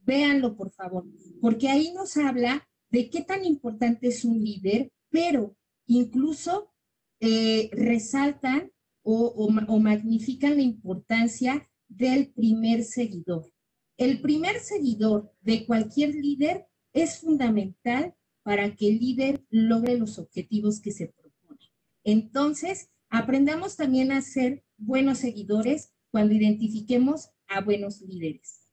Véanlo, 0.00 0.56
por 0.56 0.72
favor, 0.72 1.04
porque 1.42 1.68
ahí 1.68 1.92
nos 1.92 2.16
habla 2.16 2.66
de 2.94 3.10
qué 3.10 3.22
tan 3.22 3.44
importante 3.44 4.06
es 4.06 4.24
un 4.24 4.40
líder, 4.40 4.92
pero 5.10 5.56
incluso 5.88 6.72
eh, 7.18 7.68
resaltan 7.72 8.70
o 9.02 9.50
magnifican 9.50 10.54
la 10.56 10.62
importancia 10.62 11.68
del 11.88 12.32
primer 12.32 12.84
seguidor. 12.84 13.52
El 13.96 14.20
primer 14.20 14.60
seguidor 14.60 15.32
de 15.40 15.66
cualquier 15.66 16.14
líder 16.14 16.66
es 16.92 17.18
fundamental 17.18 18.14
para 18.44 18.76
que 18.76 18.88
el 18.88 18.98
líder 18.98 19.44
logre 19.50 19.98
los 19.98 20.20
objetivos 20.20 20.80
que 20.80 20.92
se 20.92 21.08
propone. 21.08 21.72
Entonces, 22.04 22.90
aprendamos 23.08 23.76
también 23.76 24.12
a 24.12 24.22
ser 24.22 24.64
buenos 24.76 25.18
seguidores 25.18 25.92
cuando 26.12 26.32
identifiquemos 26.32 27.30
a 27.48 27.60
buenos 27.60 28.00
líderes. 28.02 28.68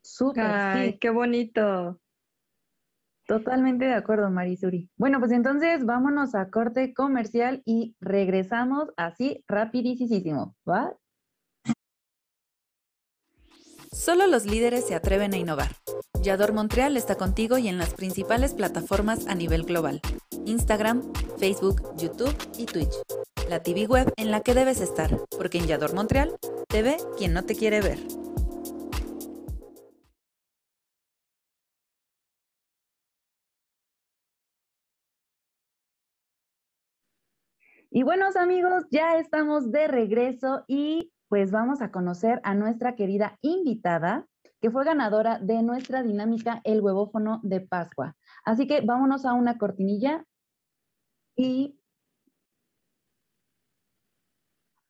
Súper. 0.00 0.98
qué 0.98 1.10
bonito. 1.10 2.01
Totalmente 3.26 3.84
de 3.84 3.94
acuerdo, 3.94 4.30
Marisuri. 4.30 4.90
Bueno, 4.96 5.20
pues 5.20 5.32
entonces 5.32 5.84
vámonos 5.84 6.34
a 6.34 6.50
corte 6.50 6.92
comercial 6.92 7.62
y 7.64 7.94
regresamos 8.00 8.88
así 8.96 9.44
rapidísimo, 9.46 10.56
¿va? 10.68 10.96
Solo 13.92 14.26
los 14.26 14.46
líderes 14.46 14.86
se 14.86 14.94
atreven 14.94 15.34
a 15.34 15.36
innovar. 15.36 15.70
Yador 16.22 16.52
Montreal 16.52 16.96
está 16.96 17.16
contigo 17.16 17.58
y 17.58 17.68
en 17.68 17.78
las 17.78 17.94
principales 17.94 18.54
plataformas 18.54 19.26
a 19.26 19.34
nivel 19.34 19.64
global. 19.64 20.00
Instagram, 20.44 21.02
Facebook, 21.38 21.94
YouTube 21.96 22.34
y 22.56 22.66
Twitch. 22.66 22.94
La 23.48 23.62
TV 23.62 23.86
web 23.86 24.12
en 24.16 24.30
la 24.30 24.40
que 24.40 24.54
debes 24.54 24.80
estar, 24.80 25.16
porque 25.36 25.58
en 25.58 25.66
Yador 25.66 25.94
Montreal 25.94 26.36
te 26.68 26.82
ve 26.82 26.96
quien 27.18 27.34
no 27.34 27.44
te 27.44 27.54
quiere 27.54 27.80
ver. 27.80 27.98
Y 37.94 38.04
buenos 38.04 38.36
amigos, 38.36 38.86
ya 38.90 39.18
estamos 39.18 39.70
de 39.70 39.86
regreso 39.86 40.64
y 40.66 41.12
pues 41.28 41.50
vamos 41.50 41.82
a 41.82 41.90
conocer 41.90 42.40
a 42.42 42.54
nuestra 42.54 42.96
querida 42.96 43.36
invitada, 43.42 44.26
que 44.62 44.70
fue 44.70 44.86
ganadora 44.86 45.38
de 45.38 45.62
nuestra 45.62 46.02
dinámica 46.02 46.62
El 46.64 46.80
huevófono 46.80 47.40
de 47.42 47.60
Pascua. 47.60 48.16
Así 48.46 48.66
que 48.66 48.80
vámonos 48.80 49.26
a 49.26 49.34
una 49.34 49.58
cortinilla 49.58 50.24
y... 51.36 51.78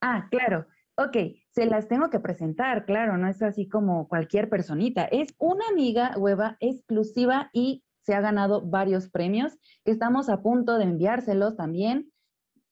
Ah, 0.01 0.29
claro. 0.31 0.67
Ok, 0.95 1.17
se 1.51 1.67
las 1.67 1.89
tengo 1.89 2.09
que 2.09 2.21
presentar, 2.21 2.87
claro, 2.87 3.19
no 3.19 3.27
es 3.27 3.43
así 3.43 3.69
como 3.69 4.07
cualquier 4.07 4.49
personita. 4.49 5.07
Es 5.07 5.35
una 5.39 5.67
amiga 5.73 6.15
hueva 6.17 6.57
exclusiva 6.61 7.51
y 7.53 7.83
se 8.03 8.15
ha 8.15 8.21
ganado 8.21 8.63
varios 8.65 9.11
premios 9.11 9.59
que 9.85 9.91
estamos 9.91 10.29
a 10.29 10.41
punto 10.41 10.79
de 10.79 10.85
enviárselos 10.85 11.57
también. 11.57 12.12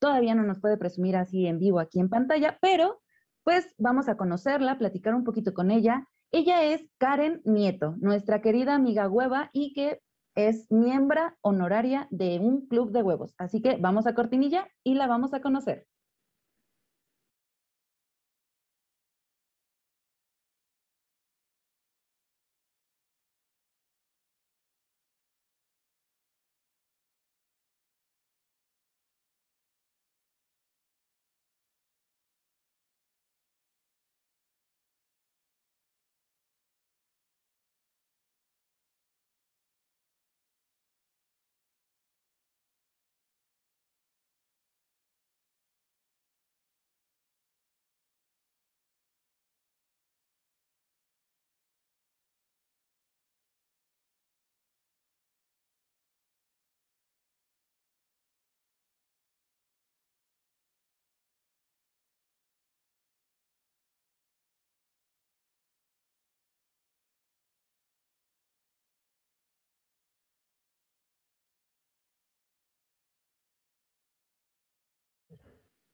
Todavía 0.01 0.35
no 0.35 0.43
nos 0.43 0.59
puede 0.59 0.77
presumir 0.77 1.15
así 1.15 1.47
en 1.47 1.59
vivo 1.59 1.79
aquí 1.79 2.01
en 2.01 2.09
pantalla, 2.09 2.59
pero 2.61 3.01
pues 3.45 3.75
vamos 3.79 4.09
a 4.09 4.17
conocerla, 4.17 4.79
platicar 4.79 5.15
un 5.15 5.25
poquito 5.25 5.55
con 5.55 5.71
ella. 5.71 6.09
Ella 6.33 6.65
es 6.65 6.89
Karen 6.99 7.43
Nieto, 7.45 7.95
nuestra 8.01 8.41
querida 8.41 8.75
amiga 8.75 9.09
hueva 9.09 9.51
y 9.53 9.73
que 9.75 10.01
es 10.35 10.71
miembro 10.71 11.21
honoraria 11.43 12.09
de 12.11 12.39
un 12.39 12.67
club 12.67 12.93
de 12.93 13.03
huevos. 13.03 13.35
Así 13.39 13.61
que 13.61 13.77
vamos 13.77 14.07
a 14.07 14.15
cortinilla 14.15 14.69
y 14.83 14.95
la 14.95 15.07
vamos 15.07 15.35
a 15.35 15.41
conocer. 15.41 15.87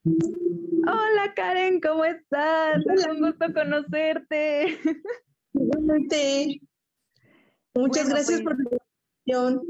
Hola 0.06 1.34
Karen, 1.34 1.80
¿cómo 1.80 2.04
estás? 2.04 2.76
Es 2.94 3.06
un 3.08 3.20
gusto 3.20 3.46
conocerte. 3.52 4.78
Muchas 7.74 8.08
gracias 8.08 8.40
pues 8.40 8.42
por 8.42 8.56
la 8.56 8.78
invitación. 9.26 9.62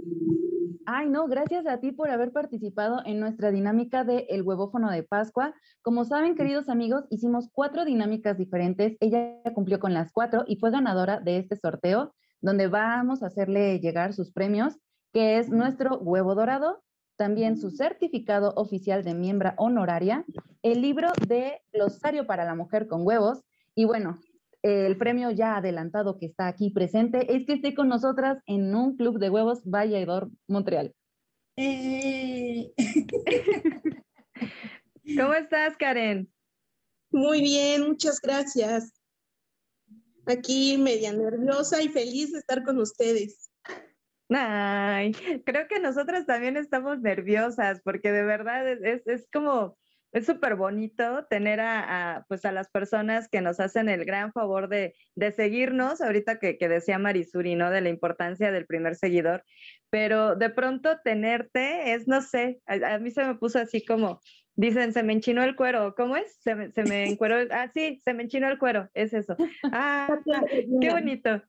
Ay, 0.85 1.09
no, 1.09 1.27
gracias 1.27 1.67
a 1.67 1.81
ti 1.81 1.93
por 1.93 2.11
haber 2.11 2.33
participado 2.33 3.01
en 3.07 3.19
nuestra 3.19 3.51
dinámica 3.51 4.05
de 4.05 4.27
El 4.29 4.43
huevófono 4.43 4.91
de 4.91 5.05
Pascua. 5.05 5.55
Como 5.81 6.05
saben, 6.05 6.37
queridos 6.37 6.69
amigos, 6.69 7.07
hicimos 7.09 7.49
cuatro 7.51 7.87
dinámicas 7.87 8.37
diferentes. 8.37 8.99
Ella 9.01 9.41
cumplió 9.55 9.81
con 9.81 9.95
las 9.95 10.13
cuatro 10.13 10.45
y 10.47 10.57
fue 10.57 10.71
ganadora 10.71 11.19
de 11.19 11.39
este 11.39 11.57
sorteo, 11.57 12.15
donde 12.43 12.69
vamos 12.69 13.23
a 13.23 13.29
hacerle 13.29 13.81
llegar 13.81 14.13
sus 14.13 14.33
premios, 14.33 14.79
que 15.15 15.39
es 15.39 15.49
nuestro 15.49 15.97
huevo 15.99 16.35
dorado, 16.35 16.83
también 17.17 17.57
su 17.57 17.71
certificado 17.71 18.53
oficial 18.57 19.03
de 19.05 19.15
miembro 19.15 19.53
honoraria, 19.57 20.25
el 20.63 20.83
libro 20.83 21.09
de 21.27 21.61
Glosario 21.73 22.27
para 22.27 22.45
la 22.45 22.55
Mujer 22.55 22.87
con 22.87 23.07
Huevos, 23.07 23.43
y 23.75 23.85
bueno, 23.85 24.19
el 24.63 24.97
premio 24.97 25.31
ya 25.31 25.57
adelantado 25.57 26.19
que 26.19 26.27
está 26.27 26.49
aquí 26.49 26.71
presente 26.71 27.37
es 27.37 27.47
que 27.47 27.55
esté 27.55 27.75
con 27.75 27.89
nosotras 27.89 28.43
en 28.47 28.75
un 28.75 28.97
club 28.97 29.19
de 29.19 29.31
huevos 29.31 29.61
Vallador 29.65 30.31
Montreal. 30.49 30.95
Eh. 31.57 32.73
¿Cómo 35.17 35.35
estás, 35.35 35.77
Karen? 35.77 36.29
Muy 37.11 37.41
bien, 37.41 37.87
muchas 37.87 38.21
gracias. 38.21 38.93
Aquí 40.27 40.77
media 40.79 41.13
nerviosa 41.13 41.81
y 41.81 41.89
feliz 41.89 42.33
de 42.33 42.41
estar 42.41 42.65
con 42.65 42.81
ustedes. 42.81 43.46
Ay, 44.29 45.13
creo 45.45 45.69
que 45.69 45.79
nosotras 45.79 46.27
también 46.27 46.57
estamos 46.57 47.01
nerviosas 47.01 47.81
porque 47.85 48.11
de 48.11 48.25
verdad 48.25 48.67
es, 48.69 49.07
es 49.07 49.29
como 49.33 49.77
es 50.17 50.25
súper 50.25 50.55
bonito 50.55 51.27
tener 51.29 51.61
a, 51.61 52.25
pues 52.27 52.47
a 52.47 52.53
las 52.53 52.71
personas 52.71 53.29
que 53.29 53.43
nos 53.43 53.61
hacen 53.61 53.91
el 53.91 54.07
gran 54.07 54.33
favor 54.33 54.69
de, 54.69 54.95
seguirnos, 55.35 56.01
ahorita 56.01 56.39
que, 56.39 56.57
decía 56.57 56.99
Marisuri, 56.99 57.55
¿no? 57.55 57.71
De 57.71 57.83
la 57.83 57.91
importancia 57.91 58.51
del 58.51 58.65
primer 58.65 58.97
seguidor, 58.97 59.45
pero 59.91 60.35
de 60.35 60.49
pronto 60.49 60.99
tenerte 61.05 61.93
es, 61.93 62.09
no 62.09 62.23
sé, 62.23 62.61
a, 62.67 62.99
mí 62.99 63.11
se 63.11 63.25
me 63.25 63.35
puso 63.35 63.59
así 63.59 63.85
como, 63.85 64.21
dicen, 64.55 64.95
se 64.95 65.03
me 65.03 65.13
enchinó 65.13 65.43
el 65.43 65.55
cuero, 65.55 65.95
¿cómo 65.95 66.17
es? 66.17 66.35
Se 66.41 66.55
me, 66.55 66.73
se 66.73 66.85
me 66.85 67.11
encueró, 67.11 67.37
ah, 67.51 67.71
sí, 67.75 68.01
se 68.03 68.15
me 68.15 68.23
enchinó 68.23 68.49
el 68.49 68.59
cuero, 68.59 68.89
es 68.95 69.13
eso. 69.13 69.37
Ah, 69.73 70.09
qué 70.81 70.91
bonito. 70.91 71.43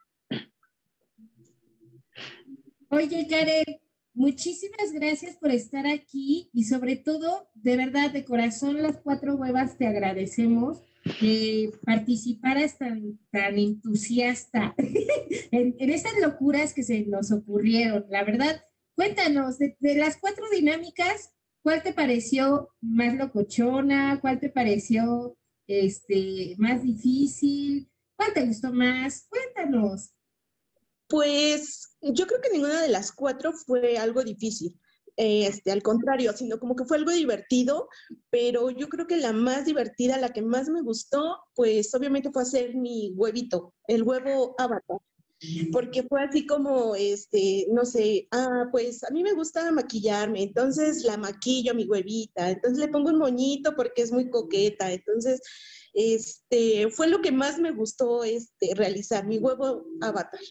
Oye, 2.89 3.27
Karen, 3.29 3.79
Muchísimas 4.17 4.91
gracias 4.93 5.35
por 5.35 5.51
estar 5.51 5.85
aquí 5.85 6.49
y 6.51 6.63
sobre 6.63 6.95
todo, 6.95 7.47
de 7.53 7.77
verdad, 7.77 8.09
de 8.09 8.25
corazón, 8.25 8.81
las 8.81 8.97
cuatro 8.97 9.35
huevas 9.35 9.77
te 9.77 9.85
agradecemos 9.85 10.81
de 11.21 11.71
participar 11.85 12.57
tan, 12.79 13.19
tan 13.29 13.59
entusiasta 13.59 14.73
en, 15.51 15.75
esas 15.77 16.13
locuras 16.19 16.73
que 16.73 16.81
se 16.81 17.05
nos 17.05 17.31
ocurrieron. 17.31 18.07
La 18.09 18.23
verdad, 18.23 18.59
cuéntanos, 18.95 19.59
de, 19.59 19.77
las 19.79 20.17
cuatro 20.17 20.45
dinámicas, 20.51 21.35
¿cuál 21.61 21.83
te 21.83 21.93
pareció 21.93 22.69
más 22.81 23.13
locochona? 23.13 24.19
¿Cuál 24.19 24.39
te 24.39 24.49
pareció 24.49 25.37
este, 25.67 26.55
más 26.57 26.81
difícil? 26.81 27.87
¿Cuál 28.15 28.33
te 28.33 28.47
gustó 28.47 28.73
más? 28.73 29.27
Cuéntanos. 29.29 30.16
Pues 31.07 31.97
yo 32.01 32.27
creo 32.27 32.41
que 32.41 32.51
ninguna 32.51 32.81
de 32.81 32.89
las 32.89 33.11
cuatro 33.11 33.53
fue 33.53 33.97
algo 33.97 34.23
difícil. 34.23 34.75
Eh, 35.19 35.47
este, 35.47 35.71
al 35.71 35.81
contrario, 35.81 36.31
sino 36.33 36.59
como 36.59 36.75
que 36.75 36.85
fue 36.85 36.97
algo 36.97 37.11
divertido, 37.11 37.89
pero 38.29 38.69
yo 38.69 38.87
creo 38.87 39.07
que 39.07 39.17
la 39.17 39.33
más 39.33 39.65
divertida, 39.65 40.19
la 40.19 40.29
que 40.29 40.43
más 40.43 40.69
me 40.69 40.83
gustó, 40.83 41.39
pues 41.55 41.93
obviamente 41.95 42.31
fue 42.31 42.43
hacer 42.43 42.75
mi 42.75 43.13
huevito, 43.15 43.73
el 43.87 44.03
huevo 44.03 44.53
avatar, 44.59 44.99
porque 45.71 46.03
fue 46.03 46.21
así 46.21 46.45
como, 46.45 46.93
este, 46.95 47.65
no 47.71 47.83
sé, 47.83 48.27
ah, 48.31 48.65
pues 48.71 49.03
a 49.03 49.09
mí 49.09 49.23
me 49.23 49.33
gusta 49.33 49.71
maquillarme, 49.71 50.43
entonces 50.43 51.03
la 51.03 51.17
maquillo 51.17 51.71
a 51.71 51.75
mi 51.75 51.85
huevita, 51.85 52.51
entonces 52.51 52.77
le 52.77 52.87
pongo 52.87 53.09
un 53.09 53.17
moñito 53.17 53.73
porque 53.75 54.03
es 54.03 54.11
muy 54.11 54.29
coqueta, 54.29 54.91
entonces, 54.91 55.41
este, 55.95 56.91
fue 56.91 57.07
lo 57.07 57.21
que 57.21 57.31
más 57.31 57.57
me 57.57 57.71
gustó, 57.71 58.23
este, 58.23 58.75
realizar, 58.75 59.25
mi 59.25 59.39
huevo 59.39 59.83
avatar. 59.99 60.41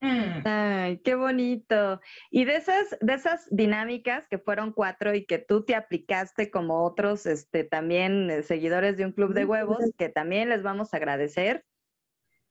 Mm. 0.00 0.42
Ay, 0.44 0.98
qué 0.98 1.14
bonito. 1.16 2.00
Y 2.30 2.44
de 2.44 2.56
esas, 2.56 2.96
de 3.00 3.14
esas 3.14 3.48
dinámicas 3.50 4.28
que 4.28 4.38
fueron 4.38 4.72
cuatro 4.72 5.14
y 5.14 5.26
que 5.26 5.38
tú 5.38 5.64
te 5.64 5.74
aplicaste 5.74 6.50
como 6.50 6.84
otros, 6.84 7.26
este, 7.26 7.64
también 7.64 8.30
eh, 8.30 8.42
seguidores 8.42 8.96
de 8.96 9.06
un 9.06 9.12
club 9.12 9.34
de 9.34 9.44
huevos, 9.44 9.78
que 9.98 10.08
también 10.08 10.48
les 10.48 10.62
vamos 10.62 10.94
a 10.94 10.98
agradecer. 10.98 11.64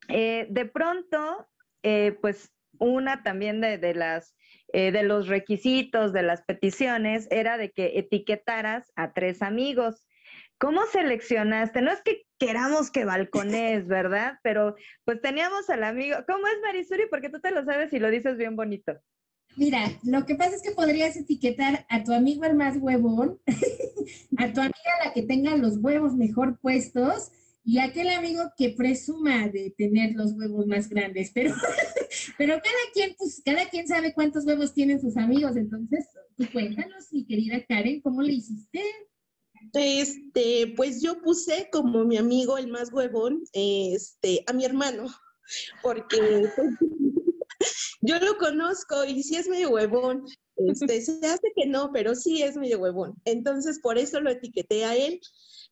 Eh, 0.09 0.47
de 0.49 0.65
pronto, 0.65 1.47
eh, 1.83 2.17
pues 2.21 2.53
una 2.79 3.23
también 3.23 3.61
de, 3.61 3.77
de 3.77 3.93
las 3.95 4.33
de 4.73 5.01
los 5.01 5.29
requisitos 5.29 6.11
de 6.11 6.23
las 6.23 6.41
peticiones 6.41 7.29
era 7.31 7.57
de 7.57 7.71
que 7.71 7.97
etiquetaras 7.99 8.91
a 8.97 9.13
tres 9.13 9.41
amigos. 9.41 10.05
¿Cómo 10.57 10.85
seleccionaste? 10.87 11.81
No 11.81 11.89
es 11.89 12.01
que 12.01 12.26
queramos 12.37 12.91
que 12.91 13.05
balcones, 13.05 13.87
¿verdad? 13.87 14.39
Pero 14.43 14.75
pues 15.05 15.21
teníamos 15.21 15.69
al 15.69 15.83
amigo. 15.83 16.17
¿Cómo 16.27 16.47
es 16.47 16.55
Marisuri? 16.61 17.03
Porque 17.09 17.29
tú 17.29 17.39
te 17.39 17.51
lo 17.51 17.63
sabes 17.65 17.91
y 17.93 17.99
lo 17.99 18.09
dices 18.09 18.37
bien 18.37 18.55
bonito. 18.55 18.93
Mira, 19.55 19.91
lo 20.03 20.25
que 20.25 20.35
pasa 20.35 20.55
es 20.55 20.61
que 20.61 20.71
podrías 20.71 21.17
etiquetar 21.17 21.85
a 21.89 22.03
tu 22.03 22.13
amigo 22.13 22.45
el 22.45 22.55
más 22.55 22.77
huevón, 22.77 23.39
a 24.37 24.53
tu 24.53 24.59
amiga 24.59 24.91
la 25.03 25.13
que 25.13 25.23
tenga 25.23 25.57
los 25.57 25.77
huevos 25.77 26.13
mejor 26.13 26.59
puestos 26.59 27.31
y 27.65 27.79
aquel 27.79 28.09
amigo 28.09 28.43
que 28.55 28.69
presuma 28.69 29.49
de 29.49 29.73
tener 29.75 30.13
los 30.13 30.33
huevos 30.33 30.67
más 30.67 30.87
grandes. 30.87 31.31
Pero, 31.33 31.53
pero 32.37 32.53
cada 32.53 32.91
quien, 32.93 33.15
pues, 33.17 33.41
cada 33.43 33.67
quien 33.67 33.87
sabe 33.87 34.13
cuántos 34.13 34.45
huevos 34.45 34.73
tienen 34.73 35.01
sus 35.01 35.17
amigos. 35.17 35.57
Entonces, 35.57 36.05
tú 36.37 36.45
cuéntanos, 36.53 37.11
mi 37.11 37.25
querida 37.25 37.61
Karen, 37.67 37.99
¿cómo 38.01 38.21
le 38.21 38.33
hiciste? 38.33 38.81
Este, 39.73 40.73
pues 40.75 41.01
yo 41.01 41.21
puse 41.21 41.69
como 41.71 42.05
mi 42.05 42.17
amigo 42.17 42.57
el 42.57 42.67
más 42.67 42.91
huevón, 42.91 43.43
este, 43.53 44.43
a 44.47 44.53
mi 44.53 44.65
hermano, 44.65 45.07
porque 45.83 46.49
yo 48.01 48.19
lo 48.19 48.37
conozco 48.37 49.05
y 49.05 49.23
sí 49.23 49.35
es 49.35 49.47
medio 49.47 49.71
huevón. 49.71 50.25
Este, 50.57 51.01
se 51.01 51.27
hace 51.27 51.51
que 51.55 51.67
no, 51.67 51.91
pero 51.93 52.15
sí 52.15 52.41
es 52.41 52.55
medio 52.55 52.79
huevón. 52.79 53.15
Entonces, 53.25 53.79
por 53.79 53.97
eso 53.97 54.19
lo 54.19 54.31
etiqueté 54.31 54.85
a 54.85 54.95
él. 54.95 55.19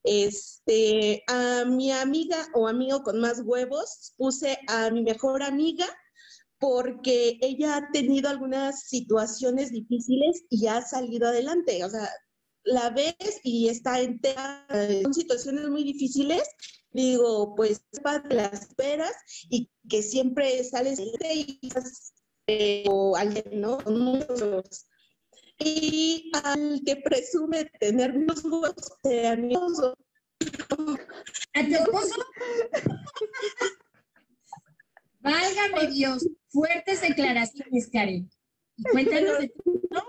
Este, 0.03 1.23
a 1.27 1.65
mi 1.65 1.91
amiga 1.91 2.47
o 2.53 2.67
amigo 2.67 3.01
con 3.01 3.19
más 3.19 3.41
huevos, 3.43 4.13
puse 4.17 4.59
a 4.67 4.91
mi 4.91 5.01
mejor 5.01 5.41
amiga 5.41 5.87
porque 6.59 7.37
ella 7.41 7.77
ha 7.77 7.91
tenido 7.91 8.29
algunas 8.29 8.83
situaciones 8.83 9.71
difíciles 9.71 10.43
y 10.49 10.67
ha 10.67 10.81
salido 10.81 11.27
adelante. 11.27 11.83
O 11.83 11.89
sea, 11.89 12.09
la 12.65 12.89
ves 12.89 13.39
y 13.43 13.69
está 13.69 14.01
entera, 14.01 14.65
son 15.03 15.13
situaciones 15.13 15.69
muy 15.69 15.83
difíciles, 15.83 16.43
digo, 16.91 17.55
pues 17.55 17.85
de 17.93 18.35
las 18.35 18.53
esperas 18.53 19.13
y 19.49 19.69
que 19.87 20.01
siempre 20.01 20.63
sales 20.63 20.99
y 20.99 21.59
eh, 22.47 22.83
o 22.87 23.15
alguien, 23.15 23.61
¿no? 23.61 23.77
Y 25.59 26.31
al 26.43 26.81
que 26.85 26.97
presume 26.97 27.65
tener 27.79 28.11
unos 28.17 28.43
huevos 28.43 28.75
de 29.03 29.27
amigoso. 29.27 29.97
¿A 31.53 31.65
tu 31.65 31.73
esposo? 31.73 32.15
Válgame 35.21 35.91
Dios, 35.91 36.27
fuertes 36.49 37.01
declaraciones, 37.01 37.89
Karen. 37.91 38.29
Cuéntanos 38.91 39.39
de 39.39 39.53
¿no? 39.91 40.03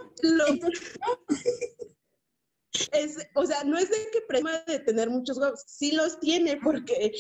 Es, 2.93 3.17
o 3.35 3.47
sea, 3.47 3.65
no 3.65 3.79
es 3.79 3.91
de 3.91 3.97
que 4.13 4.21
prema 4.29 4.53
de 4.67 4.79
tener 4.81 5.11
muchos 5.11 5.39
huevos, 5.39 5.63
sí 5.67 5.93
los 5.93 6.19
tiene 6.21 6.59
porque, 6.59 7.13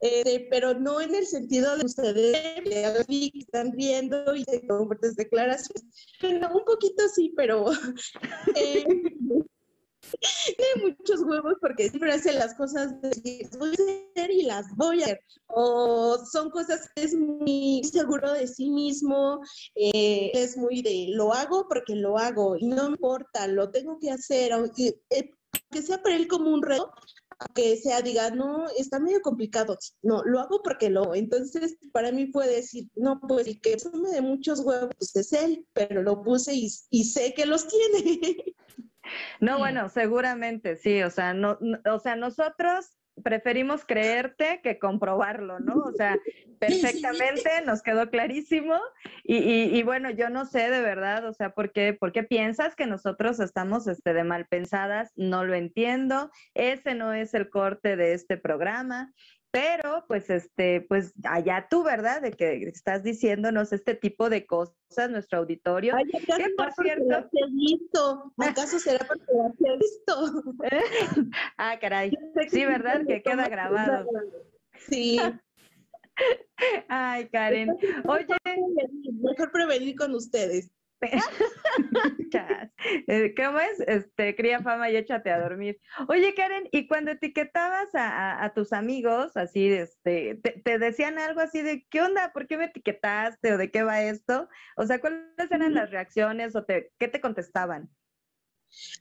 eh, 0.00 0.46
pero 0.50 0.74
no 0.74 1.00
en 1.00 1.14
el 1.14 1.26
sentido 1.26 1.76
de 1.76 1.86
ustedes 1.86 2.62
que 2.64 3.30
están 3.38 3.72
viendo 3.72 4.34
y 4.34 4.44
se 4.44 4.60
fuertes 4.66 5.16
declaraciones. 5.16 5.84
Bueno, 6.20 6.50
un 6.54 6.64
poquito 6.64 7.08
sí, 7.14 7.32
pero 7.36 7.66
eh, 8.56 8.84
tiene 10.56 10.94
muchos 10.96 11.20
huevos 11.20 11.54
porque 11.60 11.88
siempre 11.88 12.12
hace 12.12 12.32
las 12.32 12.54
cosas 12.54 13.00
de 13.00 13.48
voy 13.58 13.70
a 13.70 13.72
hacer 13.72 14.30
y 14.30 14.42
las 14.42 14.66
voy 14.76 15.02
a 15.02 15.06
hacer. 15.06 15.20
O 15.46 16.18
son 16.30 16.50
cosas 16.50 16.88
que 16.94 17.04
es 17.04 17.14
muy 17.14 17.82
seguro 17.84 18.32
de 18.32 18.46
sí 18.46 18.70
mismo, 18.70 19.40
eh, 19.74 20.30
es 20.34 20.56
muy 20.56 20.82
de 20.82 21.06
lo 21.10 21.32
hago 21.32 21.66
porque 21.68 21.94
lo 21.94 22.18
hago 22.18 22.56
y 22.56 22.66
no 22.66 22.88
importa, 22.88 23.46
lo 23.46 23.70
tengo 23.70 23.98
que 23.98 24.10
hacer, 24.10 24.52
aunque, 24.52 25.00
eh, 25.10 25.30
sea 25.82 26.02
para 26.02 26.16
él 26.16 26.28
como 26.28 26.50
un 26.50 26.62
reto, 26.62 26.92
que 27.54 27.76
sea, 27.76 28.00
diga, 28.00 28.30
no, 28.30 28.66
está 28.76 28.98
medio 28.98 29.20
complicado. 29.20 29.78
No, 30.02 30.22
lo 30.24 30.40
hago 30.40 30.62
porque 30.62 30.90
lo. 30.90 31.14
Entonces, 31.14 31.76
para 31.92 32.12
mí 32.12 32.26
puede 32.26 32.56
decir, 32.56 32.88
no, 32.94 33.20
pues 33.20 33.46
el 33.46 33.60
que 33.60 33.76
me 33.94 34.10
de 34.10 34.20
muchos 34.22 34.60
huevos 34.60 34.90
pues, 34.98 35.14
es 35.16 35.32
él, 35.32 35.66
pero 35.72 36.02
lo 36.02 36.22
puse 36.22 36.54
y, 36.54 36.68
y 36.90 37.04
sé 37.04 37.34
que 37.34 37.46
los 37.46 37.66
tiene. 37.66 38.54
No, 39.40 39.58
bueno, 39.58 39.88
seguramente 39.88 40.76
sí, 40.76 41.02
o 41.02 41.10
sea, 41.10 41.34
no, 41.34 41.58
o 41.90 41.98
sea, 41.98 42.16
nosotros 42.16 42.96
preferimos 43.22 43.84
creerte 43.84 44.60
que 44.62 44.78
comprobarlo, 44.78 45.60
¿no? 45.60 45.74
O 45.74 45.92
sea, 45.92 46.18
perfectamente, 46.58 47.50
nos 47.64 47.82
quedó 47.82 48.10
clarísimo. 48.10 48.74
Y, 49.22 49.82
bueno, 49.82 50.10
yo 50.10 50.30
no 50.30 50.46
sé 50.46 50.70
de 50.70 50.80
verdad, 50.80 51.26
o 51.26 51.32
sea, 51.32 51.50
¿por 51.50 51.72
qué, 51.72 51.94
¿por 51.94 52.12
qué 52.12 52.22
piensas 52.24 52.74
que 52.74 52.86
nosotros 52.86 53.40
estamos 53.40 53.86
este, 53.86 54.14
de 54.14 54.24
mal 54.24 54.46
pensadas? 54.46 55.12
No 55.16 55.44
lo 55.44 55.54
entiendo. 55.54 56.30
Ese 56.54 56.94
no 56.94 57.12
es 57.12 57.34
el 57.34 57.50
corte 57.50 57.96
de 57.96 58.14
este 58.14 58.36
programa. 58.36 59.12
Pero, 59.54 60.04
pues, 60.08 60.30
este, 60.30 60.80
pues, 60.80 61.14
allá 61.22 61.68
tú, 61.70 61.84
¿verdad? 61.84 62.20
De 62.20 62.32
que 62.32 62.64
estás 62.64 63.04
diciéndonos 63.04 63.72
este 63.72 63.94
tipo 63.94 64.28
de 64.28 64.46
cosas, 64.46 65.08
nuestro 65.10 65.38
auditorio. 65.38 65.94
Ay, 65.94 66.06
¿Qué, 66.06 66.50
por 66.56 66.72
cierto? 66.72 67.30
visto. 67.52 68.32
¿Acaso 68.38 68.80
será 68.80 69.06
porque 69.06 69.22
lo 69.32 69.74
he 69.74 69.76
visto? 69.78 70.56
ah, 71.58 71.78
caray. 71.80 72.10
Sí, 72.48 72.64
¿verdad? 72.64 73.02
Que 73.06 73.22
queda 73.22 73.48
grabado. 73.48 74.08
Sí. 74.88 75.20
Ay, 76.88 77.28
Karen. 77.28 77.76
Oye, 78.08 78.36
mejor 79.22 79.52
prevenir 79.52 79.94
con 79.94 80.16
ustedes. 80.16 80.72
Eh, 83.06 83.34
¿Cómo 83.36 83.58
es? 83.60 83.80
Este, 83.86 84.34
cría 84.36 84.60
fama 84.60 84.90
y 84.90 84.96
échate 84.96 85.30
a 85.30 85.40
dormir. 85.40 85.80
Oye, 86.08 86.34
Karen, 86.34 86.68
y 86.72 86.86
cuando 86.86 87.12
etiquetabas 87.12 87.88
a, 87.94 88.52
tus 88.54 88.72
amigos, 88.72 89.36
así, 89.36 89.68
este, 89.68 90.40
te, 90.64 90.78
decían 90.78 91.18
algo 91.18 91.40
así 91.40 91.62
de, 91.62 91.86
¿qué 91.90 92.02
onda? 92.02 92.32
¿Por 92.32 92.46
qué 92.46 92.58
me 92.58 92.66
etiquetaste? 92.66 93.54
¿O 93.54 93.58
de 93.58 93.70
qué 93.70 93.82
va 93.82 94.02
esto? 94.02 94.48
O 94.76 94.86
sea, 94.86 95.00
¿cuáles 95.00 95.50
eran 95.50 95.74
las 95.74 95.90
reacciones 95.90 96.54
o 96.56 96.64
te, 96.64 96.92
qué 96.98 97.08
te 97.08 97.20
contestaban? 97.20 97.88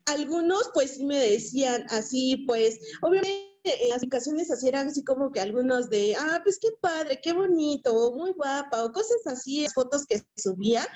Algunos, 0.05 0.71
pues, 0.73 0.95
sí 0.95 1.05
me 1.05 1.17
decían 1.17 1.85
así, 1.89 2.45
pues, 2.47 2.79
obviamente 3.01 3.52
en 3.63 3.89
las 3.89 4.03
ocasiones 4.03 4.51
así 4.51 4.67
eran 4.67 4.87
así 4.87 5.03
como 5.03 5.31
que 5.31 5.39
algunos 5.39 5.89
de, 5.89 6.15
ah, 6.17 6.41
pues 6.43 6.59
qué 6.59 6.69
padre, 6.81 7.19
qué 7.21 7.33
bonito, 7.33 8.13
muy 8.13 8.31
guapa, 8.31 8.83
o 8.83 8.91
cosas 8.91 9.25
así, 9.25 9.65
fotos 9.73 10.05
que 10.05 10.21
subía, 10.35 10.87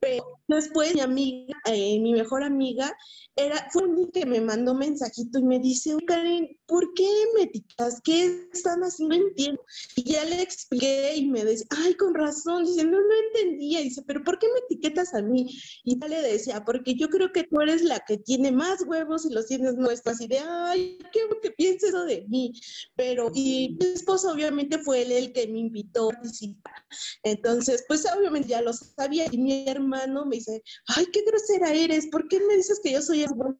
pero 0.00 0.24
después 0.48 0.94
mi 0.94 1.00
amiga, 1.00 1.54
eh, 1.66 1.98
mi 2.00 2.12
mejor 2.12 2.42
amiga, 2.42 2.94
era, 3.36 3.68
fue 3.72 3.84
un 3.84 4.10
que 4.10 4.26
me 4.26 4.40
mandó 4.40 4.74
mensajito 4.74 5.38
y 5.38 5.44
me 5.44 5.58
dice, 5.58 5.96
Karen, 6.06 6.48
¿por 6.66 6.92
qué 6.94 7.08
me 7.36 7.44
etiquetas? 7.44 8.00
¿Qué 8.02 8.48
están 8.52 8.80
haciendo? 8.80 9.16
No 9.16 9.28
entiendo. 9.28 9.62
Y 9.96 10.12
ya 10.12 10.24
le 10.24 10.42
expliqué 10.42 11.14
y 11.16 11.28
me 11.28 11.44
decía, 11.44 11.66
ay, 11.70 11.94
con 11.94 12.14
razón, 12.14 12.64
dice, 12.64 12.84
no, 12.84 12.98
no 12.98 13.14
entendía, 13.28 13.80
dice, 13.80 14.02
pero 14.06 14.22
¿por 14.24 14.38
qué 14.38 14.46
me 14.52 14.60
etiquetas 14.60 15.14
a 15.14 15.22
mí? 15.22 15.46
Y 15.84 15.98
ya 15.98 16.08
le 16.08 16.22
decía, 16.22 16.64
porque 16.64 16.94
yo 16.94 17.08
creo 17.08 17.32
que 17.32 17.44
tú 17.44 17.60
eres 17.60 17.82
la 17.82 18.00
que 18.00 18.18
tiene 18.18 18.52
más 18.52 18.82
huevos 18.86 19.24
y 19.24 19.32
los 19.32 19.46
tienes 19.46 19.74
nuestros, 19.74 20.20
y 20.20 20.26
de, 20.26 20.38
ay, 20.38 20.98
qué 21.12 21.20
que 21.40 21.50
pienses 21.50 21.90
eso 21.90 22.04
de 22.10 22.26
mí. 22.28 22.52
Pero, 22.96 23.30
y 23.34 23.76
mi 23.80 23.86
esposo 23.86 24.32
obviamente 24.32 24.78
fue 24.78 25.02
él 25.02 25.12
el 25.12 25.32
que 25.32 25.46
me 25.48 25.58
invitó 25.58 26.10
a 26.10 26.14
participar. 26.14 26.74
Entonces, 27.22 27.84
pues 27.88 28.06
obviamente 28.12 28.48
ya 28.48 28.62
lo 28.62 28.72
sabía 28.72 29.26
y 29.30 29.38
mi 29.38 29.68
hermano 29.68 30.26
me 30.26 30.36
dice, 30.36 30.62
ay, 30.96 31.06
qué 31.12 31.22
grosera 31.24 31.72
eres, 31.72 32.08
¿por 32.08 32.28
qué 32.28 32.40
me 32.40 32.56
dices 32.56 32.80
que 32.82 32.92
yo 32.92 33.02
soy 33.02 33.24
bueno? 33.34 33.58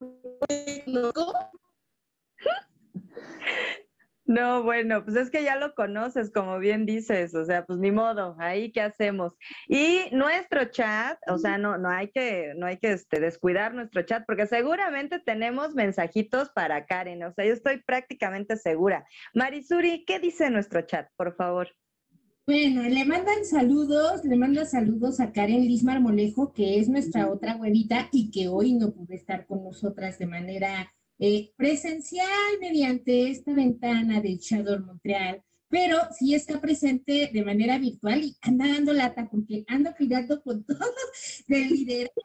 No, 4.31 4.63
bueno, 4.63 5.05
pues 5.05 5.17
es 5.17 5.29
que 5.29 5.43
ya 5.43 5.57
lo 5.57 5.75
conoces, 5.75 6.31
como 6.31 6.61
bien 6.61 6.87
dices, 6.87 7.35
o 7.35 7.45
sea, 7.45 7.67
pues 7.67 7.81
ni 7.81 7.91
modo, 7.91 8.37
ahí 8.39 8.71
qué 8.71 8.81
hacemos. 8.81 9.33
Y 9.67 10.03
nuestro 10.13 10.67
chat, 10.67 11.19
o 11.27 11.37
sea, 11.37 11.59
no, 11.59 11.79
no 11.79 11.89
hay 11.89 12.13
que, 12.13 12.53
no 12.57 12.67
hay 12.67 12.77
que 12.77 12.93
este, 12.93 13.19
descuidar 13.19 13.75
nuestro 13.75 14.03
chat, 14.03 14.23
porque 14.29 14.47
seguramente 14.47 15.19
tenemos 15.19 15.75
mensajitos 15.75 16.49
para 16.51 16.87
Karen, 16.87 17.25
o 17.25 17.33
sea, 17.33 17.45
yo 17.45 17.53
estoy 17.53 17.83
prácticamente 17.83 18.57
segura. 18.57 19.05
Marisuri, 19.35 20.05
¿qué 20.05 20.21
dice 20.21 20.49
nuestro 20.49 20.83
chat, 20.83 21.09
por 21.17 21.35
favor? 21.35 21.67
Bueno, 22.47 22.83
le 22.83 23.05
mandan 23.05 23.45
saludos, 23.45 24.25
le 24.25 24.37
manda 24.37 24.65
saludos 24.65 25.19
a 25.19 25.33
Karen 25.33 25.63
Liz 25.63 25.83
Marmolejo, 25.83 26.53
que 26.53 26.79
es 26.79 26.89
nuestra 26.89 27.29
otra 27.29 27.57
huevita 27.57 28.09
y 28.13 28.31
que 28.31 28.47
hoy 28.47 28.75
no 28.75 28.93
pudo 28.93 29.13
estar 29.13 29.45
con 29.47 29.65
nosotras 29.65 30.21
de 30.21 30.27
manera 30.27 30.89
eh, 31.21 31.53
presencial 31.57 32.29
mediante 32.61 33.31
esta 33.31 33.53
ventana 33.53 34.23
del 34.23 34.41
Chador 34.41 34.85
Montreal, 34.85 35.43
pero 35.69 35.99
sí 36.19 36.35
está 36.35 36.61
presente 36.61 37.31
de 37.33 37.45
manera 37.45 37.79
virtual 37.79 38.25
y 38.25 38.37
anda 38.41 38.67
dando 38.67 38.95
lata 38.95 39.29
porque 39.31 39.65
anda 39.69 39.95
cuidando 39.95 40.43
con 40.43 40.65
todo 40.67 40.79
del 41.47 41.69
liderazgo 41.69 42.23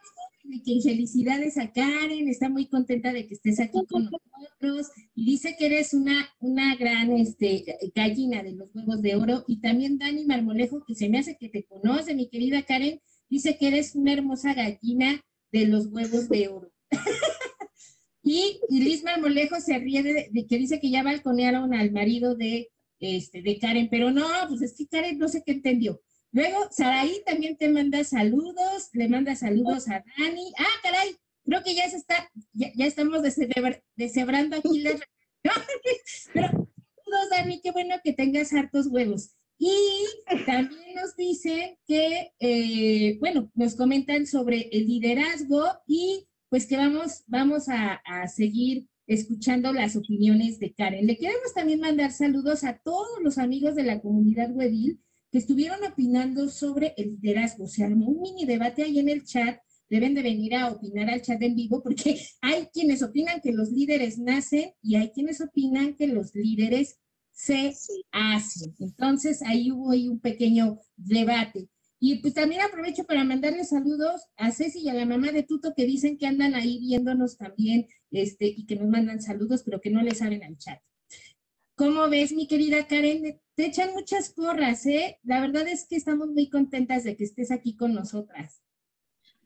que 0.63 0.79
felicidades 0.81 1.57
a 1.57 1.71
Karen, 1.71 2.29
está 2.29 2.49
muy 2.49 2.67
contenta 2.67 3.11
de 3.11 3.27
que 3.27 3.33
estés 3.33 3.59
aquí 3.59 3.79
con 3.89 4.05
nosotros 4.05 4.91
y 5.13 5.25
dice 5.25 5.55
que 5.57 5.65
eres 5.65 5.93
una, 5.93 6.29
una 6.39 6.75
gran 6.75 7.11
este, 7.13 7.65
gallina 7.93 8.43
de 8.43 8.53
los 8.53 8.69
huevos 8.73 9.01
de 9.01 9.15
oro 9.15 9.43
y 9.47 9.59
también 9.59 9.97
Dani 9.97 10.25
Marmolejo, 10.25 10.85
que 10.85 10.95
se 10.95 11.09
me 11.09 11.19
hace 11.19 11.37
que 11.37 11.49
te 11.49 11.65
conoce, 11.65 12.15
mi 12.15 12.29
querida 12.29 12.63
Karen, 12.63 13.01
dice 13.29 13.57
que 13.57 13.67
eres 13.67 13.95
una 13.95 14.13
hermosa 14.13 14.53
gallina 14.53 15.21
de 15.51 15.67
los 15.67 15.87
huevos 15.87 16.29
de 16.29 16.47
oro. 16.47 16.71
y, 18.25 18.59
Liz 18.69 19.03
Marmolejo 19.03 19.61
se 19.61 19.77
ríe 19.77 20.01
de, 20.01 20.47
que 20.47 20.57
dice 20.57 20.79
que 20.79 20.89
ya 20.89 21.03
balconearon 21.03 21.75
al 21.75 21.91
marido 21.91 22.35
de, 22.35 22.71
este, 22.99 23.43
de 23.43 23.59
Karen, 23.59 23.87
pero 23.89 24.09
no, 24.09 24.25
pues 24.49 24.63
es 24.63 24.75
que 24.75 24.87
Karen 24.87 25.19
no 25.19 25.27
sé 25.27 25.43
qué 25.45 25.51
entendió. 25.51 26.01
Luego, 26.31 26.67
Saraí 26.71 27.21
también 27.23 27.55
te 27.55 27.69
manda 27.69 28.03
saludos, 28.03 28.89
le 28.93 29.07
manda 29.07 29.35
saludos 29.35 29.87
a 29.89 30.03
Dani. 30.17 30.51
Ah, 30.57 30.81
caray, 30.81 31.15
creo 31.45 31.63
que 31.63 31.75
ya 31.75 31.87
se 31.87 31.97
está, 31.97 32.29
ya, 32.51 32.71
estamos 32.79 33.21
deshebrando 33.95 34.57
aquí 34.57 34.79
las... 34.79 34.99
Pero 36.33 36.47
saludos, 36.47 37.29
Dani, 37.29 37.61
qué 37.61 37.71
bueno 37.71 37.95
que 38.03 38.13
tengas 38.13 38.51
hartos 38.53 38.87
huevos. 38.87 39.35
Y 39.59 40.03
también 40.47 40.95
nos 40.95 41.15
dice 41.15 41.77
que, 41.87 42.33
eh, 42.39 43.17
bueno, 43.19 43.51
nos 43.53 43.75
comentan 43.75 44.25
sobre 44.25 44.67
el 44.71 44.87
liderazgo 44.87 45.63
y 45.87 46.27
pues 46.55 46.67
que 46.67 46.77
vamos, 46.77 47.25
vamos 47.27 47.67
a, 47.67 47.95
a 48.05 48.29
seguir 48.29 48.87
escuchando 49.07 49.73
las 49.73 49.97
opiniones 49.97 50.57
de 50.57 50.73
Karen. 50.73 51.05
Le 51.05 51.17
queremos 51.17 51.53
también 51.53 51.81
mandar 51.81 52.13
saludos 52.13 52.63
a 52.63 52.77
todos 52.77 53.21
los 53.21 53.37
amigos 53.37 53.75
de 53.75 53.83
la 53.83 53.99
comunidad 53.99 54.55
Wedil 54.55 55.01
que 55.33 55.39
estuvieron 55.39 55.83
opinando 55.83 56.47
sobre 56.47 56.93
el 56.95 57.19
liderazgo. 57.21 57.67
Se 57.67 57.83
armó 57.83 58.07
un 58.07 58.21
mini 58.21 58.45
debate 58.45 58.83
ahí 58.83 58.99
en 58.99 59.09
el 59.09 59.25
chat. 59.25 59.59
Deben 59.89 60.13
de 60.13 60.21
venir 60.21 60.55
a 60.55 60.69
opinar 60.69 61.09
al 61.09 61.21
chat 61.21 61.41
en 61.41 61.57
vivo 61.57 61.83
porque 61.83 62.21
hay 62.41 62.67
quienes 62.67 63.03
opinan 63.03 63.41
que 63.41 63.51
los 63.51 63.69
líderes 63.69 64.17
nacen 64.17 64.71
y 64.81 64.95
hay 64.95 65.09
quienes 65.09 65.41
opinan 65.41 65.95
que 65.95 66.07
los 66.07 66.33
líderes 66.35 67.01
se 67.33 67.73
hacen. 68.13 68.73
Entonces 68.79 69.41
ahí 69.41 69.73
hubo 69.73 69.91
ahí 69.91 70.07
un 70.07 70.21
pequeño 70.21 70.79
debate. 70.95 71.67
Y 71.99 72.19
pues 72.19 72.33
también 72.33 72.61
aprovecho 72.61 73.05
para 73.05 73.23
mandarle 73.23 73.63
saludos 73.63 74.21
a 74.35 74.51
Ceci 74.51 74.79
y 74.79 74.89
a 74.89 74.93
la 74.93 75.05
mamá 75.05 75.31
de 75.31 75.43
Tuto 75.43 75.73
que 75.75 75.85
dicen 75.85 76.17
que 76.17 76.27
andan 76.27 76.55
ahí 76.55 76.79
viéndonos 76.79 77.37
también 77.37 77.87
este, 78.11 78.47
y 78.47 78.65
que 78.65 78.75
nos 78.75 78.89
mandan 78.89 79.21
saludos, 79.21 79.63
pero 79.63 79.81
que 79.81 79.89
no 79.89 80.01
les 80.01 80.17
saben 80.19 80.43
al 80.43 80.57
chat. 80.57 80.81
¿Cómo 81.75 82.09
ves, 82.09 82.31
mi 82.31 82.47
querida 82.47 82.87
Karen? 82.87 83.41
Te 83.55 83.65
echan 83.65 83.93
muchas 83.93 84.29
porras, 84.29 84.85
¿eh? 84.85 85.19
La 85.23 85.41
verdad 85.41 85.67
es 85.67 85.85
que 85.87 85.95
estamos 85.95 86.29
muy 86.29 86.49
contentas 86.49 87.03
de 87.03 87.17
que 87.17 87.25
estés 87.25 87.51
aquí 87.51 87.75
con 87.75 87.93
nosotras. 87.93 88.61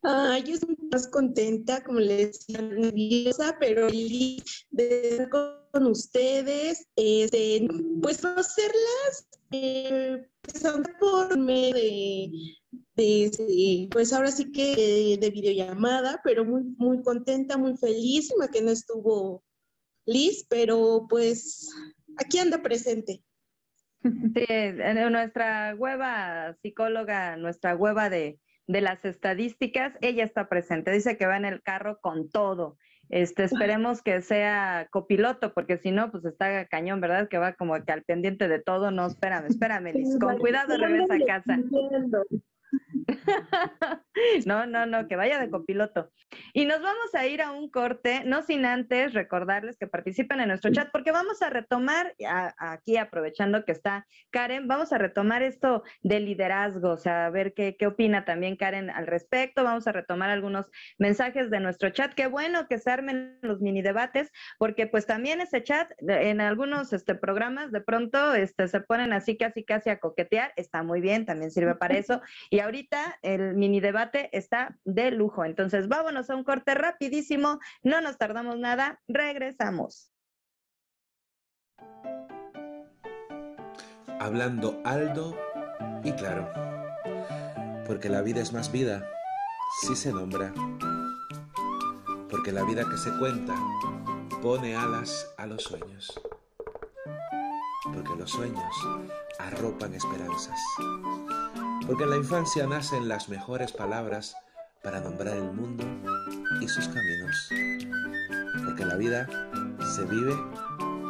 Ay, 0.02 0.44
yo 0.44 0.54
estoy 0.54 0.78
más 0.92 1.08
contenta, 1.08 1.84
como 1.84 2.00
les 2.00 2.34
decía, 2.34 2.62
nerviosa, 2.62 3.58
pero 3.60 3.88
de 3.88 5.10
estar 5.10 5.30
con 5.30 5.88
ustedes, 5.88 6.88
este, 6.96 7.68
pues 8.02 8.20
conocerlas, 8.22 9.28
eh, 9.52 10.28
pues, 10.42 10.64
por 11.00 11.38
medio 11.38 12.32
de, 12.96 13.88
pues 13.92 14.14
ahora 14.14 14.32
sí 14.32 14.52
que 14.52 15.18
de, 15.20 15.30
videollamada, 15.30 16.22
pero 16.24 16.46
muy, 16.46 16.64
muy 16.78 17.02
contenta, 17.02 17.58
muy 17.58 17.78
feliz, 17.78 18.34
que 18.52 18.62
no 18.62 18.72
estuvo 18.72 19.44
Liz, 20.06 20.46
pero 20.50 21.06
pues 21.10 21.70
aquí 22.18 22.40
anda 22.40 22.62
presente. 22.62 23.24
Sí, 24.34 24.46
nuestra 25.12 25.76
hueva 25.78 26.56
psicóloga, 26.62 27.36
nuestra 27.36 27.76
hueva 27.76 28.10
de, 28.10 28.40
de 28.66 28.82
las 28.82 29.04
estadísticas, 29.04 29.94
ella 30.00 30.24
está 30.24 30.48
presente. 30.48 30.92
Dice 30.92 31.18
que 31.18 31.26
va 31.26 31.36
en 31.36 31.44
el 31.44 31.62
carro 31.62 32.00
con 32.00 32.30
todo. 32.30 32.78
Este, 33.10 33.44
esperemos 33.72 34.02
que 34.02 34.22
sea 34.22 34.88
copiloto, 34.92 35.54
porque 35.54 35.78
si 35.78 35.92
no, 35.92 36.12
pues 36.12 36.26
está 36.26 36.66
cañón, 36.66 37.02
¿verdad? 37.02 37.28
Que 37.28 37.38
va 37.38 37.54
como 37.54 37.84
que 37.84 37.92
al 37.92 38.04
pendiente 38.04 38.48
de 38.48 38.60
todo. 38.60 38.92
No, 38.92 39.08
espérame, 39.08 39.48
espérame, 39.48 39.94
Liz. 39.94 40.18
Con 40.20 40.38
cuidado 40.38 40.78
regresa 40.78 41.16
a 41.16 41.26
casa. 41.26 41.60
no, 44.46 44.66
no, 44.66 44.86
no, 44.86 45.08
que 45.08 45.16
vaya 45.16 45.40
de 45.40 45.50
copiloto. 45.50 46.12
Y 46.54 46.66
nos 46.66 46.82
vamos 46.82 47.14
a 47.14 47.26
ir 47.28 47.42
a 47.42 47.52
un 47.52 47.70
corte, 47.70 48.24
no 48.26 48.44
sin 48.44 48.66
antes 48.66 49.14
recordarles 49.14 49.78
que 49.78 49.88
participen 49.88 50.40
en 50.40 50.50
nuestro 50.50 50.72
chat, 50.72 50.90
porque 50.92 51.12
vamos 51.12 51.42
a 51.42 51.50
retomar, 51.50 52.14
aquí 52.58 52.98
aprovechando 52.98 53.66
que 53.66 53.72
está 53.72 54.06
Karen, 54.32 54.68
vamos 54.68 54.94
a 54.94 54.98
retomar 54.98 55.42
esto 55.42 55.84
de 56.02 56.20
liderazgo, 56.20 56.92
o 56.92 56.98
sea, 56.98 57.26
a 57.26 57.30
ver 57.30 57.54
qué, 57.54 57.76
qué 57.78 57.88
opina 57.88 58.26
también 58.26 58.56
Karen 58.56 58.90
al 58.90 59.08
respecto. 59.08 59.64
Vamos 59.64 59.88
a 59.88 59.92
retomar 59.92 60.30
algunos 60.30 60.68
mensajes 60.98 61.50
de 61.50 61.60
nuestro 61.60 61.90
chat. 61.90 62.14
Qué 62.14 62.28
bueno 62.28 62.68
que 62.68 62.78
se 62.78 62.92
armen 62.92 63.40
los 63.42 63.62
mini 63.62 63.82
debates, 63.82 64.32
porque 64.58 64.88
pues 64.88 65.06
también 65.06 65.42
ese 65.42 65.64
chat 65.64 65.92
en 66.08 66.42
algunos 66.42 66.94
este, 66.94 67.16
programas 67.16 67.72
de 67.72 67.82
pronto 67.82 68.36
este, 68.36 68.68
se 68.68 68.82
ponen 68.82 69.14
así 69.14 69.38
casi 69.38 69.64
casi 69.64 69.90
a 69.90 70.00
coquetear, 70.00 70.54
está 70.56 70.84
muy 70.84 71.02
bien, 71.02 71.26
también 71.26 71.52
sirve 71.52 71.76
para 71.76 71.98
eso. 71.98 72.22
ahorita 72.60 73.20
el 73.22 73.56
mini 73.56 73.80
debate 73.80 74.30
está 74.38 74.78
de 74.84 75.12
lujo. 75.12 75.46
Entonces, 75.46 75.88
vámonos 75.88 76.30
a 76.30 76.36
un 76.36 76.44
corte 76.44 76.74
rapidísimo, 76.76 77.60
no 77.84 78.02
nos 78.02 78.18
tardamos 78.18 78.58
nada, 78.58 79.02
regresamos. 79.08 80.12
Hablando 84.20 84.82
alto 84.84 85.38
y 86.04 86.12
claro, 86.14 86.50
porque 87.88 88.10
la 88.10 88.22
vida 88.22 88.42
es 88.42 88.52
más 88.52 88.72
vida 88.72 89.10
si 89.82 89.96
se 89.96 90.12
nombra, 90.12 90.54
porque 92.30 92.52
la 92.52 92.64
vida 92.64 92.84
que 92.90 92.98
se 92.98 93.18
cuenta 93.18 93.56
pone 94.42 94.76
alas 94.76 95.34
a 95.38 95.46
los 95.46 95.64
sueños, 95.64 96.22
porque 97.94 98.16
los 98.18 98.32
sueños 98.32 98.76
arropan 99.40 99.94
esperanzas. 99.94 100.60
Porque 101.86 102.04
en 102.04 102.10
la 102.10 102.18
infancia 102.18 102.68
nacen 102.68 103.08
las 103.08 103.30
mejores 103.30 103.72
palabras 103.72 104.36
para 104.84 105.00
nombrar 105.00 105.38
el 105.38 105.52
mundo 105.52 105.84
y 106.62 106.68
sus 106.68 106.88
caminos. 106.88 107.50
Porque 108.66 108.86
la 108.86 108.96
vida 108.96 109.28
se 109.96 110.04
vive 110.06 110.36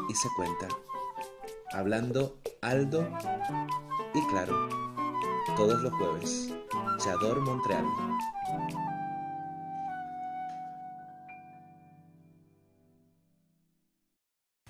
y 0.09 0.15
se 0.15 0.27
cuenta, 0.35 0.67
hablando 1.71 2.39
alto 2.61 3.07
y 4.13 4.27
claro, 4.27 4.69
todos 5.55 5.81
los 5.81 5.93
jueves. 5.93 6.53
Chador 7.03 7.39
Montreal. 7.41 7.85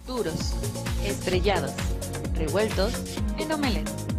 Duros, 0.06 0.56
estrellados, 1.04 1.74
revueltos 2.36 2.94
en 3.38 3.52
omelette. 3.52 4.19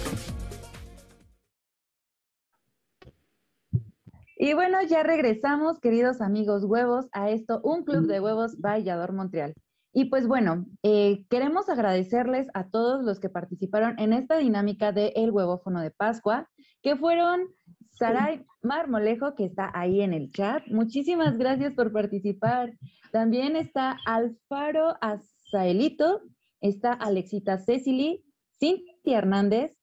Y 4.43 4.55
bueno, 4.55 4.79
ya 4.81 5.03
regresamos, 5.03 5.79
queridos 5.79 6.19
amigos 6.19 6.63
huevos, 6.63 7.05
a 7.11 7.29
esto, 7.29 7.61
un 7.63 7.83
club 7.83 8.07
de 8.07 8.19
huevos 8.19 8.59
Vallador 8.59 9.13
Montreal. 9.13 9.53
Y 9.93 10.05
pues 10.05 10.25
bueno, 10.25 10.65
eh, 10.81 11.27
queremos 11.29 11.69
agradecerles 11.69 12.47
a 12.55 12.67
todos 12.67 13.03
los 13.05 13.19
que 13.19 13.29
participaron 13.29 13.99
en 13.99 14.13
esta 14.13 14.37
dinámica 14.37 14.93
de 14.93 15.13
El 15.15 15.29
Huevófono 15.29 15.79
de 15.79 15.91
Pascua, 15.91 16.49
que 16.81 16.95
fueron 16.95 17.49
Saray 17.91 18.43
Marmolejo, 18.63 19.35
que 19.35 19.45
está 19.45 19.69
ahí 19.75 20.01
en 20.01 20.11
el 20.11 20.31
chat. 20.31 20.65
Muchísimas 20.69 21.37
gracias 21.37 21.75
por 21.75 21.91
participar. 21.91 22.73
También 23.11 23.55
está 23.55 23.95
Alfaro 24.07 24.95
Azaelito, 25.01 26.19
está 26.61 26.93
Alexita 26.93 27.59
Cecily, 27.59 28.25
Cintia 28.59 29.19
Hernández, 29.19 29.77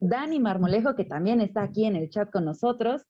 Dani 0.00 0.40
Marmolejo, 0.40 0.96
que 0.96 1.04
también 1.04 1.42
está 1.42 1.62
aquí 1.62 1.84
en 1.84 1.96
el 1.96 2.08
chat 2.08 2.30
con 2.30 2.46
nosotros, 2.46 3.02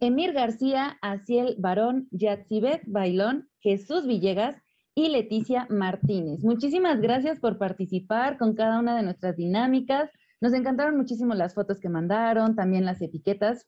Emir 0.00 0.32
García, 0.32 0.98
Aciel 1.00 1.56
Barón, 1.58 2.08
Yatzibet 2.10 2.82
Bailón, 2.86 3.48
Jesús 3.60 4.06
Villegas 4.06 4.56
y 4.94 5.08
Leticia 5.08 5.66
Martínez. 5.70 6.42
Muchísimas 6.42 7.00
gracias 7.00 7.40
por 7.40 7.58
participar 7.58 8.38
con 8.38 8.54
cada 8.54 8.78
una 8.78 8.96
de 8.96 9.02
nuestras 9.02 9.36
dinámicas. 9.36 10.10
Nos 10.40 10.52
encantaron 10.52 10.96
muchísimo 10.96 11.34
las 11.34 11.54
fotos 11.54 11.80
que 11.80 11.88
mandaron, 11.88 12.56
también 12.56 12.84
las 12.84 13.00
etiquetas, 13.00 13.66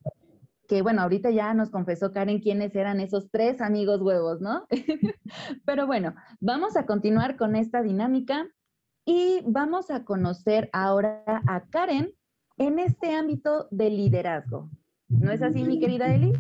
que 0.69 0.83
bueno, 0.83 1.03
ahorita 1.03 1.31
ya 1.31 1.55
nos 1.55 1.71
confesó 1.71 2.13
Karen 2.13 2.41
quiénes 2.41 2.75
eran 2.75 3.01
esos 3.01 3.31
tres 3.31 3.61
amigos 3.61 4.03
huevos, 4.03 4.41
¿no? 4.41 4.67
Pero 5.65 5.87
bueno, 5.87 6.15
vamos 6.41 6.77
a 6.77 6.85
continuar 6.85 7.37
con 7.37 7.57
esta 7.57 7.83
dinámica 7.83 8.47
y 9.05 9.41
vamos 9.47 9.91
a 9.91 10.05
conocer 10.05 10.69
ahora 10.73 11.25
a 11.27 11.65
Karen 11.71 12.13
en 12.59 12.79
este 12.79 13.15
ámbito 13.15 13.69
de 13.71 13.89
liderazgo. 13.89 14.71
¿No 15.09 15.33
es 15.33 15.43
así, 15.43 15.65
mi 15.65 15.81
querida 15.81 16.15
Eli? 16.15 16.33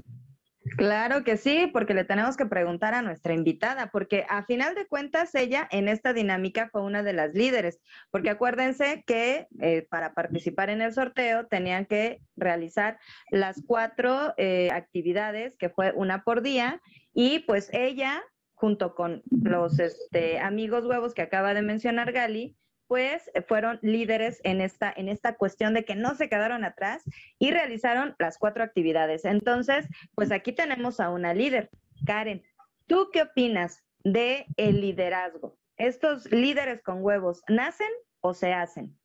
Claro 0.76 1.24
que 1.24 1.36
sí, 1.36 1.70
porque 1.72 1.94
le 1.94 2.04
tenemos 2.04 2.36
que 2.36 2.46
preguntar 2.46 2.94
a 2.94 3.02
nuestra 3.02 3.32
invitada, 3.32 3.90
porque 3.90 4.26
a 4.28 4.44
final 4.44 4.74
de 4.74 4.86
cuentas 4.86 5.34
ella 5.34 5.66
en 5.70 5.88
esta 5.88 6.12
dinámica 6.12 6.68
fue 6.70 6.82
una 6.82 7.02
de 7.02 7.12
las 7.12 7.32
líderes, 7.34 7.80
porque 8.10 8.30
acuérdense 8.30 9.02
que 9.06 9.46
eh, 9.60 9.86
para 9.88 10.12
participar 10.12 10.68
en 10.70 10.82
el 10.82 10.92
sorteo 10.92 11.46
tenían 11.46 11.86
que 11.86 12.20
realizar 12.36 12.98
las 13.30 13.62
cuatro 13.66 14.34
eh, 14.36 14.68
actividades, 14.72 15.56
que 15.56 15.70
fue 15.70 15.92
una 15.94 16.22
por 16.22 16.42
día, 16.42 16.80
y 17.14 17.40
pues 17.40 17.70
ella, 17.72 18.22
junto 18.54 18.94
con 18.94 19.22
los 19.30 19.78
este, 19.78 20.38
amigos 20.38 20.84
huevos 20.84 21.14
que 21.14 21.22
acaba 21.22 21.54
de 21.54 21.62
mencionar 21.62 22.12
Gali, 22.12 22.56
pues 22.88 23.30
fueron 23.46 23.78
líderes 23.82 24.40
en 24.44 24.60
esta, 24.60 24.92
en 24.96 25.08
esta 25.08 25.36
cuestión 25.36 25.74
de 25.74 25.84
que 25.84 25.94
no 25.94 26.14
se 26.16 26.28
quedaron 26.28 26.64
atrás 26.64 27.02
y 27.38 27.50
realizaron 27.50 28.16
las 28.18 28.38
cuatro 28.38 28.64
actividades. 28.64 29.26
Entonces, 29.26 29.86
pues 30.14 30.32
aquí 30.32 30.52
tenemos 30.52 30.98
a 30.98 31.10
una 31.10 31.34
líder. 31.34 31.70
Karen, 32.06 32.42
¿tú 32.86 33.10
qué 33.12 33.22
opinas 33.22 33.84
de 34.02 34.46
el 34.56 34.80
liderazgo? 34.80 35.56
¿Estos 35.76 36.32
líderes 36.32 36.82
con 36.82 37.04
huevos 37.04 37.42
nacen 37.46 37.90
o 38.20 38.32
se 38.32 38.54
hacen? 38.54 38.98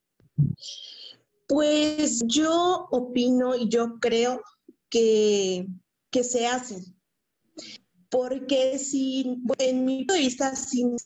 Pues 1.47 2.23
yo 2.25 2.87
opino 2.89 3.53
y 3.55 3.67
yo 3.67 3.99
creo 3.99 4.41
que, 4.89 5.67
que 6.09 6.23
se 6.23 6.47
hacen 6.47 6.81
porque 8.13 8.77
si, 8.77 9.41
en 9.57 9.85
mi 9.85 9.97
punto 9.97 10.13
de 10.13 10.19
vista, 10.19 10.55
sin 10.55 10.97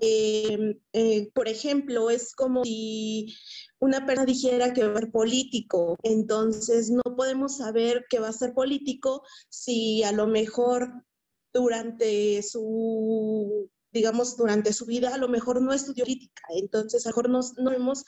eh, 0.00 0.80
eh, 0.94 1.30
por 1.34 1.48
ejemplo, 1.48 2.08
es 2.08 2.34
como 2.34 2.64
si 2.64 3.36
una 3.78 4.06
persona 4.06 4.24
dijera 4.24 4.72
que 4.72 4.84
va 4.84 4.94
a 4.94 5.00
ser 5.00 5.10
político, 5.10 5.98
entonces 6.02 6.90
no 6.90 7.02
podemos 7.14 7.58
saber 7.58 8.06
que 8.08 8.20
va 8.20 8.28
a 8.28 8.32
ser 8.32 8.54
político 8.54 9.22
si 9.50 10.02
a 10.02 10.12
lo 10.12 10.26
mejor 10.28 11.04
durante 11.52 12.42
su, 12.42 13.68
digamos, 13.92 14.38
durante 14.38 14.72
su 14.72 14.86
vida 14.86 15.12
a 15.14 15.18
lo 15.18 15.28
mejor 15.28 15.60
no 15.60 15.74
estudió 15.74 16.04
política, 16.04 16.42
entonces 16.56 17.04
a 17.04 17.10
lo 17.10 17.16
mejor 17.16 17.28
no, 17.28 17.40
no 17.62 17.70
vemos 17.70 18.06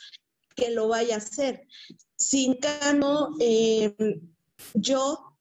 que 0.56 0.70
lo 0.70 0.88
vaya 0.88 1.16
a 1.16 1.18
hacer. 1.18 1.68
Sin 2.16 2.54
cano, 2.54 3.36
eh, 3.40 3.94
yo 4.72 5.31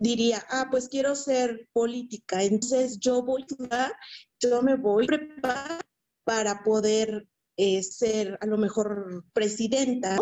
diría, 0.00 0.44
ah, 0.48 0.66
pues 0.70 0.88
quiero 0.88 1.14
ser 1.14 1.68
política, 1.72 2.42
entonces 2.42 2.98
yo 2.98 3.22
voy 3.22 3.46
a, 3.70 3.92
yo 4.40 4.62
me 4.62 4.74
voy 4.74 5.04
a 5.04 5.06
preparar 5.06 5.80
para 6.24 6.64
poder 6.64 7.28
eh, 7.56 7.82
ser 7.82 8.38
a 8.40 8.46
lo 8.46 8.56
mejor 8.56 9.24
presidenta. 9.34 10.16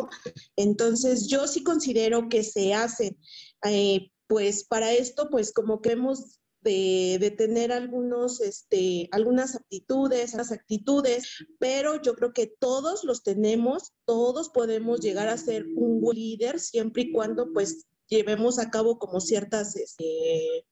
Entonces 0.56 1.28
yo 1.28 1.46
sí 1.46 1.62
considero 1.62 2.28
que 2.28 2.42
se 2.42 2.74
hace, 2.74 3.16
eh, 3.64 4.10
pues 4.26 4.64
para 4.64 4.92
esto, 4.92 5.28
pues 5.30 5.52
como 5.52 5.80
que 5.80 5.92
hemos 5.92 6.40
de, 6.62 7.34
tener 7.38 7.72
algunos, 7.72 8.40
este, 8.40 9.08
algunas 9.12 9.54
aptitudes, 9.54 10.34
las 10.34 10.52
actitudes, 10.52 11.46
pero 11.58 12.02
yo 12.02 12.14
creo 12.14 12.32
que 12.32 12.46
todos 12.46 13.04
los 13.04 13.22
tenemos, 13.22 13.92
todos 14.04 14.50
podemos 14.50 15.00
llegar 15.00 15.28
a 15.28 15.38
ser 15.38 15.64
un 15.76 16.00
líder 16.12 16.58
siempre 16.58 17.02
y 17.02 17.12
cuando 17.12 17.52
pues 17.52 17.86
llevemos 18.08 18.58
a 18.58 18.70
cabo 18.70 18.98
como 18.98 19.20
ciertas, 19.20 19.76
este, 19.76 20.66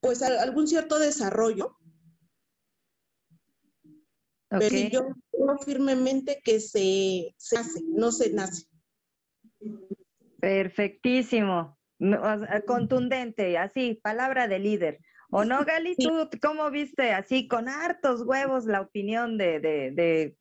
pues 0.00 0.22
algún 0.22 0.66
cierto 0.66 0.98
desarrollo. 0.98 1.76
Pero 4.48 4.76
yo 4.90 5.00
creo 5.30 5.58
firmemente 5.64 6.40
que 6.44 6.60
se, 6.60 7.34
hace, 7.56 7.80
no 7.86 8.12
se 8.12 8.32
nace. 8.32 8.66
Perfectísimo, 10.40 11.78
contundente, 12.66 13.56
así, 13.56 13.98
palabra 14.02 14.48
de 14.48 14.58
líder. 14.58 14.98
¿O 15.30 15.46
no, 15.46 15.64
Gali? 15.64 15.96
¿Tú 15.96 16.28
cómo 16.42 16.70
viste 16.70 17.12
así 17.12 17.48
con 17.48 17.66
hartos 17.66 18.20
huevos 18.26 18.66
la 18.66 18.82
opinión 18.82 19.38
de, 19.38 19.60
de, 19.60 20.36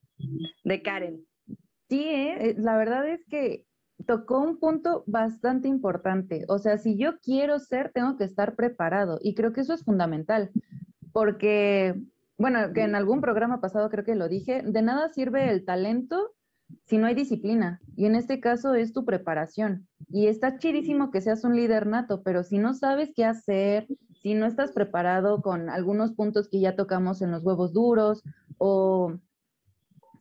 de, 0.65 0.81
Karen? 0.81 1.25
Sí, 1.87 2.03
¿eh? 2.03 2.55
la 2.57 2.75
verdad 2.75 3.07
es 3.07 3.23
que 3.29 3.65
tocó 4.05 4.39
un 4.39 4.57
punto 4.57 5.03
bastante 5.07 5.67
importante. 5.67 6.45
O 6.47 6.59
sea, 6.59 6.77
si 6.77 6.97
yo 6.97 7.19
quiero 7.19 7.59
ser, 7.59 7.91
tengo 7.93 8.17
que 8.17 8.23
estar 8.23 8.55
preparado. 8.55 9.19
Y 9.21 9.35
creo 9.35 9.53
que 9.53 9.61
eso 9.61 9.73
es 9.73 9.83
fundamental, 9.83 10.51
porque, 11.11 12.01
bueno, 12.37 12.73
que 12.73 12.83
en 12.83 12.95
algún 12.95 13.21
programa 13.21 13.61
pasado 13.61 13.89
creo 13.89 14.05
que 14.05 14.15
lo 14.15 14.27
dije, 14.27 14.61
de 14.63 14.81
nada 14.81 15.09
sirve 15.09 15.49
el 15.51 15.65
talento 15.65 16.33
si 16.85 16.97
no 16.97 17.07
hay 17.07 17.15
disciplina. 17.15 17.81
Y 17.95 18.05
en 18.05 18.15
este 18.15 18.39
caso 18.39 18.73
es 18.75 18.93
tu 18.93 19.05
preparación. 19.05 19.87
Y 20.09 20.27
está 20.27 20.57
chidísimo 20.57 21.11
que 21.11 21.21
seas 21.21 21.43
un 21.43 21.55
líder 21.55 21.87
nato, 21.87 22.23
pero 22.23 22.43
si 22.43 22.57
no 22.57 22.73
sabes 22.73 23.11
qué 23.15 23.25
hacer, 23.25 23.87
si 24.21 24.33
no 24.33 24.45
estás 24.45 24.71
preparado 24.71 25.41
con 25.41 25.69
algunos 25.69 26.13
puntos 26.13 26.47
que 26.47 26.59
ya 26.59 26.75
tocamos 26.75 27.21
en 27.21 27.31
los 27.31 27.43
huevos 27.43 27.73
duros, 27.73 28.23
o 28.57 29.17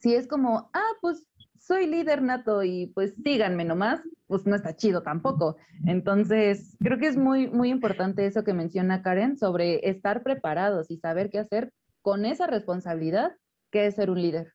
si 0.00 0.14
es 0.14 0.26
como, 0.26 0.70
ah, 0.72 0.92
pues 1.00 1.29
soy 1.70 1.86
líder 1.86 2.20
nato 2.20 2.64
y 2.64 2.88
pues 2.96 3.14
síganme 3.22 3.64
nomás, 3.64 4.00
pues 4.26 4.44
no 4.44 4.56
está 4.56 4.74
chido 4.74 5.04
tampoco. 5.04 5.56
Entonces, 5.86 6.76
creo 6.80 6.98
que 6.98 7.06
es 7.06 7.16
muy, 7.16 7.46
muy 7.46 7.68
importante 7.68 8.26
eso 8.26 8.42
que 8.42 8.54
menciona 8.54 9.02
Karen 9.02 9.38
sobre 9.38 9.88
estar 9.88 10.24
preparados 10.24 10.90
y 10.90 10.96
saber 10.96 11.30
qué 11.30 11.38
hacer 11.38 11.72
con 12.02 12.24
esa 12.24 12.48
responsabilidad 12.48 13.36
que 13.70 13.86
es 13.86 13.94
ser 13.94 14.10
un 14.10 14.20
líder. 14.20 14.52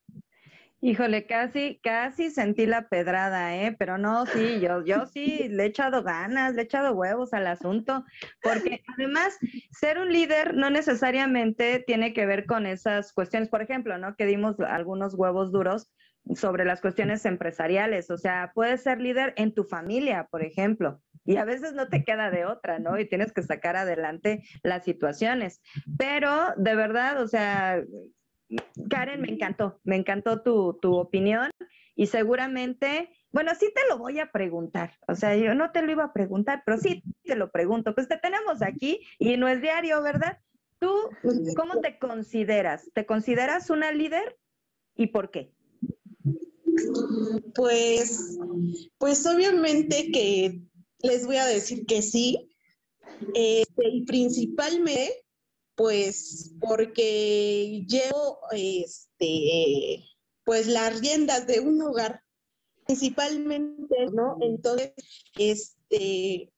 Híjole, 0.81 1.25
casi, 1.25 1.79
casi 1.81 2.29
sentí 2.31 2.65
la 2.65 2.89
pedrada, 2.89 3.55
¿eh? 3.55 3.73
Pero 3.79 3.97
no, 3.97 4.25
sí, 4.25 4.59
yo, 4.59 4.83
yo 4.83 5.05
sí 5.05 5.47
le 5.47 5.63
he 5.63 5.67
echado 5.67 6.03
ganas, 6.03 6.53
le 6.53 6.63
he 6.63 6.65
echado 6.65 6.93
huevos 6.93 7.33
al 7.33 7.47
asunto, 7.47 8.03
porque 8.43 8.83
además 8.93 9.37
ser 9.71 9.99
un 9.99 10.11
líder 10.11 10.53
no 10.53 10.69
necesariamente 10.69 11.81
tiene 11.87 12.13
que 12.13 12.25
ver 12.25 12.45
con 12.45 12.65
esas 12.65 13.13
cuestiones, 13.13 13.47
por 13.47 13.61
ejemplo, 13.61 13.97
¿no? 13.97 14.17
Que 14.17 14.25
dimos 14.25 14.59
algunos 14.59 15.13
huevos 15.13 15.53
duros 15.53 15.87
sobre 16.33 16.65
las 16.65 16.81
cuestiones 16.81 17.25
empresariales, 17.25 18.09
o 18.09 18.17
sea, 18.17 18.51
puedes 18.55 18.81
ser 18.81 18.99
líder 18.99 19.33
en 19.37 19.53
tu 19.53 19.63
familia, 19.63 20.27
por 20.31 20.43
ejemplo, 20.43 21.01
y 21.23 21.37
a 21.37 21.45
veces 21.45 21.73
no 21.73 21.87
te 21.87 22.03
queda 22.03 22.31
de 22.31 22.45
otra, 22.45 22.79
¿no? 22.79 22.99
Y 22.99 23.07
tienes 23.07 23.31
que 23.31 23.43
sacar 23.43 23.75
adelante 23.75 24.43
las 24.63 24.83
situaciones, 24.83 25.61
pero 25.97 26.53
de 26.57 26.75
verdad, 26.75 27.21
o 27.21 27.27
sea, 27.27 27.83
Karen, 28.89 29.21
me 29.21 29.29
encantó, 29.29 29.79
me 29.83 29.95
encantó 29.95 30.41
tu, 30.41 30.77
tu, 30.81 30.95
opinión 30.95 31.49
y 31.95 32.07
seguramente, 32.07 33.09
bueno, 33.31 33.51
sí 33.59 33.71
te 33.73 33.81
lo 33.89 33.97
voy 33.97 34.19
a 34.19 34.31
preguntar, 34.31 34.93
o 35.07 35.15
sea, 35.15 35.35
yo 35.35 35.53
no 35.53 35.71
te 35.71 35.81
lo 35.81 35.91
iba 35.91 36.05
a 36.05 36.13
preguntar, 36.13 36.63
pero 36.65 36.77
sí 36.77 37.03
te 37.23 37.35
lo 37.35 37.51
pregunto, 37.51 37.93
pues 37.93 38.07
te 38.07 38.17
tenemos 38.17 38.61
aquí 38.61 39.05
y 39.19 39.37
no 39.37 39.47
es 39.47 39.61
diario, 39.61 40.01
¿verdad? 40.01 40.39
¿Tú 40.79 40.93
cómo 41.55 41.79
te 41.81 41.97
consideras? 41.97 42.89
¿Te 42.93 43.05
consideras 43.05 43.69
una 43.69 43.91
líder 43.91 44.37
y 44.95 45.07
por 45.07 45.31
qué? 45.31 45.51
Pues, 47.53 48.37
pues 48.97 49.25
obviamente 49.25 50.11
que 50.11 50.61
les 50.99 51.25
voy 51.25 51.37
a 51.37 51.45
decir 51.45 51.85
que 51.85 52.01
sí, 52.01 52.49
este, 53.33 53.89
y 53.89 54.05
principalmente 54.05 55.25
pues 55.75 56.53
porque 56.59 57.85
llevo 57.87 58.39
este, 58.51 60.03
pues 60.43 60.67
las 60.67 60.99
riendas 60.99 61.45
de 61.47 61.59
un 61.59 61.81
hogar, 61.81 62.21
principalmente, 62.85 64.07
¿no? 64.13 64.37
Entonces, 64.41 64.93
este, 65.37 66.53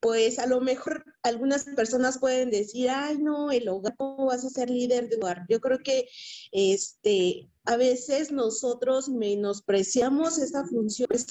pues 0.00 0.38
a 0.38 0.46
lo 0.46 0.60
mejor 0.60 1.04
algunas 1.22 1.64
personas 1.64 2.18
pueden 2.18 2.50
decir, 2.50 2.90
ay, 2.90 3.18
no, 3.18 3.50
el 3.50 3.68
hogar, 3.68 3.96
¿cómo 3.96 4.26
vas 4.26 4.44
a 4.44 4.50
ser 4.50 4.70
líder 4.70 5.08
de 5.08 5.16
hogar? 5.16 5.46
Yo 5.48 5.60
creo 5.60 5.78
que 5.78 6.08
este, 6.52 7.48
a 7.68 7.76
veces 7.76 8.32
nosotros 8.32 9.10
menospreciamos 9.10 10.38
esa 10.38 10.64
función, 10.64 11.06
es 11.12 11.26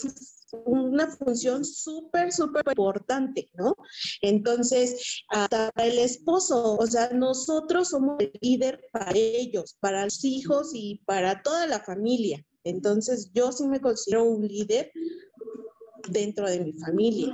una 0.66 1.08
función 1.08 1.66
súper, 1.66 2.32
súper 2.32 2.64
importante, 2.68 3.50
¿no? 3.56 3.76
Entonces, 4.22 5.24
hasta 5.30 5.72
el 5.78 5.98
esposo, 5.98 6.78
o 6.78 6.86
sea, 6.86 7.10
nosotros 7.10 7.90
somos 7.90 8.18
el 8.20 8.32
líder 8.40 8.80
para 8.94 9.12
ellos, 9.16 9.76
para 9.80 10.04
los 10.04 10.24
hijos 10.24 10.70
y 10.76 11.02
para 11.06 11.42
toda 11.42 11.66
la 11.66 11.80
familia. 11.80 12.46
Entonces, 12.64 13.32
yo 13.34 13.52
sí 13.52 13.68
me 13.68 13.82
considero 13.82 14.26
un 14.26 14.48
líder 14.48 14.92
dentro 16.10 16.48
de 16.48 16.60
mi 16.60 16.74
familia 16.74 17.34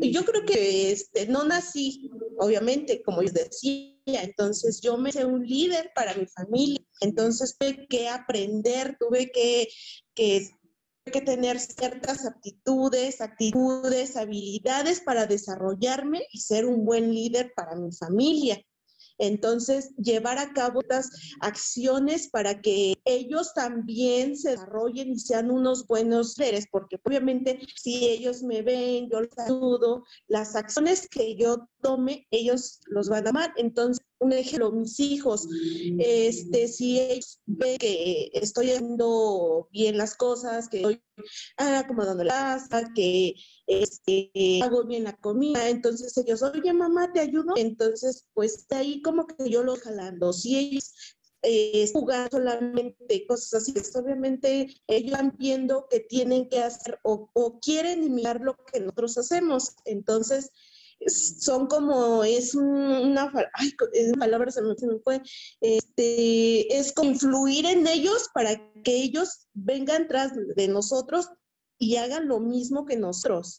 yo 0.00 0.24
creo 0.24 0.44
que 0.44 0.92
este, 0.92 1.26
no 1.26 1.44
nací, 1.44 2.10
obviamente, 2.38 3.02
como 3.02 3.22
yo 3.22 3.32
decía, 3.32 3.94
entonces 4.16 4.80
yo 4.80 4.96
me 4.96 5.10
hice 5.10 5.24
un 5.24 5.46
líder 5.46 5.92
para 5.94 6.14
mi 6.14 6.26
familia, 6.26 6.80
entonces 7.00 7.56
tuve 7.58 7.86
que 7.88 8.08
aprender, 8.08 8.96
tuve 8.98 9.30
que, 9.30 9.68
que, 10.14 10.48
que 11.04 11.20
tener 11.20 11.58
ciertas 11.60 12.26
aptitudes, 12.26 13.20
actitudes, 13.20 14.16
habilidades 14.16 15.00
para 15.00 15.26
desarrollarme 15.26 16.26
y 16.32 16.40
ser 16.40 16.66
un 16.66 16.84
buen 16.84 17.12
líder 17.12 17.52
para 17.54 17.76
mi 17.76 17.92
familia. 17.92 18.62
Entonces, 19.18 19.94
llevar 19.96 20.38
a 20.38 20.52
cabo 20.52 20.80
estas 20.80 21.10
acciones 21.40 22.28
para 22.28 22.60
que 22.60 22.94
ellos 23.04 23.52
también 23.54 24.36
se 24.36 24.50
desarrollen 24.50 25.12
y 25.12 25.18
sean 25.18 25.50
unos 25.50 25.86
buenos 25.86 26.34
seres, 26.34 26.66
porque 26.70 26.98
obviamente 27.04 27.58
si 27.76 28.08
ellos 28.08 28.42
me 28.42 28.62
ven, 28.62 29.08
yo 29.10 29.20
les 29.20 29.38
ayudo, 29.38 30.04
las 30.28 30.56
acciones 30.56 31.08
que 31.08 31.36
yo 31.36 31.68
tome, 31.82 32.26
ellos 32.30 32.80
los 32.86 33.08
van 33.08 33.26
a 33.26 33.30
amar. 33.30 33.52
Entonces, 33.56 34.04
un 34.20 34.32
ejemplo, 34.32 34.72
mis 34.72 34.98
hijos, 35.00 35.48
este, 35.98 36.68
si 36.68 36.98
ellos 36.98 37.40
ven 37.46 37.78
que 37.78 38.30
estoy 38.34 38.70
haciendo 38.70 39.68
bien 39.72 39.96
las 39.96 40.16
cosas, 40.16 40.68
que 40.68 40.78
estoy 40.78 41.02
acomodando 41.56 42.24
la 42.24 42.32
casa, 42.32 42.90
que 42.94 43.34
este, 43.66 44.60
hago 44.62 44.84
bien 44.84 45.04
la 45.04 45.16
comida, 45.16 45.68
entonces 45.68 46.16
ellos, 46.16 46.42
oye 46.42 46.72
mamá, 46.72 47.12
te 47.12 47.20
ayudo, 47.20 47.54
entonces 47.56 48.26
pues 48.34 48.66
ahí 48.70 49.02
como 49.02 49.26
que 49.26 49.48
yo 49.48 49.62
lo 49.62 49.76
jalando, 49.76 50.32
si 50.32 50.58
ellos 50.58 50.92
eh, 51.42 51.88
jugar 51.92 52.28
solamente 52.32 53.24
cosas 53.28 53.62
así, 53.62 53.72
pues, 53.72 53.94
obviamente 53.94 54.74
ellos 54.88 55.12
van 55.12 55.36
viendo 55.38 55.86
que 55.88 56.00
tienen 56.00 56.48
que 56.48 56.60
hacer 56.60 56.98
o, 57.04 57.30
o 57.32 57.60
quieren 57.60 58.02
imitar 58.02 58.40
lo 58.40 58.56
que 58.56 58.80
nosotros 58.80 59.16
hacemos, 59.18 59.76
entonces 59.84 60.50
son 61.06 61.66
como, 61.66 62.24
es 62.24 62.54
una, 62.54 63.32
ay, 63.54 63.72
palabra 64.18 64.50
se 64.50 64.62
me, 64.62 64.74
fue, 65.02 65.22
este, 65.60 66.76
es 66.76 66.92
como 66.92 67.10
influir 67.10 67.66
en 67.66 67.86
ellos 67.86 68.28
para 68.34 68.56
que 68.82 68.94
ellos 68.94 69.48
vengan 69.54 70.08
tras 70.08 70.32
de 70.56 70.68
nosotros 70.68 71.28
y 71.78 71.96
hagan 71.96 72.28
lo 72.28 72.40
mismo 72.40 72.84
que 72.84 72.96
nosotros. 72.96 73.58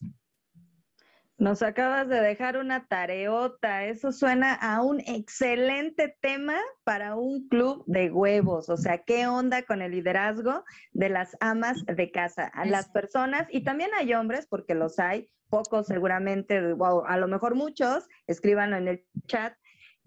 Nos 1.37 1.61
acabas 1.61 2.09
de 2.09 2.19
dejar 2.19 2.57
una 2.57 2.85
tareota. 2.85 3.85
Eso 3.85 4.11
suena 4.11 4.55
a 4.55 4.83
un 4.83 4.99
excelente 4.99 6.17
tema 6.19 6.57
para 6.83 7.15
un 7.15 7.47
club 7.47 7.85
de 7.87 8.11
huevos. 8.11 8.67
O 8.67 8.75
sea, 8.75 8.97
¿qué 8.97 9.25
onda 9.25 9.63
con 9.63 9.81
el 9.81 9.91
liderazgo 9.91 10.65
de 10.91 11.07
las 11.07 11.37
amas 11.39 11.77
de 11.85 12.11
casa? 12.11 12.51
A 12.53 12.65
las 12.65 12.89
personas, 12.89 13.47
y 13.51 13.63
también 13.63 13.89
hay 13.97 14.13
hombres, 14.13 14.47
porque 14.49 14.75
los 14.75 14.99
hay, 14.99 15.29
pocos 15.49 15.87
seguramente, 15.87 16.73
o 16.73 17.05
a 17.05 17.17
lo 17.17 17.27
mejor 17.27 17.55
muchos, 17.55 18.07
escríbanlo 18.27 18.77
en 18.77 18.87
el 18.87 19.05
chat, 19.27 19.53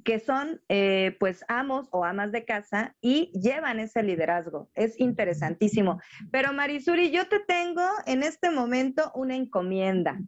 que 0.05 0.18
son 0.18 0.61
eh, 0.68 1.16
pues 1.20 1.45
amos 1.49 1.88
o 1.93 2.05
amas 2.05 2.32
de 2.32 2.45
casa 2.45 2.97
y 3.01 3.30
llevan 3.38 3.78
ese 3.78 4.03
liderazgo. 4.03 4.70
Es 4.74 4.99
interesantísimo. 4.99 6.01
Pero 6.30 6.53
Marisuri, 6.53 7.11
yo 7.11 7.28
te 7.28 7.40
tengo 7.40 7.84
en 8.07 8.22
este 8.22 8.51
momento 8.51 9.12
una 9.14 9.36
encomienda. 9.36 10.18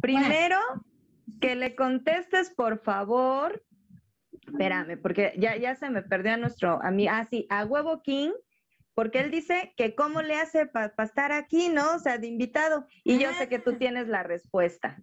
Primero, 0.00 0.58
que 1.40 1.54
le 1.54 1.74
contestes, 1.74 2.50
por 2.50 2.82
favor. 2.82 3.62
Espérame, 4.46 5.00
porque 5.00 5.32
ya, 5.38 5.56
ya 5.56 5.74
se 5.74 5.90
me 5.90 6.02
perdió 6.02 6.34
a 6.34 6.36
nuestro 6.36 6.82
amigo. 6.82 7.10
Ah, 7.14 7.26
sí, 7.28 7.46
a 7.50 7.64
Huevo 7.64 8.02
King, 8.02 8.30
porque 8.94 9.20
él 9.20 9.30
dice 9.30 9.72
que 9.76 9.94
cómo 9.94 10.22
le 10.22 10.34
hace 10.34 10.66
para 10.66 10.92
estar 10.98 11.32
aquí, 11.32 11.68
¿no? 11.68 11.96
O 11.96 11.98
sea, 11.98 12.18
de 12.18 12.28
invitado. 12.28 12.86
Y 13.02 13.18
yo 13.18 13.28
sé 13.38 13.48
que 13.48 13.58
tú 13.58 13.72
ah. 13.74 13.78
tienes 13.78 14.08
la 14.08 14.22
respuesta. 14.22 15.02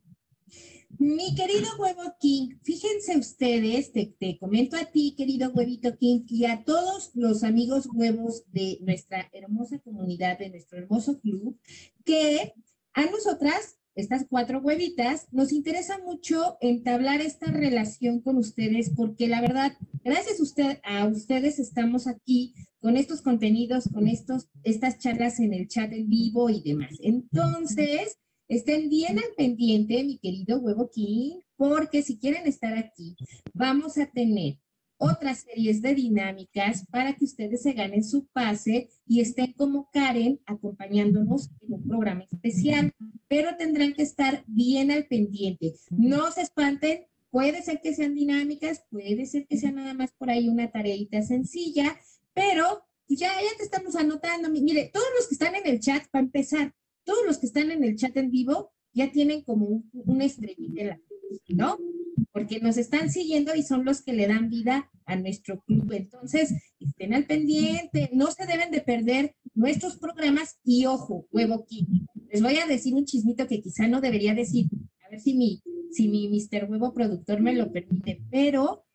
Mi 0.98 1.34
querido 1.36 1.68
huevo 1.78 2.16
King, 2.20 2.58
fíjense 2.64 3.18
ustedes, 3.18 3.92
te, 3.92 4.14
te, 4.20 4.38
comento 4.38 4.76
a 4.76 4.86
ti, 4.86 5.16
querido 5.18 5.50
huevito 5.50 5.98
King, 5.98 6.26
y 6.28 6.46
a 6.46 6.64
todos 6.64 7.12
los 7.16 7.44
amigos 7.44 7.88
huevos 7.94 8.44
de 8.52 8.78
nuestra 8.82 9.30
hermosa 9.34 9.80
comunidad, 9.80 10.38
de 10.38 10.50
nuestro 10.50 10.80
hermoso 10.80 11.20
club, 11.20 11.58
que 12.04 12.54
a 12.94 13.06
nosotras 13.06 13.81
estas 13.96 14.26
cuatro 14.30 14.60
huevitas, 14.60 15.28
nos 15.32 15.52
interesa 15.52 16.00
mucho 16.00 16.58
entablar 16.62 17.22
esta 17.22 17.52
relación 17.52 18.22
con 18.22 18.38
ustedes 18.38 18.92
porque 18.96 19.28
la 19.28 19.42
verdad, 19.42 19.78
gracias 20.04 20.40
a, 20.40 20.44
usted, 20.44 20.80
a 20.84 21.06
ustedes 21.06 21.60
estamos 21.60 22.08
aquí 22.08 22.54
con 22.80 22.98
estos 22.98 23.22
contenidos, 23.22 23.90
con 23.94 24.08
estos, 24.08 24.48
estas 24.64 24.98
charlas 24.98 25.40
en 25.40 25.54
el 25.54 25.68
chat 25.68 25.92
en 25.94 26.10
vivo 26.10 26.50
y 26.50 26.62
demás. 26.62 26.98
Entonces, 27.02 28.18
estén 28.48 28.90
bien 28.90 29.20
al 29.20 29.34
pendiente, 29.38 30.04
mi 30.04 30.18
querido 30.18 30.60
Huevo 30.60 30.90
King, 30.90 31.40
porque 31.56 32.02
si 32.02 32.18
quieren 32.18 32.48
estar 32.48 32.78
aquí, 32.78 33.16
vamos 33.54 33.98
a 33.98 34.08
tener 34.08 34.58
otras 35.02 35.40
series 35.40 35.82
de 35.82 35.96
dinámicas 35.96 36.86
para 36.92 37.14
que 37.14 37.26
ustedes 37.26 37.64
se 37.64 37.74
ganen 37.74 38.04
su 38.04 38.28
pase 38.28 38.88
y 39.08 39.20
estén 39.20 39.54
como 39.54 39.90
Karen 39.92 40.40
acompañándonos 40.46 41.50
en 41.62 41.74
un 41.74 41.88
programa 41.88 42.24
especial, 42.32 42.94
pero 43.28 43.58
tendrán 43.58 43.94
que 43.94 44.04
estar 44.04 44.44
bien 44.46 44.92
al 44.92 45.08
pendiente. 45.08 45.74
No 45.90 46.32
se 46.32 46.42
espanten, 46.42 47.08
puede 47.32 47.64
ser 47.64 47.82
que 47.82 47.96
sean 47.96 48.14
dinámicas, 48.14 48.84
puede 48.92 49.26
ser 49.26 49.48
que 49.48 49.58
sea 49.58 49.72
nada 49.72 49.96
más 49.96 50.12
por 50.12 50.30
ahí 50.30 50.48
una 50.48 50.70
tareita 50.70 51.24
sencilla, 51.24 51.98
pero 52.36 52.84
ya, 53.08 53.30
ya 53.42 53.58
te 53.58 53.64
estamos 53.64 53.96
anotando. 53.96 54.50
Mire, 54.50 54.92
todos 54.94 55.08
los 55.18 55.28
que 55.28 55.34
están 55.34 55.56
en 55.56 55.66
el 55.66 55.80
chat, 55.80 56.08
para 56.12 56.26
empezar, 56.26 56.76
todos 57.04 57.26
los 57.26 57.40
que 57.40 57.48
están 57.48 57.72
en 57.72 57.84
el 57.84 57.96
chat 57.96 58.16
en 58.18 58.30
vivo 58.30 58.72
ya 58.94 59.12
tienen 59.12 59.42
como 59.42 59.66
un, 59.66 59.90
un 59.94 60.22
estrellita 60.22 61.00
¿no? 61.48 61.78
Porque 62.32 62.60
nos 62.60 62.78
están 62.78 63.12
siguiendo 63.12 63.56
y 63.56 63.64
son 63.64 63.86
los 63.86 64.02
que 64.02 64.14
le 64.14 64.28
dan 64.28 64.50
vida 64.50 64.90
a 65.06 65.16
nuestro 65.16 65.62
club. 65.64 65.92
Entonces, 65.92 66.54
estén 66.80 67.14
al 67.14 67.26
pendiente, 67.26 68.10
no 68.14 68.32
se 68.32 68.46
deben 68.46 68.72
de 68.72 68.82
perder 68.82 69.36
nuestros 69.54 69.98
programas 69.98 70.60
y 70.64 70.86
ojo, 70.86 71.28
huevo 71.32 71.66
King. 71.66 72.06
Les 72.32 72.42
voy 72.42 72.58
a 72.58 72.68
decir 72.68 72.94
un 72.94 73.06
chismito 73.06 73.48
que 73.48 73.62
quizá 73.62 73.88
no 73.88 74.02
debería 74.02 74.34
decir, 74.34 74.68
a 75.06 75.10
ver 75.10 75.20
si 75.20 75.34
mi, 75.36 75.62
si 75.92 76.08
mi 76.08 76.30
Mr. 76.30 76.70
Huevo 76.70 76.94
productor 76.94 77.42
me 77.42 77.54
lo 77.54 77.72
permite, 77.72 78.22
pero 78.32 78.86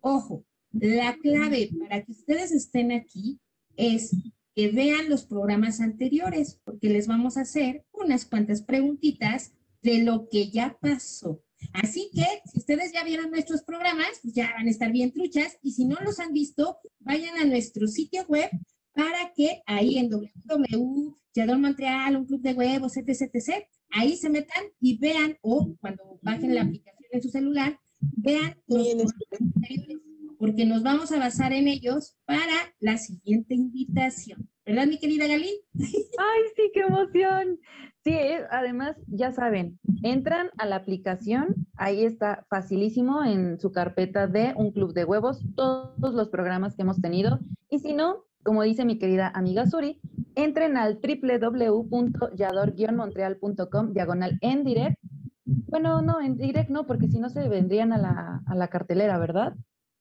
ojo, 0.00 0.44
la 0.72 1.16
clave 1.16 1.70
para 1.80 2.02
que 2.02 2.12
ustedes 2.12 2.52
estén 2.52 2.92
aquí 2.92 3.40
es 3.76 4.14
que 4.54 4.70
vean 4.70 5.08
los 5.08 5.24
programas 5.24 5.80
anteriores, 5.80 6.60
porque 6.64 6.90
les 6.90 7.06
vamos 7.06 7.36
a 7.36 7.42
hacer 7.42 7.84
unas 7.92 8.26
cuantas 8.26 8.62
preguntitas 8.62 9.54
de 9.82 10.02
lo 10.02 10.28
que 10.28 10.50
ya 10.50 10.76
pasó. 10.80 11.42
Así 11.72 12.10
que 12.14 12.24
si 12.50 12.58
ustedes 12.58 12.92
ya 12.92 13.04
vieron 13.04 13.30
nuestros 13.30 13.62
programas, 13.62 14.20
pues 14.22 14.34
ya 14.34 14.52
van 14.56 14.66
a 14.66 14.70
estar 14.70 14.92
bien 14.92 15.12
truchas 15.12 15.58
y 15.62 15.72
si 15.72 15.84
no 15.84 15.96
los 16.04 16.18
han 16.20 16.32
visto, 16.32 16.78
vayan 17.00 17.36
a 17.38 17.44
nuestro 17.44 17.86
sitio 17.86 18.24
web 18.28 18.50
para 18.94 19.32
que 19.34 19.62
ahí 19.66 19.98
en 19.98 20.10
www, 20.10 21.16
Yador 21.34 21.58
Montreal, 21.58 22.16
un 22.16 22.26
club 22.26 22.42
de 22.42 22.52
huevos, 22.52 22.96
etc, 22.96 23.30
etc, 23.32 23.64
ahí 23.90 24.16
se 24.16 24.28
metan 24.28 24.64
y 24.80 24.98
vean 24.98 25.38
o 25.40 25.74
cuando 25.80 26.18
bajen 26.22 26.54
la 26.54 26.62
aplicación 26.62 27.08
en 27.10 27.22
su 27.22 27.30
celular, 27.30 27.78
vean 28.00 28.56
los 28.66 29.12
anteriores, 29.40 29.98
porque 30.38 30.66
nos 30.66 30.82
vamos 30.82 31.12
a 31.12 31.18
basar 31.18 31.52
en 31.52 31.68
ellos 31.68 32.16
para 32.24 32.74
la 32.80 32.98
siguiente 32.98 33.54
invitación. 33.54 34.51
¿Verdad, 34.64 34.86
mi 34.86 34.98
querida 34.98 35.26
Galín? 35.26 35.56
Ay, 35.78 36.42
sí, 36.54 36.70
qué 36.72 36.80
emoción. 36.80 37.58
Sí, 38.04 38.16
además, 38.50 38.96
ya 39.06 39.32
saben, 39.32 39.78
entran 40.02 40.50
a 40.58 40.66
la 40.66 40.76
aplicación, 40.76 41.54
ahí 41.76 42.04
está 42.04 42.44
facilísimo 42.48 43.24
en 43.24 43.60
su 43.60 43.70
carpeta 43.70 44.26
de 44.26 44.54
Un 44.56 44.72
Club 44.72 44.92
de 44.92 45.04
Huevos, 45.04 45.40
todos 45.54 46.14
los 46.14 46.28
programas 46.28 46.74
que 46.74 46.82
hemos 46.82 47.00
tenido. 47.00 47.38
Y 47.70 47.78
si 47.78 47.92
no, 47.92 48.24
como 48.42 48.62
dice 48.62 48.84
mi 48.84 48.98
querida 48.98 49.30
amiga 49.34 49.66
Suri, 49.66 50.00
entren 50.34 50.76
al 50.76 51.00
www.yador-montreal.com 51.00 53.92
diagonal 53.92 54.36
en 54.40 54.64
direct. 54.64 54.98
Bueno, 55.44 56.02
no, 56.02 56.20
en 56.20 56.36
direct 56.36 56.70
no, 56.70 56.86
porque 56.86 57.06
si 57.08 57.20
no 57.20 57.30
se 57.30 57.48
vendrían 57.48 57.92
a 57.92 57.98
la, 57.98 58.42
a 58.46 58.54
la 58.54 58.68
cartelera, 58.68 59.18
¿verdad? 59.18 59.54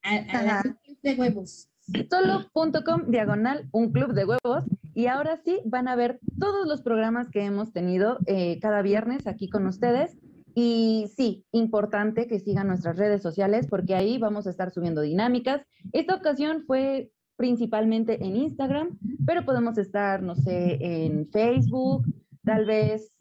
A, 0.03 0.59
a 0.59 0.61
club 0.61 0.77
de 1.03 1.15
huevos. 1.15 1.70
Solo.com 2.09 3.05
diagonal 3.07 3.67
un 3.71 3.91
club 3.91 4.13
de 4.13 4.25
huevos. 4.25 4.65
Y 4.93 5.07
ahora 5.07 5.37
sí 5.43 5.59
van 5.65 5.87
a 5.87 5.95
ver 5.95 6.19
todos 6.39 6.67
los 6.67 6.81
programas 6.81 7.29
que 7.29 7.43
hemos 7.43 7.71
tenido 7.71 8.19
eh, 8.25 8.59
cada 8.59 8.81
viernes 8.81 9.27
aquí 9.27 9.49
con 9.49 9.65
ustedes. 9.65 10.17
Y 10.53 11.09
sí, 11.15 11.45
importante 11.51 12.27
que 12.27 12.39
sigan 12.39 12.67
nuestras 12.67 12.97
redes 12.97 13.21
sociales 13.21 13.67
porque 13.69 13.95
ahí 13.95 14.17
vamos 14.17 14.47
a 14.47 14.49
estar 14.49 14.71
subiendo 14.71 15.01
dinámicas. 15.01 15.65
Esta 15.93 16.15
ocasión 16.15 16.63
fue 16.65 17.11
principalmente 17.37 18.23
en 18.23 18.35
Instagram, 18.35 18.99
pero 19.25 19.45
podemos 19.45 19.77
estar, 19.77 20.21
no 20.21 20.35
sé, 20.35 20.77
en 21.05 21.27
Facebook, 21.29 22.05
tal 22.43 22.65
vez 22.65 23.15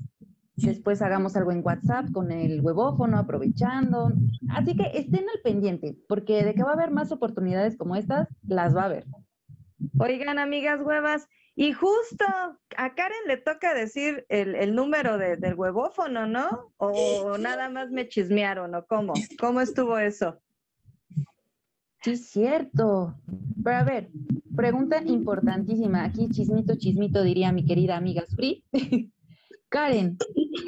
después 0.67 1.03
hagamos 1.03 1.37
algo 1.37 1.53
en 1.53 1.65
WhatsApp 1.65 2.11
con 2.13 2.33
el 2.33 2.61
huevófono, 2.61 3.19
aprovechando. 3.19 4.13
Así 4.51 4.77
que 4.77 4.91
estén 4.95 5.27
al 5.29 5.41
pendiente, 5.43 5.97
porque 6.09 6.45
de 6.45 6.55
que 6.55 6.63
va 6.63 6.71
a 6.71 6.75
haber 6.75 6.91
más 6.91 7.13
oportunidades 7.13 7.77
como 7.77 7.97
estas, 7.97 8.29
las 8.47 8.77
va 8.77 8.83
a 8.83 8.87
haber. 8.87 9.07
Oigan, 9.99 10.39
amigas 10.39 10.83
huevas, 10.83 11.27
y 11.57 11.73
justo 11.73 12.25
a 12.77 12.95
Karen 12.95 13.19
le 13.27 13.37
toca 13.37 13.75
decir 13.75 14.25
el, 14.29 14.75
número 14.75 15.19
del 15.19 15.55
huevófono, 15.55 16.27
¿no? 16.27 16.73
O 16.79 17.37
nada 17.39 17.69
más 17.69 17.91
me 17.91 18.09
chismearon, 18.09 18.75
¿o 18.75 18.87
cómo? 18.87 19.13
¿Cómo 19.39 19.61
estuvo 19.61 19.99
eso? 19.99 20.41
Sí, 22.03 22.17
cierto. 22.17 23.15
Pero 23.63 23.77
a 23.77 23.83
ver, 23.83 24.09
pregunta 24.57 25.03
importantísima. 25.05 26.05
Aquí 26.05 26.31
chismito, 26.31 26.77
chismito, 26.77 27.23
diría 27.23 27.53
mi 27.53 27.67
querida 27.67 27.97
amiga 27.97 28.25
Suri. 28.27 28.65
Karen, 29.71 30.19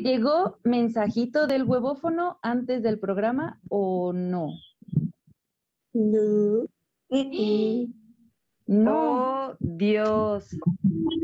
¿llegó 0.03 0.59
mensajito 0.63 1.49
del 1.49 1.65
huevófono 1.65 2.39
antes 2.41 2.85
del 2.85 3.01
programa 3.01 3.61
o 3.69 4.13
no? 4.13 4.49
No. 5.93 6.67
No. 8.69 8.93
Oh, 8.95 9.57
Dios. 9.59 10.57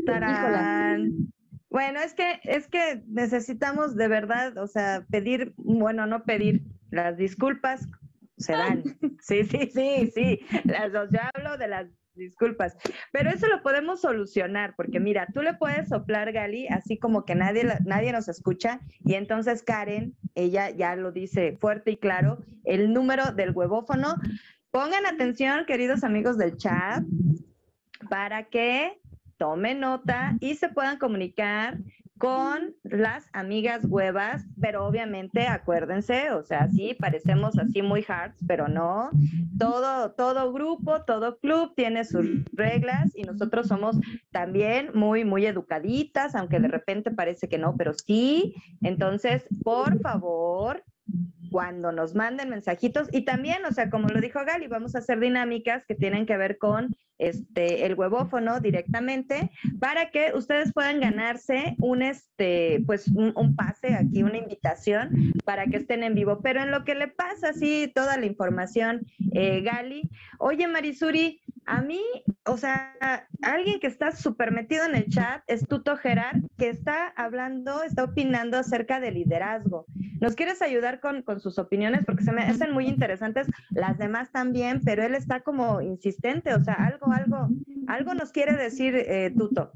Tarán. 0.05 1.31
Bueno, 1.69 2.01
es 2.01 2.13
que, 2.13 2.41
es 2.43 2.67
que 2.67 3.01
necesitamos 3.07 3.95
de 3.95 4.09
verdad, 4.09 4.57
o 4.57 4.67
sea, 4.67 5.05
pedir, 5.09 5.53
bueno, 5.55 6.05
no 6.05 6.25
pedir 6.25 6.63
las 6.91 7.15
disculpas 7.17 7.87
se 8.37 8.53
dan. 8.53 8.83
Sí, 9.21 9.43
sí, 9.45 9.69
sí, 9.73 10.11
sí. 10.13 10.39
Las 10.65 10.91
dos, 10.91 11.09
yo 11.11 11.19
hablo 11.33 11.57
de 11.57 11.67
las 11.69 11.87
disculpas. 12.19 12.77
Pero 13.11 13.29
eso 13.29 13.47
lo 13.47 13.63
podemos 13.63 14.01
solucionar, 14.01 14.75
porque 14.75 14.99
mira, 14.99 15.27
tú 15.33 15.41
le 15.41 15.55
puedes 15.55 15.89
soplar, 15.89 16.31
Gali, 16.31 16.67
así 16.67 16.97
como 16.97 17.25
que 17.25 17.35
nadie, 17.35 17.65
nadie 17.85 18.11
nos 18.11 18.27
escucha, 18.27 18.79
y 19.03 19.15
entonces 19.15 19.63
Karen, 19.63 20.15
ella 20.35 20.69
ya 20.69 20.95
lo 20.95 21.11
dice 21.11 21.57
fuerte 21.59 21.91
y 21.91 21.97
claro, 21.97 22.39
el 22.63 22.93
número 22.93 23.31
del 23.31 23.51
huevófono. 23.51 24.15
Pongan 24.71 25.05
atención, 25.07 25.65
queridos 25.65 26.03
amigos 26.03 26.37
del 26.37 26.55
chat, 26.57 27.03
para 28.09 28.43
que 28.43 28.99
tomen 29.37 29.79
nota 29.79 30.35
y 30.39 30.55
se 30.55 30.69
puedan 30.69 30.99
comunicar 30.99 31.77
con 32.19 32.75
las 32.83 33.29
amigas 33.31 33.85
huevas, 33.85 34.45
pero 34.59 34.85
obviamente 34.85 35.47
acuérdense, 35.47 36.31
o 36.31 36.43
sea, 36.43 36.69
sí, 36.69 36.93
parecemos 36.99 37.57
así 37.57 37.81
muy 37.81 38.05
hards, 38.05 38.37
pero 38.45 38.67
no. 38.67 39.09
Todo, 39.57 40.11
todo 40.11 40.51
grupo, 40.51 41.03
todo 41.05 41.39
club 41.39 41.73
tiene 41.77 42.03
sus 42.03 42.27
reglas 42.51 43.09
y 43.15 43.23
nosotros 43.23 43.67
somos 43.67 43.97
también 44.31 44.91
muy, 44.93 45.23
muy 45.23 45.45
educaditas, 45.45 46.35
aunque 46.35 46.59
de 46.59 46.67
repente 46.67 47.09
parece 47.09 47.47
que 47.47 47.57
no, 47.57 47.77
pero 47.77 47.93
sí. 47.93 48.53
Entonces, 48.81 49.47
por 49.63 49.97
favor, 50.01 50.83
cuando 51.51 51.93
nos 51.93 52.15
manden 52.15 52.49
mensajitos 52.49 53.07
y 53.13 53.23
también, 53.23 53.63
o 53.65 53.71
sea, 53.71 53.89
como 53.89 54.09
lo 54.09 54.19
dijo 54.19 54.39
Gali, 54.45 54.67
vamos 54.67 54.93
a 54.93 54.99
hacer 54.99 55.21
dinámicas 55.21 55.85
que 55.87 55.95
tienen 55.95 56.25
que 56.25 56.35
ver 56.35 56.57
con 56.57 56.93
este 57.19 57.85
el 57.85 57.95
huevófono 57.95 58.59
directamente 58.59 59.51
para 59.79 60.09
que 60.09 60.31
ustedes 60.33 60.73
puedan 60.73 60.99
ganarse 60.99 61.75
un 61.79 62.01
este 62.01 62.81
pues 62.85 63.07
un, 63.07 63.55
pase 63.55 63.93
aquí, 63.93 64.23
una 64.23 64.37
invitación 64.37 65.33
para 65.45 65.65
que 65.67 65.77
estén 65.77 66.03
en 66.03 66.15
vivo. 66.15 66.39
Pero 66.41 66.61
en 66.61 66.71
lo 66.71 66.83
que 66.85 66.95
le 66.95 67.07
pasa 67.07 67.49
así 67.49 67.91
toda 67.93 68.17
la 68.17 68.25
información, 68.25 69.05
eh, 69.33 69.61
Gali, 69.61 70.09
oye 70.39 70.67
Marisuri, 70.67 71.41
a 71.69 71.81
mí, 71.81 72.01
o 72.45 72.57
sea, 72.57 72.95
alguien 73.43 73.79
que 73.79 73.85
está 73.85 74.11
súper 74.11 74.51
metido 74.51 74.85
en 74.85 74.95
el 74.95 75.07
chat 75.07 75.43
es 75.45 75.67
Tuto 75.67 75.95
Gerard, 75.97 76.37
que 76.57 76.69
está 76.69 77.09
hablando, 77.15 77.83
está 77.83 78.05
opinando 78.05 78.57
acerca 78.57 78.99
del 78.99 79.13
liderazgo. 79.13 79.85
¿Nos 80.19 80.35
quieres 80.35 80.63
ayudar 80.63 80.99
con, 80.99 81.21
con 81.21 81.39
sus 81.39 81.59
opiniones? 81.59 82.05
Porque 82.05 82.23
se 82.23 82.31
me 82.31 82.41
hacen 82.41 82.71
muy 82.71 82.87
interesantes, 82.87 83.47
las 83.69 83.99
demás 83.99 84.31
también, 84.31 84.81
pero 84.83 85.03
él 85.03 85.13
está 85.13 85.41
como 85.41 85.79
insistente, 85.81 86.55
o 86.55 86.63
sea, 86.63 86.73
algo, 86.73 87.08
algo, 87.11 87.49
algo 87.87 88.13
nos 88.13 88.31
quiere 88.31 88.55
decir 88.55 88.95
eh, 88.95 89.31
Tuto. 89.35 89.71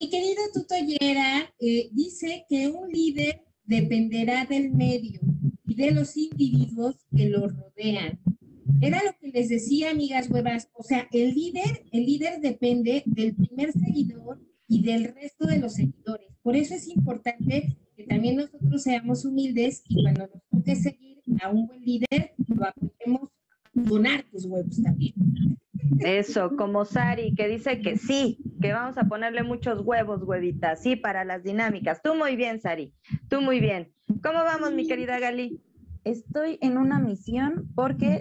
Mi 0.00 0.10
querido 0.10 0.42
Tuto 0.52 0.74
Yera 0.76 1.54
eh, 1.60 1.88
dice 1.92 2.44
que 2.48 2.68
un 2.68 2.90
líder 2.90 3.44
dependerá 3.64 4.44
del 4.46 4.72
medio 4.72 5.20
y 5.64 5.74
de 5.74 5.92
los 5.92 6.16
individuos 6.16 7.06
que 7.14 7.28
lo 7.28 7.48
rodean. 7.48 8.20
Era 8.80 9.02
lo 9.04 9.12
que 9.20 9.28
les 9.28 9.48
decía, 9.48 9.90
amigas 9.90 10.28
huevas, 10.28 10.68
o 10.74 10.82
sea, 10.82 11.06
el 11.12 11.34
líder, 11.34 11.84
el 11.92 12.04
líder 12.04 12.40
depende 12.40 13.04
del 13.06 13.34
primer 13.36 13.72
seguidor 13.72 14.40
y 14.66 14.82
del 14.82 15.14
resto 15.14 15.46
de 15.46 15.60
los 15.60 15.74
seguidores. 15.74 16.26
Por 16.42 16.56
eso 16.56 16.74
es 16.74 16.88
importante 16.88 17.76
que 17.96 18.04
también 18.04 18.36
nosotros 18.36 18.82
seamos 18.82 19.24
humildes 19.24 19.84
y 19.88 20.02
cuando 20.02 20.26
nos 20.26 20.42
toque 20.50 20.74
seguir 20.74 21.22
a 21.40 21.50
un 21.50 21.68
buen 21.68 21.80
líder, 21.80 22.34
lo 22.48 22.64
apoyemos 22.64 23.30
donar 23.72 24.24
tus 24.24 24.46
huevos 24.46 24.82
también. 24.82 25.14
Eso, 26.00 26.56
como 26.56 26.84
Sari, 26.84 27.34
que 27.34 27.48
dice 27.48 27.80
que 27.80 27.96
sí, 27.96 28.38
que 28.60 28.72
vamos 28.72 28.96
a 28.98 29.04
ponerle 29.04 29.42
muchos 29.42 29.80
huevos, 29.84 30.22
huevitas, 30.22 30.82
sí, 30.82 30.96
para 30.96 31.24
las 31.24 31.42
dinámicas. 31.42 32.00
Tú 32.02 32.14
muy 32.14 32.36
bien, 32.36 32.60
Sari, 32.60 32.94
tú 33.28 33.40
muy 33.40 33.60
bien. 33.60 33.92
¿Cómo 34.22 34.38
vamos, 34.40 34.72
mi 34.72 34.86
querida 34.86 35.18
Gali? 35.18 35.60
Estoy 36.04 36.58
en 36.60 36.78
una 36.78 36.98
misión 36.98 37.68
porque 37.74 38.20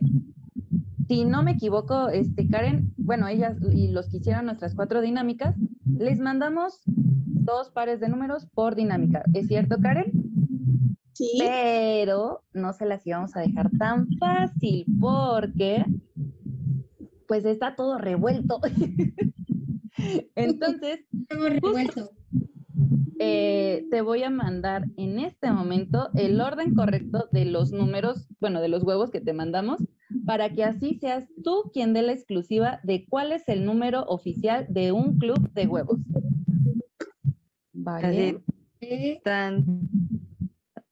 si 1.07 1.25
no 1.25 1.43
me 1.43 1.51
equivoco, 1.51 2.09
este, 2.09 2.47
Karen, 2.47 2.93
bueno, 2.95 3.27
ellas 3.27 3.57
y 3.73 3.89
los 3.89 4.09
que 4.09 4.17
hicieron 4.17 4.45
nuestras 4.45 4.75
cuatro 4.75 5.01
dinámicas, 5.01 5.55
les 5.85 6.19
mandamos 6.19 6.81
dos 6.85 7.69
pares 7.71 7.99
de 7.99 8.07
números 8.07 8.47
por 8.53 8.75
dinámica. 8.75 9.23
¿Es 9.33 9.47
cierto, 9.47 9.77
Karen? 9.81 10.11
Sí. 11.13 11.37
Pero 11.39 12.43
no 12.53 12.71
se 12.71 12.85
las 12.85 13.05
íbamos 13.05 13.35
a 13.35 13.41
dejar 13.41 13.69
tan 13.77 14.07
fácil 14.19 14.85
porque 15.01 15.85
pues 17.31 17.45
está 17.45 17.77
todo 17.77 17.97
revuelto. 17.97 18.59
Entonces, 20.35 20.99
revuelto. 21.29 22.11
Eh, 23.19 23.85
te 23.89 24.01
voy 24.01 24.23
a 24.23 24.29
mandar 24.29 24.83
en 24.97 25.17
este 25.17 25.49
momento 25.49 26.09
el 26.13 26.41
orden 26.41 26.75
correcto 26.75 27.29
de 27.31 27.45
los 27.45 27.71
números, 27.71 28.27
bueno, 28.41 28.59
de 28.59 28.67
los 28.67 28.83
huevos 28.83 29.11
que 29.11 29.21
te 29.21 29.31
mandamos 29.31 29.79
para 30.25 30.49
que 30.49 30.65
así 30.65 30.95
seas 30.99 31.25
tú 31.41 31.71
quien 31.71 31.93
dé 31.93 32.01
la 32.01 32.11
exclusiva 32.11 32.81
de 32.83 33.05
cuál 33.07 33.31
es 33.31 33.47
el 33.47 33.63
número 33.63 34.03
oficial 34.07 34.65
de 34.67 34.91
un 34.91 35.17
club 35.17 35.53
de 35.53 35.67
huevos. 35.67 35.99
Vale. 37.71 38.41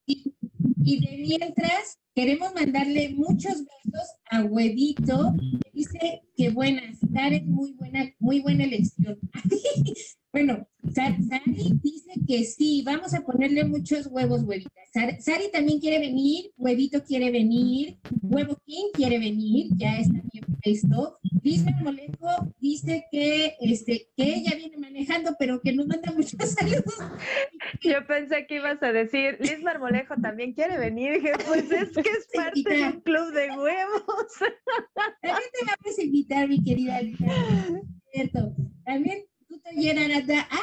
Y, 0.05 1.01
de 1.01 1.17
mientras, 1.17 1.98
Queremos 2.15 2.53
mandarle 2.53 3.09
muchos 3.15 3.53
besos 3.53 4.09
a 4.29 4.43
Huevito. 4.43 5.33
Dice 5.73 6.21
que 6.35 6.49
buenas, 6.49 6.97
Sari, 7.13 7.41
muy 7.41 7.73
buena, 7.73 8.11
muy 8.19 8.41
buena 8.41 8.63
elección. 8.65 9.19
bueno, 10.31 10.67
Sari 10.93 11.17
dice 11.81 12.11
que 12.27 12.43
sí, 12.43 12.83
vamos 12.85 13.13
a 13.13 13.21
ponerle 13.21 13.63
muchos 13.65 14.07
huevos, 14.07 14.43
Huevita. 14.43 14.71
Sari 15.19 15.51
también 15.51 15.79
quiere 15.79 15.99
venir, 15.99 16.51
Huevito 16.57 17.03
quiere 17.03 17.31
venir, 17.31 17.97
Huevo 18.21 18.57
King 18.65 18.91
quiere 18.93 19.19
venir, 19.19 19.67
ya 19.75 19.97
está 19.97 20.21
bien 20.31 20.45
puesto. 20.63 21.19
Lisa 21.41 21.71
Molejo 21.81 22.53
dice 22.59 23.05
que, 23.11 23.55
este, 23.61 24.09
que 24.15 24.35
ella 24.35 24.55
viene 24.55 24.77
manejando, 24.77 25.35
pero 25.39 25.61
que 25.61 25.73
nos 25.73 25.87
manda 25.87 26.11
muchos 26.11 26.37
saludos. 26.59 26.95
Yo 27.81 28.05
pensé 28.07 28.45
que 28.47 28.55
ibas 28.55 28.81
a 28.83 28.91
decir, 28.91 29.37
Liz 29.39 29.61
Marmolejo 29.61 30.15
también 30.21 30.53
quiere 30.53 30.77
venir. 30.77 31.13
Dije, 31.13 31.33
pues 31.47 31.71
es 31.71 31.91
que 31.91 32.09
es 32.09 32.27
parte 32.33 32.69
de 32.69 32.83
un 32.83 33.01
club 33.01 33.33
de 33.33 33.49
huevos. 33.49 34.03
También 35.21 35.49
te 35.53 35.65
vamos 35.65 35.97
a 35.97 36.03
invitar, 36.03 36.47
mi 36.47 36.63
querida 36.63 37.01
Lisa. 37.01 37.25
Cierto. 38.13 38.55
También 38.85 39.25
te 39.63 39.75
llenarás 39.75 40.27
de, 40.27 40.35
ah, 40.35 40.61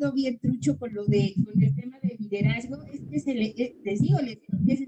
no, 0.00 0.12
bien 0.12 0.38
trucho 0.38 0.78
con 0.78 0.92
lo 0.94 1.04
de, 1.06 1.34
con 1.44 1.62
el 1.62 1.74
tema 1.74 1.98
de 2.02 2.16
liderazgo. 2.18 2.82
Este 2.84 3.16
es 3.16 3.26
el, 3.26 3.42
eh, 3.42 3.76
les 3.84 4.00
digo, 4.00 4.18
les 4.20 4.40
digo 4.40 4.58
que 4.66 4.72
es 4.74 4.80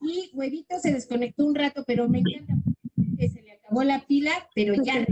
y 0.00 0.30
Huevito 0.34 0.78
se 0.78 0.92
desconectó 0.92 1.46
un 1.46 1.54
rato, 1.54 1.82
pero 1.86 2.08
me 2.08 2.18
encanta 2.18 2.54
porque 2.94 3.28
se 3.28 3.42
le 3.42 3.52
acabó 3.52 3.82
la 3.84 4.04
pila, 4.06 4.30
pero 4.54 4.74
ya. 4.82 5.06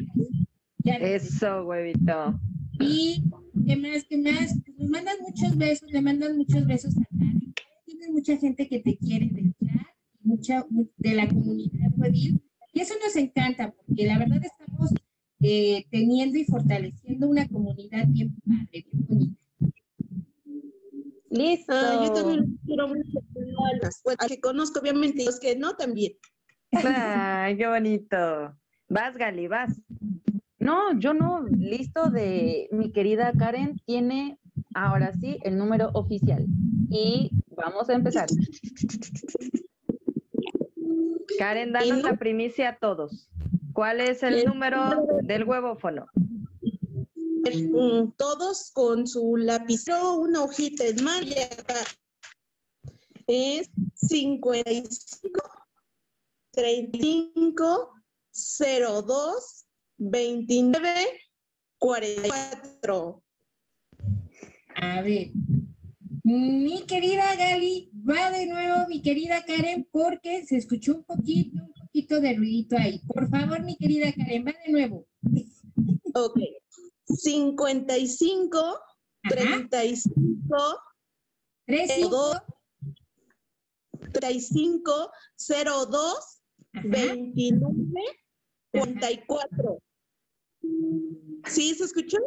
ya 0.84 0.94
Eso, 0.96 1.64
Huevito. 1.64 2.38
Y 2.78 3.24
qué 3.66 3.76
más, 3.76 4.04
qué 4.04 4.18
más, 4.18 4.54
pues 4.64 4.78
nos 4.78 4.90
mandan 4.90 5.16
muchos 5.20 5.56
besos, 5.56 5.90
le 5.90 6.02
mandan 6.02 6.36
muchos 6.36 6.66
besos 6.66 6.94
a 6.98 7.04
Karen. 7.16 7.54
Tienes 7.86 8.10
mucha 8.10 8.36
gente 8.36 8.68
que 8.68 8.80
te 8.80 8.96
quiere 8.96 9.28
del 9.28 9.54
chat, 9.64 9.86
mucha 10.22 10.66
de 10.98 11.14
la 11.14 11.28
comunidad 11.28 11.90
huevil, 11.96 12.42
y 12.72 12.80
eso 12.80 12.94
nos 13.04 13.16
encanta, 13.16 13.72
porque 13.72 14.06
la 14.06 14.18
verdad 14.18 14.42
estamos 14.42 14.61
eh, 15.42 15.84
teniendo 15.90 16.38
y 16.38 16.44
fortaleciendo 16.44 17.28
una 17.28 17.48
comunidad 17.48 18.04
bien 18.08 18.34
padre, 18.46 18.86
bien 18.90 19.06
bonita. 19.08 19.42
Listo. 21.30 21.72
Ah, 21.74 22.04
yo 22.04 22.12
también 22.12 22.58
quiero 22.66 22.88
bueno, 22.88 24.26
que 24.28 24.40
conozco 24.40 24.80
obviamente, 24.80 25.24
los 25.24 25.40
que 25.40 25.56
no 25.56 25.74
también. 25.76 26.12
Ay, 26.72 27.56
qué 27.56 27.66
bonito. 27.66 28.54
Vas, 28.88 29.16
Gali, 29.16 29.48
vas. 29.48 29.80
No, 30.58 30.98
yo 30.98 31.14
no. 31.14 31.42
Listo 31.48 32.10
de 32.10 32.68
mi 32.70 32.92
querida 32.92 33.32
Karen 33.32 33.80
tiene 33.86 34.38
ahora 34.74 35.12
sí 35.14 35.38
el 35.42 35.56
número 35.56 35.90
oficial. 35.94 36.46
Y 36.90 37.30
vamos 37.56 37.88
a 37.88 37.94
empezar. 37.94 38.26
Karen, 41.38 41.72
danos 41.72 42.02
la 42.02 42.16
primicia 42.16 42.68
a 42.68 42.76
todos. 42.76 43.31
¿Cuál 43.82 44.00
es 44.00 44.22
el 44.22 44.44
número 44.44 45.08
del 45.24 45.42
huevófono? 45.42 46.06
Mm, 46.14 48.12
todos 48.16 48.70
con 48.70 49.08
su 49.08 49.36
lapicero, 49.36 50.18
una 50.18 50.44
hojita 50.44 50.86
en 50.86 51.02
mano 51.02 51.26
es 53.26 53.68
55 53.94 55.40
35 56.52 57.92
02 58.30 59.66
29 59.98 61.20
44. 61.78 63.22
A 64.76 65.02
ver, 65.02 65.32
mi 66.22 66.86
querida 66.86 67.34
Gali, 67.34 67.90
va 68.08 68.30
de 68.30 68.46
nuevo 68.46 68.86
mi 68.88 69.02
querida 69.02 69.44
Karen 69.44 69.88
porque 69.90 70.46
se 70.46 70.58
escuchó 70.58 70.94
un 70.94 71.02
poquito, 71.02 71.64
un 71.64 71.71
poquito 71.92 72.20
de 72.20 72.34
ruidito 72.34 72.76
ahí. 72.78 73.00
Por 73.06 73.28
favor, 73.28 73.62
mi 73.62 73.76
querida 73.76 74.12
Karen, 74.12 74.46
va 74.46 74.54
de 74.64 74.72
nuevo. 74.72 75.06
Ok. 76.14 76.40
55, 77.04 78.80
35, 79.28 80.40
35, 81.66 82.42
35, 84.12 85.10
02, 85.36 86.42
29, 86.72 87.70
44. 88.72 89.82
¿Sí 91.44 91.74
se 91.74 91.84
escuchó? 91.84 92.18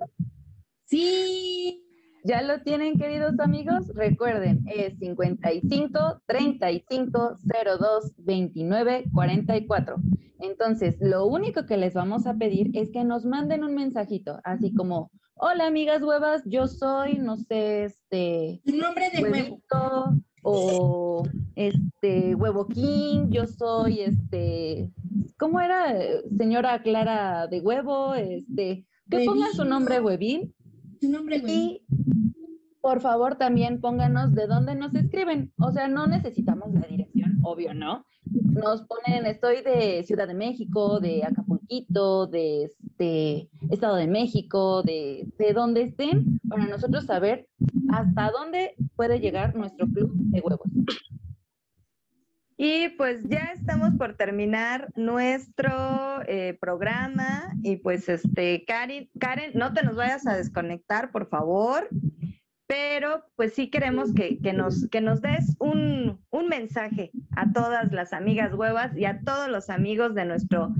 Sí. 0.85 1.84
¿Ya 2.27 2.41
lo 2.41 2.59
tienen, 2.61 2.97
queridos 2.97 3.39
amigos? 3.39 3.87
Recuerden, 3.93 4.65
es 4.65 4.97
55 4.97 6.23
35 6.25 7.37
02 7.45 8.13
29 8.17 9.05
44. 9.13 9.95
Entonces, 10.39 10.97
lo 10.99 11.27
único 11.27 11.67
que 11.67 11.77
les 11.77 11.93
vamos 11.93 12.25
a 12.25 12.33
pedir 12.33 12.71
es 12.73 12.89
que 12.89 13.03
nos 13.03 13.25
manden 13.25 13.63
un 13.63 13.75
mensajito, 13.75 14.39
así 14.43 14.73
como, 14.73 15.11
hola 15.35 15.67
amigas 15.67 16.01
huevas, 16.01 16.41
yo 16.45 16.65
soy, 16.65 17.19
no 17.19 17.37
sé, 17.37 17.83
este... 17.83 18.59
Tu 18.65 18.75
nombre 18.75 19.11
de 19.11 19.21
huevito, 19.21 20.15
O 20.41 21.27
este, 21.55 22.33
huevo 22.33 22.65
king, 22.65 23.29
yo 23.29 23.45
soy, 23.45 23.99
este, 23.99 24.91
¿cómo 25.37 25.61
era? 25.61 25.95
Señora 26.35 26.81
Clara 26.81 27.45
de 27.45 27.61
huevo, 27.61 28.15
este, 28.15 28.87
que 29.11 29.25
ponga 29.25 29.51
su 29.53 29.63
nombre 29.63 30.01
huevín 30.01 30.55
y 31.01 31.81
por 32.85 33.01
favor 33.01 33.35
también 33.35 33.81
pónganos 33.81 34.35
de 34.35 34.45
dónde 34.45 34.75
nos 34.75 34.93
escriben. 34.93 35.51
O 35.57 35.71
sea, 35.71 35.87
no 35.87 36.05
necesitamos 36.05 36.71
la 36.71 36.85
dirección, 36.85 37.39
obvio, 37.41 37.73
¿no? 37.73 38.05
Nos 38.25 38.83
ponen, 38.83 39.25
estoy 39.25 39.63
de 39.63 40.03
Ciudad 40.03 40.27
de 40.27 40.35
México, 40.35 40.99
de 40.99 41.23
Acapulquito, 41.23 42.27
de 42.27 42.65
este, 42.65 43.49
Estado 43.71 43.95
de 43.95 44.05
México, 44.05 44.83
de, 44.83 45.27
de 45.39 45.53
donde 45.53 45.81
estén, 45.81 46.39
para 46.47 46.67
nosotros 46.67 47.05
saber 47.05 47.47
hasta 47.89 48.29
dónde 48.29 48.75
puede 48.95 49.19
llegar 49.19 49.55
nuestro 49.55 49.87
club 49.87 50.11
de 50.13 50.41
huevos. 50.41 50.69
Y 52.57 52.89
pues 52.89 53.27
ya 53.27 53.51
estamos 53.55 53.95
por 53.97 54.15
terminar 54.15 54.91
nuestro 54.95 56.21
eh, 56.27 56.55
programa 56.61 57.51
y 57.63 57.77
pues 57.77 58.07
este, 58.09 58.63
Karen, 58.63 59.09
Karen, 59.19 59.53
no 59.55 59.73
te 59.73 59.83
nos 59.83 59.95
vayas 59.95 60.27
a 60.27 60.37
desconectar, 60.37 61.11
por 61.11 61.27
favor, 61.27 61.89
pero 62.67 63.23
pues 63.35 63.53
sí 63.53 63.69
queremos 63.69 64.13
que, 64.13 64.39
nos, 64.53 64.87
que 64.89 65.01
nos 65.01 65.21
des 65.21 65.55
un, 65.59 66.19
un, 66.31 66.47
mensaje 66.47 67.11
a 67.35 67.51
todas 67.51 67.91
las 67.91 68.13
amigas 68.13 68.53
huevas 68.53 68.95
y 68.97 69.05
a 69.05 69.21
todos 69.23 69.49
los 69.49 69.69
amigos 69.69 70.15
de 70.15 70.25
nuestro 70.25 70.73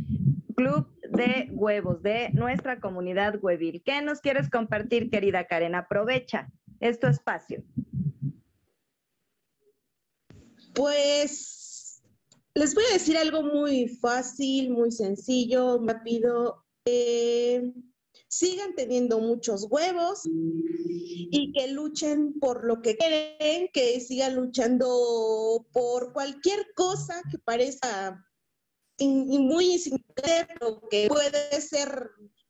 club 0.56 0.88
de 1.12 1.50
huevos, 1.52 2.02
de 2.02 2.30
nuestra 2.34 2.80
comunidad 2.80 3.36
huevil. 3.42 3.84
¿Qué 3.86 4.02
nos 4.02 4.22
quieres 4.22 4.50
compartir, 4.50 5.10
querida 5.10 5.46
Karen? 5.46 5.76
Aprovecha, 5.76 6.50
es 6.80 7.00
tu 7.00 7.08
espacio. 7.08 7.64
Pues 10.74 12.02
les 12.56 12.74
voy 12.74 12.84
a 12.90 12.94
decir 12.94 13.18
algo 13.18 13.44
muy 13.44 13.88
fácil, 13.88 14.72
muy 14.72 14.92
sencillo, 14.92 15.80
rápido. 15.86 16.66
Eh, 16.86 17.74
sigan 18.38 18.76
teniendo 18.76 19.20
muchos 19.20 19.68
huevos 19.70 20.22
y 20.26 21.54
que 21.54 21.70
luchen 21.70 22.38
por 22.40 22.66
lo 22.66 22.82
que 22.82 22.98
quieren, 22.98 23.70
que 23.74 24.00
sigan 24.02 24.36
luchando 24.36 25.66
por 25.72 26.12
cualquier 26.12 26.68
cosa 26.76 27.22
que 27.32 27.38
parezca 27.40 28.22
muy 29.00 29.74
insignificante, 29.74 30.48
pero 30.54 30.82
que 30.90 31.08
puede 31.08 31.62
ser 31.62 32.10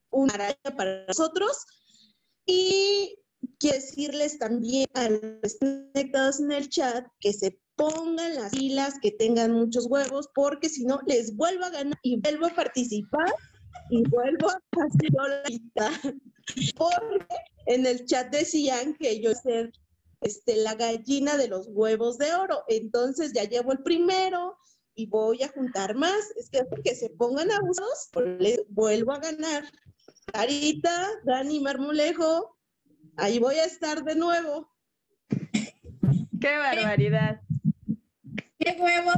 una 0.09 0.33
araña 0.33 0.75
para 0.75 1.05
nosotros. 1.05 1.65
Y 2.47 3.19
quiero 3.59 3.77
decirles 3.77 4.39
también 4.39 4.88
a 4.95 5.09
los 5.09 5.57
conectados 5.59 6.39
en 6.39 6.51
el 6.51 6.69
chat 6.69 7.05
que 7.19 7.31
se 7.31 7.59
pongan 7.75 8.36
las 8.36 8.51
filas, 8.51 8.95
que 9.01 9.11
tengan 9.11 9.51
muchos 9.51 9.86
huevos, 9.88 10.29
porque 10.33 10.67
si 10.69 10.86
no, 10.86 10.99
les 11.05 11.36
vuelvo 11.36 11.65
a 11.65 11.69
ganar 11.69 11.99
y 12.01 12.19
vuelvo 12.21 12.47
a 12.47 12.55
participar 12.55 13.33
y 13.89 14.03
vuelvo 14.09 14.49
a 14.49 14.59
hacer 14.86 15.11
la 15.76 15.91
Porque 16.76 17.36
en 17.67 17.86
el 17.86 18.05
chat 18.05 18.32
decían 18.32 18.93
que 18.95 19.21
yo 19.21 19.34
ser 19.34 19.71
este, 20.21 20.57
la 20.57 20.76
gallina 20.76 21.38
de 21.38 21.47
los 21.47 21.67
huevos 21.69 22.17
de 22.17 22.34
oro. 22.34 22.63
Entonces 22.67 23.34
ya 23.34 23.43
llevo 23.43 23.71
el 23.71 23.80
primero 23.80 24.57
y 24.95 25.07
voy 25.07 25.43
a 25.43 25.49
juntar 25.49 25.95
más. 25.95 26.32
Es 26.38 26.49
que 26.49 26.65
que 26.84 26.95
se 26.95 27.09
pongan 27.09 27.51
abusos, 27.51 28.09
les 28.39 28.61
vuelvo 28.69 29.11
a 29.13 29.19
ganar. 29.19 29.63
Carita, 30.32 31.07
Dani 31.23 31.59
Marmolejo, 31.59 32.57
ahí 33.17 33.39
voy 33.39 33.55
a 33.55 33.65
estar 33.65 34.03
de 34.03 34.15
nuevo. 34.15 34.69
¡Qué 36.41 36.57
barbaridad! 36.57 37.41
qué 38.59 38.78
huevos, 38.80 39.15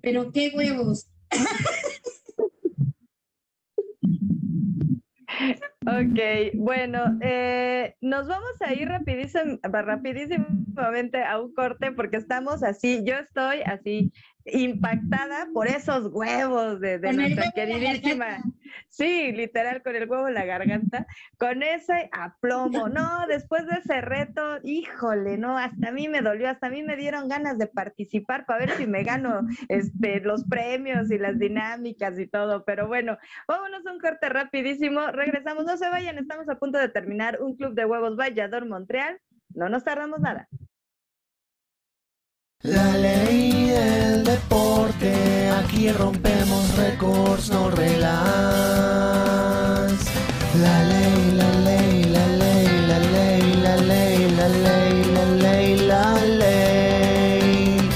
pero 0.00 0.30
qué 0.32 0.52
huevos. 0.54 1.06
Ok, 5.86 6.54
bueno, 6.54 7.18
eh, 7.20 7.94
nos 8.00 8.26
vamos 8.26 8.60
a 8.60 8.72
ir 8.72 8.88
rapidísimo, 8.88 9.58
rapidísimamente 9.62 11.22
a 11.22 11.40
un 11.40 11.52
corte 11.52 11.92
porque 11.92 12.16
estamos 12.16 12.62
así, 12.62 13.02
yo 13.04 13.16
estoy 13.16 13.60
así 13.62 14.12
impactada 14.46 15.48
por 15.52 15.66
esos 15.66 16.10
huevos 16.12 16.80
de, 16.80 16.98
nuestra 17.12 17.50
queridísima. 17.52 18.42
Sí, 18.96 19.32
literal, 19.32 19.82
con 19.82 19.96
el 19.96 20.08
huevo 20.08 20.28
en 20.28 20.34
la 20.34 20.44
garganta, 20.44 21.04
con 21.36 21.64
ese 21.64 22.08
aplomo. 22.12 22.88
No, 22.88 23.26
después 23.26 23.66
de 23.66 23.78
ese 23.78 24.00
reto, 24.00 24.58
híjole, 24.62 25.36
no, 25.36 25.58
hasta 25.58 25.88
a 25.88 25.90
mí 25.90 26.06
me 26.06 26.22
dolió, 26.22 26.48
hasta 26.48 26.68
a 26.68 26.70
mí 26.70 26.84
me 26.84 26.94
dieron 26.94 27.28
ganas 27.28 27.58
de 27.58 27.66
participar 27.66 28.46
para 28.46 28.60
ver 28.60 28.70
si 28.76 28.86
me 28.86 29.02
gano 29.02 29.48
este, 29.68 30.20
los 30.20 30.44
premios 30.44 31.10
y 31.10 31.18
las 31.18 31.40
dinámicas 31.40 32.16
y 32.20 32.28
todo. 32.28 32.64
Pero 32.64 32.86
bueno, 32.86 33.18
vámonos 33.48 33.84
a 33.84 33.92
un 33.92 33.98
corte 33.98 34.28
rapidísimo. 34.28 35.08
Regresamos, 35.08 35.64
no 35.64 35.76
se 35.76 35.88
vayan, 35.88 36.16
estamos 36.18 36.48
a 36.48 36.60
punto 36.60 36.78
de 36.78 36.88
terminar 36.88 37.42
un 37.42 37.56
club 37.56 37.74
de 37.74 37.86
huevos 37.86 38.16
Vallador 38.16 38.64
Montreal. 38.68 39.18
No 39.56 39.68
nos 39.68 39.82
tardamos 39.82 40.20
nada. 40.20 40.46
La 42.64 42.96
ley 42.96 43.68
del 43.68 44.24
deporte, 44.24 45.50
aquí 45.50 45.92
rompemos 45.92 46.74
récords, 46.76 47.50
no 47.50 47.70
relax. 47.70 47.92
La 50.62 50.84
ley, 50.84 51.32
la 51.32 51.52
ley, 51.60 52.04
la 52.04 52.26
ley, 52.26 52.66
la 52.88 52.98
ley, 52.98 53.54
la 53.60 53.76
ley, 53.76 54.30
la 54.30 54.48
ley, 54.48 55.04
la 55.12 55.24
ley, 55.26 55.76
la 55.76 56.14
ley. 56.24 57.90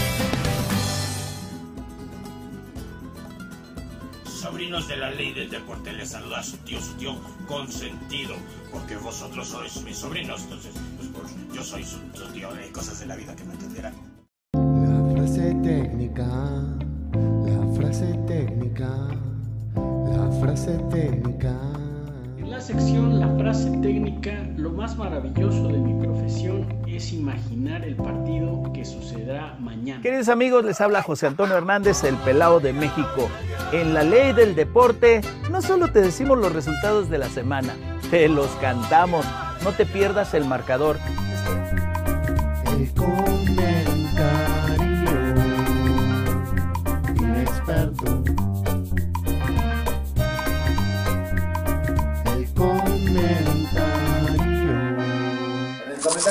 Sobrinos 4.26 4.86
de 4.86 4.96
la 4.98 5.10
ley 5.12 5.32
del 5.32 5.48
deporte, 5.48 5.94
les 5.94 6.10
saluda 6.10 6.42
su 6.42 6.58
tío, 6.58 6.78
su 6.82 6.92
tío 6.98 7.16
consentido, 7.46 8.34
porque 8.70 8.96
vosotros 8.96 9.48
sois 9.48 9.82
mis 9.82 9.96
sobrinos, 9.96 10.42
entonces 10.42 10.74
pues, 11.14 11.34
yo 11.54 11.64
soy 11.64 11.84
su, 11.84 11.98
tío, 12.34 12.50
hay 12.52 12.68
cosas 12.68 13.00
de 13.00 13.06
la 13.06 13.16
vida 13.16 13.34
que 13.34 13.44
me 13.44 13.54
entenderán 13.54 13.94
frase 15.48 15.62
técnica, 15.62 16.26
la 17.46 17.74
frase 17.74 18.18
técnica, 18.26 18.90
la 19.76 20.30
frase 20.40 20.78
técnica. 20.90 21.54
En 22.36 22.50
la 22.50 22.60
sección 22.60 23.18
La 23.18 23.34
frase 23.38 23.70
técnica, 23.80 24.46
lo 24.56 24.70
más 24.70 24.98
maravilloso 24.98 25.68
de 25.68 25.78
mi 25.78 26.04
profesión 26.04 26.66
es 26.86 27.14
imaginar 27.14 27.82
el 27.82 27.96
partido 27.96 28.70
que 28.74 28.84
sucederá 28.84 29.56
mañana. 29.58 30.02
Queridos 30.02 30.28
amigos, 30.28 30.66
les 30.66 30.82
habla 30.82 31.02
José 31.02 31.28
Antonio 31.28 31.56
Hernández, 31.56 32.04
el 32.04 32.16
pelado 32.16 32.60
de 32.60 32.74
México. 32.74 33.30
En 33.72 33.94
la 33.94 34.02
ley 34.02 34.34
del 34.34 34.54
deporte, 34.54 35.22
no 35.50 35.62
solo 35.62 35.90
te 35.90 36.02
decimos 36.02 36.36
los 36.36 36.52
resultados 36.52 37.08
de 37.08 37.16
la 37.16 37.28
semana, 37.30 37.74
te 38.10 38.28
los 38.28 38.48
cantamos. 38.60 39.24
No 39.64 39.72
te 39.72 39.86
pierdas 39.86 40.34
el 40.34 40.44
marcador. 40.44 40.98
El 42.66 42.82
El 42.82 43.27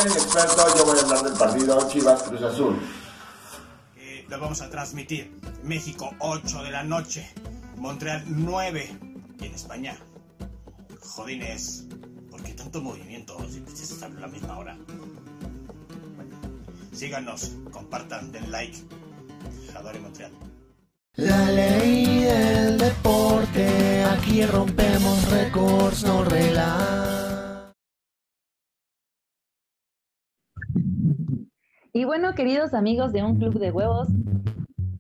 el 0.08 0.14
experto 0.14 0.78
yo 0.78 0.86
voy 0.86 0.98
a 0.98 1.02
hablar 1.02 1.24
del 1.24 1.34
partido 1.34 1.90
Chivas 1.90 2.24
Cruz 2.24 2.42
Azul. 2.42 2.80
Eh, 3.98 4.26
lo 4.30 4.40
vamos 4.40 4.62
a 4.62 4.70
transmitir. 4.70 5.32
México 5.64 6.12
8 6.20 6.64
de 6.64 6.72
la 6.72 6.84
noche. 6.84 7.30
Montreal 7.76 8.24
9. 8.28 9.00
Y 9.40 9.46
en 9.46 9.54
España. 9.54 9.98
Jodines. 11.02 11.86
¿Por 12.32 12.42
qué 12.42 12.54
tanto 12.54 12.82
movimiento? 12.82 13.38
Si 13.50 13.84
es 13.84 14.02
a 14.02 14.10
la 14.10 14.28
misma 14.28 14.58
hora. 14.58 14.78
síganos, 16.94 17.52
compartan, 17.72 18.32
den 18.32 18.50
like. 18.52 18.78
Adore 19.76 20.00
Montreal. 20.00 20.32
La 21.16 21.52
ley 21.52 22.24
del 22.24 22.78
deporte, 22.78 24.04
aquí 24.06 24.46
rompemos 24.46 25.30
récords, 25.30 26.04
no 26.04 26.24
relax. 26.24 27.37
Y 31.94 32.06
bueno, 32.06 32.34
queridos 32.36 32.74
amigos 32.74 33.12
de 33.14 33.24
Un 33.24 33.38
Club 33.38 33.60
de 33.60 33.72
Huevos, 33.72 34.10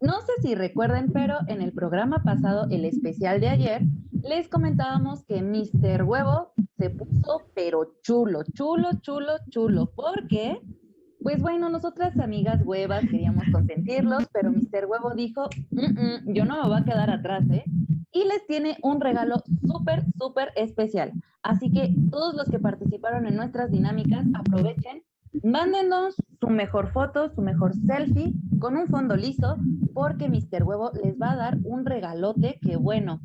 no 0.01 0.21
sé 0.21 0.31
si 0.41 0.55
recuerden, 0.55 1.11
pero 1.11 1.37
en 1.47 1.61
el 1.61 1.71
programa 1.71 2.23
pasado, 2.23 2.67
el 2.69 2.85
especial 2.85 3.39
de 3.39 3.49
ayer, 3.49 3.81
les 4.23 4.47
comentábamos 4.47 5.23
que 5.25 5.41
Mr. 5.41 6.03
Huevo 6.03 6.53
se 6.77 6.89
puso 6.89 7.49
pero 7.55 7.93
chulo, 8.03 8.43
chulo, 8.53 8.89
chulo, 9.01 9.33
chulo, 9.49 9.91
porque 9.95 10.61
pues 11.21 11.41
bueno, 11.41 11.69
nosotras 11.69 12.17
amigas 12.19 12.61
huevas 12.63 13.01
queríamos 13.01 13.43
consentirlos, 13.51 14.27
pero 14.31 14.51
Mr. 14.51 14.85
Huevo 14.87 15.13
dijo, 15.15 15.49
yo 16.25 16.45
no 16.45 16.61
me 16.61 16.69
voy 16.69 16.79
a 16.79 16.85
quedar 16.85 17.09
atrás, 17.09 17.43
¿eh? 17.49 17.65
Y 18.11 18.23
les 18.23 18.45
tiene 18.47 18.77
un 18.81 19.01
regalo 19.01 19.43
súper, 19.65 20.05
súper 20.17 20.51
especial. 20.55 21.11
Así 21.41 21.71
que 21.71 21.93
todos 22.11 22.35
los 22.35 22.47
que 22.49 22.59
participaron 22.59 23.27
en 23.27 23.35
nuestras 23.35 23.71
dinámicas, 23.71 24.25
aprovechen, 24.33 25.03
mándenos 25.43 26.15
su 26.39 26.47
mejor 26.47 26.91
foto, 26.91 27.29
su 27.29 27.41
mejor 27.41 27.73
selfie 27.73 28.33
con 28.59 28.77
un 28.77 28.87
fondo 28.87 29.15
liso, 29.15 29.57
porque 29.93 30.29
Mr. 30.29 30.63
Huevo 30.63 30.91
les 31.03 31.19
va 31.19 31.31
a 31.31 31.35
dar 31.35 31.57
un 31.63 31.85
regalote 31.85 32.59
que 32.61 32.77
bueno, 32.77 33.21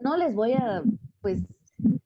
no 0.00 0.16
les 0.16 0.34
voy 0.34 0.52
a, 0.52 0.82
pues, 1.20 1.42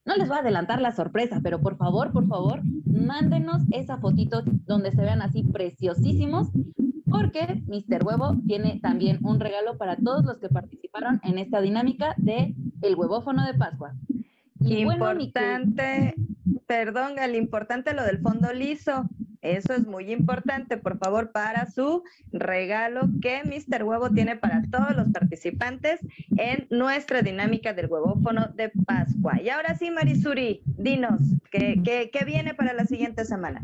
no 0.04 0.16
les 0.16 0.28
voy 0.28 0.36
a 0.36 0.40
adelantar 0.40 0.80
la 0.80 0.92
sorpresa, 0.92 1.40
pero 1.42 1.60
por 1.60 1.76
favor, 1.76 2.12
por 2.12 2.26
favor, 2.26 2.60
mándenos 2.84 3.62
esa 3.70 3.98
fotito 3.98 4.42
donde 4.66 4.92
se 4.92 5.02
vean 5.02 5.22
así 5.22 5.42
preciosísimos, 5.42 6.48
porque 7.06 7.62
Mr. 7.66 8.04
Huevo 8.04 8.36
tiene 8.46 8.80
también 8.80 9.18
un 9.22 9.40
regalo 9.40 9.76
para 9.78 9.96
todos 9.96 10.24
los 10.24 10.38
que 10.38 10.48
participaron 10.48 11.20
en 11.22 11.38
esta 11.38 11.60
dinámica 11.60 12.14
de 12.18 12.54
el 12.82 12.94
huevófono 12.94 13.44
de 13.44 13.54
Pascua. 13.54 13.94
Y 14.60 14.78
importante, 14.78 16.14
perdón, 16.66 17.18
el 17.18 17.34
importante 17.34 17.94
lo 17.94 18.04
del 18.04 18.20
fondo 18.20 18.52
liso. 18.52 19.08
Eso 19.42 19.74
es 19.74 19.86
muy 19.86 20.10
importante, 20.10 20.76
por 20.76 20.98
favor, 20.98 21.30
para 21.30 21.70
su 21.70 22.02
regalo 22.32 23.08
que 23.20 23.42
Mr. 23.44 23.84
Huevo 23.84 24.10
tiene 24.10 24.36
para 24.36 24.62
todos 24.70 24.96
los 24.96 25.08
participantes 25.12 26.00
en 26.36 26.66
nuestra 26.70 27.22
dinámica 27.22 27.72
del 27.72 27.86
huevófono 27.86 28.48
de 28.54 28.70
Pascua. 28.70 29.40
Y 29.40 29.48
ahora 29.50 29.76
sí, 29.76 29.90
Marisuri, 29.90 30.62
dinos, 30.64 31.20
¿qué, 31.52 31.80
qué, 32.12 32.24
viene 32.24 32.54
para 32.54 32.72
la 32.72 32.86
siguiente 32.86 33.24
semana? 33.24 33.62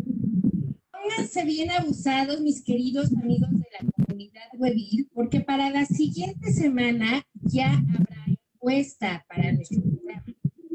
Pónganse 0.92 1.44
bien 1.44 1.70
abusados, 1.72 2.40
mis 2.40 2.62
queridos 2.62 3.12
amigos 3.16 3.50
de 3.50 3.66
la 3.80 3.90
comunidad 3.90 4.48
webir, 4.58 5.08
porque 5.12 5.40
para 5.40 5.68
la 5.70 5.84
siguiente 5.84 6.52
semana 6.52 7.24
ya 7.42 7.72
habrá 7.72 8.24
encuesta 8.62 9.24
para 9.28 9.50
nuestro. 9.52 9.82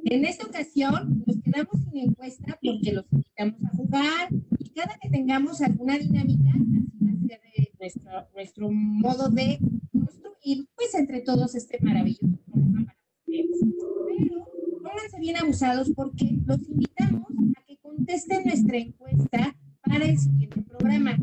En 0.09 0.23
esta 0.23 0.47
ocasión 0.47 1.21
nos 1.25 1.41
quedamos 1.41 1.83
sin 1.83 1.97
encuesta 1.97 2.57
porque 2.63 2.93
los 2.93 3.05
invitamos 3.11 3.61
a 3.65 3.75
jugar 3.75 4.29
y 4.57 4.69
cada 4.69 4.97
que 5.01 5.09
tengamos 5.09 5.61
alguna 5.61 5.97
dinámica, 5.97 6.49
así 6.49 7.27
va 7.29 7.35
a 7.35 7.77
nuestro, 7.79 8.11
nuestro 8.33 8.71
modo 8.71 9.29
de 9.29 9.59
construir, 9.91 10.65
pues 10.75 10.93
entre 10.95 11.21
todos 11.21 11.55
este 11.55 11.79
maravilloso 11.81 12.37
programa 12.45 12.85
para 12.85 12.99
ustedes. 13.19 13.59
Pero 14.07 14.45
pónganse 14.81 15.19
bien 15.19 15.35
abusados 15.35 15.91
porque 15.93 16.37
los 16.45 16.69
invitamos 16.69 17.27
a 17.57 17.65
que 17.65 17.77
contesten 17.77 18.45
nuestra 18.45 18.77
encuesta 18.77 19.57
para 19.81 20.05
el 20.05 20.17
siguiente 20.17 20.61
programa. 20.61 21.17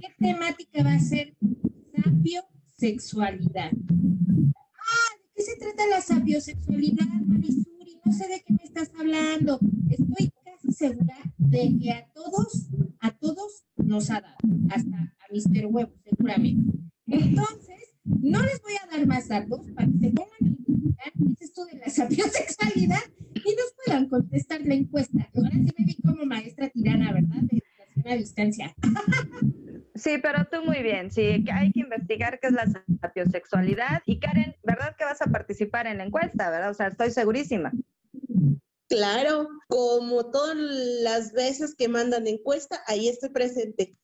¿Qué 0.00 0.08
temática 0.16 0.84
va 0.84 0.92
a 0.92 1.00
ser? 1.00 1.34
Sapiosexualidad. 1.92 3.72
Ah, 3.72 5.10
¿de 5.18 5.28
qué 5.34 5.42
se 5.42 5.56
trata 5.56 5.88
la 5.88 6.00
sapiosexualidad, 6.00 7.06
Marisol? 7.26 7.77
No 8.08 8.14
sé 8.14 8.26
de 8.26 8.42
qué 8.42 8.54
me 8.54 8.64
estás 8.64 8.90
hablando. 8.98 9.60
Estoy 9.90 10.32
casi 10.42 10.72
segura 10.72 11.14
de 11.36 11.76
que 11.78 11.92
a 11.92 12.06
todos, 12.14 12.70
a 13.00 13.10
todos 13.10 13.64
nos 13.76 14.10
ha 14.10 14.22
dado, 14.22 14.36
hasta 14.70 14.96
a 14.96 15.26
Mr. 15.30 15.66
Huevo, 15.66 15.92
seguramente. 16.04 16.78
Entonces, 17.06 17.94
no 18.04 18.42
les 18.42 18.62
voy 18.62 18.72
a 18.82 18.96
dar 18.96 19.06
más 19.06 19.28
datos 19.28 19.60
para 19.74 19.88
que 19.88 19.98
se 19.98 20.10
pongan 20.10 20.40
a 20.40 20.46
investigar 20.46 21.12
esto 21.38 21.66
de 21.66 21.78
la 21.80 21.90
sapiosexualidad 21.90 23.02
y 23.34 23.54
nos 23.54 23.74
puedan 23.84 24.08
contestar 24.08 24.62
la 24.62 24.74
encuesta. 24.74 25.28
Ahora 25.34 25.50
sí 25.50 25.74
me 25.78 25.84
vi 25.84 25.96
como 26.00 26.24
maestra 26.24 26.70
tirana, 26.70 27.12
¿verdad? 27.12 27.42
De 27.42 27.58
educación 27.58 28.08
a 28.08 28.16
distancia. 28.16 28.74
Sí, 29.98 30.12
pero 30.22 30.46
tú 30.50 30.64
muy 30.64 30.82
bien. 30.82 31.10
Sí, 31.10 31.44
hay 31.52 31.72
que 31.72 31.80
investigar 31.80 32.38
qué 32.40 32.46
es 32.46 32.52
la 32.52 32.66
sapiosexualidad. 33.00 34.02
Y 34.06 34.20
Karen, 34.20 34.54
¿verdad 34.62 34.94
que 34.96 35.04
vas 35.04 35.20
a 35.20 35.26
participar 35.26 35.88
en 35.88 35.98
la 35.98 36.04
encuesta, 36.04 36.50
verdad? 36.50 36.70
O 36.70 36.74
sea, 36.74 36.86
estoy 36.86 37.10
segurísima. 37.10 37.72
Claro, 38.88 39.48
como 39.68 40.30
todas 40.30 40.56
las 40.56 41.32
veces 41.32 41.74
que 41.76 41.88
mandan 41.88 42.26
encuesta, 42.26 42.80
ahí 42.86 43.08
estoy 43.08 43.28
presente. 43.30 43.96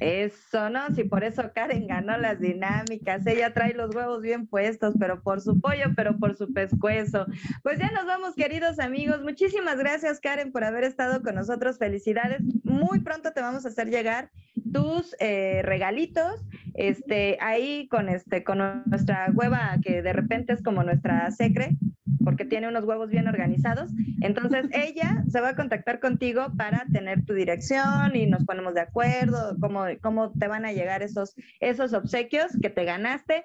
Eso, 0.00 0.70
¿no? 0.70 0.94
Si 0.94 1.02
por 1.02 1.24
eso 1.24 1.42
Karen 1.52 1.88
ganó 1.88 2.16
las 2.18 2.38
dinámicas, 2.38 3.26
ella 3.26 3.52
trae 3.52 3.74
los 3.74 3.92
huevos 3.92 4.22
bien 4.22 4.46
puestos, 4.46 4.94
pero 4.98 5.22
por 5.22 5.40
su 5.40 5.60
pollo, 5.60 5.86
pero 5.96 6.16
por 6.18 6.36
su 6.36 6.52
pescuezo. 6.52 7.26
Pues 7.64 7.80
ya 7.80 7.90
nos 7.90 8.06
vamos, 8.06 8.36
queridos 8.36 8.78
amigos. 8.78 9.22
Muchísimas 9.22 9.76
gracias, 9.76 10.20
Karen, 10.20 10.52
por 10.52 10.62
haber 10.62 10.84
estado 10.84 11.20
con 11.22 11.34
nosotros. 11.34 11.78
Felicidades. 11.78 12.42
Muy 12.62 13.00
pronto 13.00 13.32
te 13.32 13.40
vamos 13.40 13.64
a 13.64 13.70
hacer 13.70 13.88
llegar 13.88 14.30
tus 14.72 15.16
eh, 15.18 15.62
regalitos, 15.64 16.44
este, 16.74 17.38
ahí 17.40 17.88
con 17.88 18.08
este, 18.08 18.44
con 18.44 18.82
nuestra 18.86 19.30
hueva 19.34 19.78
que 19.82 20.02
de 20.02 20.12
repente 20.12 20.52
es 20.52 20.62
como 20.62 20.84
nuestra 20.84 21.30
secre, 21.32 21.76
porque 22.24 22.44
tiene 22.44 22.68
unos 22.68 22.84
huevos 22.84 23.10
bien 23.10 23.28
organizados. 23.28 23.90
Entonces 24.20 24.66
ella 24.72 25.24
se 25.28 25.40
va 25.40 25.50
a 25.50 25.56
contactar 25.56 26.00
contigo 26.00 26.46
para 26.56 26.84
tener 26.92 27.24
tu 27.24 27.34
dirección 27.34 28.14
y 28.14 28.26
nos 28.26 28.44
ponemos 28.44 28.74
de 28.74 28.80
acuerdo, 28.80 29.56
cómo, 29.60 29.84
cómo 30.02 30.32
te 30.32 30.48
van 30.48 30.64
a 30.64 30.72
llegar 30.72 31.02
esos, 31.02 31.34
esos 31.60 31.92
obsequios 31.92 32.46
que 32.60 32.70
te 32.70 32.84
ganaste. 32.84 33.44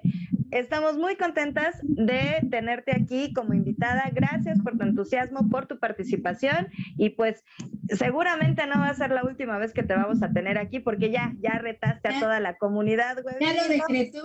Estamos 0.50 0.96
muy 0.96 1.16
contentas 1.16 1.76
de 1.82 2.46
tenerte 2.50 2.92
aquí 2.94 3.32
como 3.32 3.54
invitada. 3.54 4.10
Gracias 4.12 4.60
por 4.60 4.76
tu 4.78 4.84
entusiasmo, 4.84 5.48
por 5.48 5.66
tu 5.66 5.78
participación 5.78 6.68
y 6.96 7.10
pues 7.10 7.44
seguramente 7.88 8.66
no 8.66 8.78
va 8.78 8.90
a 8.90 8.94
ser 8.94 9.10
la 9.10 9.24
última 9.24 9.58
vez 9.58 9.72
que 9.72 9.82
te 9.82 9.94
vamos 9.94 10.22
a 10.22 10.32
tener 10.32 10.58
aquí 10.58 10.78
porque 10.78 11.10
ya, 11.10 11.34
ya 11.40 11.58
retaste 11.58 12.08
a 12.08 12.20
toda 12.20 12.40
la 12.40 12.56
comunidad. 12.56 13.16
Ya 13.40 13.52
lo 13.54 13.68
decretó. 13.68 14.22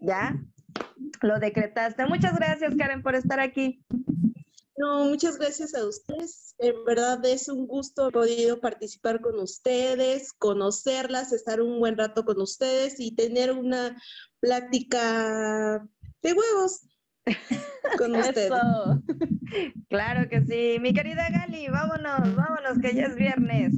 Ya, 0.00 0.36
lo 1.22 1.38
decretaste. 1.38 2.06
Muchas 2.06 2.34
gracias, 2.36 2.74
Karen, 2.76 3.02
por 3.02 3.14
estar 3.14 3.40
aquí. 3.40 3.84
No, 4.76 5.04
muchas 5.04 5.38
gracias 5.38 5.74
a 5.74 5.86
ustedes. 5.86 6.54
En 6.58 6.84
verdad 6.86 7.22
es 7.26 7.48
un 7.48 7.66
gusto 7.66 8.02
haber 8.02 8.14
podido 8.14 8.60
participar 8.60 9.20
con 9.20 9.38
ustedes, 9.38 10.32
conocerlas, 10.32 11.32
estar 11.32 11.60
un 11.60 11.78
buen 11.80 11.98
rato 11.98 12.24
con 12.24 12.40
ustedes 12.40 12.98
y 12.98 13.14
tener 13.14 13.52
una 13.52 14.00
plática 14.40 15.86
de 16.22 16.32
huevos 16.32 16.86
con 17.98 18.14
ustedes. 18.16 18.50
Claro 19.90 20.28
que 20.30 20.40
sí. 20.46 20.78
Mi 20.80 20.94
querida 20.94 21.28
Gali, 21.28 21.68
vámonos, 21.68 22.34
vámonos, 22.34 22.78
que 22.80 22.94
ya 22.94 23.04
es 23.04 23.16
viernes. 23.16 23.74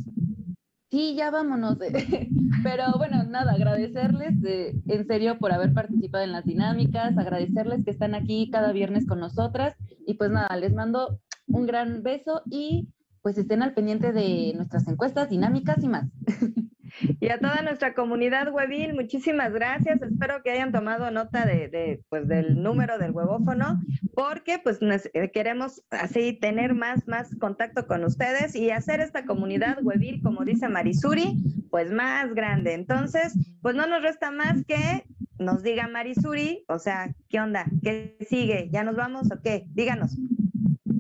Sí, 0.93 1.15
ya 1.15 1.31
vámonos. 1.31 1.79
Pero 2.63 2.85
bueno, 2.99 3.25
nada, 3.25 3.53
agradecerles 3.53 4.39
de, 4.43 4.79
en 4.87 5.07
serio 5.07 5.39
por 5.39 5.51
haber 5.51 5.73
participado 5.73 6.23
en 6.23 6.33
las 6.33 6.45
dinámicas, 6.45 7.17
agradecerles 7.17 7.83
que 7.83 7.91
están 7.91 8.15
aquí 8.15 8.51
cada 8.51 8.73
viernes 8.73 9.07
con 9.07 9.19
nosotras 9.19 9.75
y 10.07 10.15
pues 10.15 10.31
nada, 10.31 10.55
les 10.59 10.75
mando 10.75 11.19
un 11.47 11.65
gran 11.65 12.03
beso 12.03 12.43
y 12.45 12.91
pues 13.23 13.39
estén 13.39 13.63
al 13.63 13.73
pendiente 13.73 14.13
de 14.13 14.53
nuestras 14.55 14.87
encuestas, 14.87 15.31
dinámicas 15.31 15.83
y 15.83 15.89
más. 15.89 16.11
Y 17.21 17.29
a 17.29 17.39
toda 17.39 17.63
nuestra 17.63 17.95
comunidad 17.95 18.53
huevil, 18.53 18.95
muchísimas 18.95 19.53
gracias. 19.53 20.01
Espero 20.03 20.43
que 20.43 20.51
hayan 20.51 20.73
tomado 20.73 21.11
nota 21.11 21.47
de, 21.47 22.03
pues, 22.09 22.29
del 22.29 22.63
número 22.63 22.99
del 22.99 23.13
huevófono, 23.13 23.81
porque 24.15 24.59
pues 24.59 24.81
eh, 24.83 25.31
queremos 25.31 25.83
así 25.91 26.33
tener 26.35 26.75
más, 26.75 27.07
más 27.09 27.35
contacto 27.37 27.87
con 27.87 28.05
ustedes 28.05 28.55
y 28.55 28.71
hacer 28.71 29.01
esta 29.01 29.25
comunidad 29.25 29.79
huevil, 29.83 30.23
como 30.23 30.45
dice 30.45 30.69
Marisuri, 30.69 31.37
pues 31.71 31.91
más 31.91 32.35
grande. 32.35 32.75
Entonces, 32.75 33.35
pues 33.63 33.75
no 33.75 33.87
nos 33.87 34.03
resta 34.03 34.31
más 34.31 34.65
que 34.67 35.05
nos 35.39 35.63
diga 35.63 35.89
Marisuri, 35.89 36.65
o 36.69 36.79
sea, 36.79 37.15
¿qué 37.29 37.41
onda? 37.41 37.67
¿Qué 37.83 38.17
sigue? 38.29 38.69
¿Ya 38.71 38.85
nos 38.85 38.97
vamos 38.97 39.31
o 39.33 39.41
qué? 39.43 39.65
Díganos. 39.75 40.17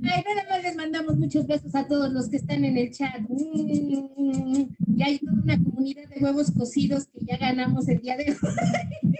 Ay, 0.04 0.24
nada 0.26 0.48
más 0.48 0.62
les 0.62 0.76
mandamos 0.76 1.16
muchos 1.16 1.46
besos 1.46 1.74
a 1.74 1.86
todos 1.86 2.12
los 2.12 2.28
que 2.28 2.36
están 2.36 2.64
en 2.64 2.76
el 2.76 2.90
chat. 2.90 3.20
Mm, 3.28 4.68
y 4.96 5.02
hay 5.02 5.18
toda 5.18 5.42
una 5.42 5.62
comunidad 5.62 6.08
de 6.08 6.24
huevos 6.24 6.50
cocidos 6.50 7.06
que 7.06 7.24
ya 7.24 7.36
ganamos 7.36 7.88
el 7.88 8.00
día 8.00 8.16
de 8.16 8.30
hoy. 8.30 8.36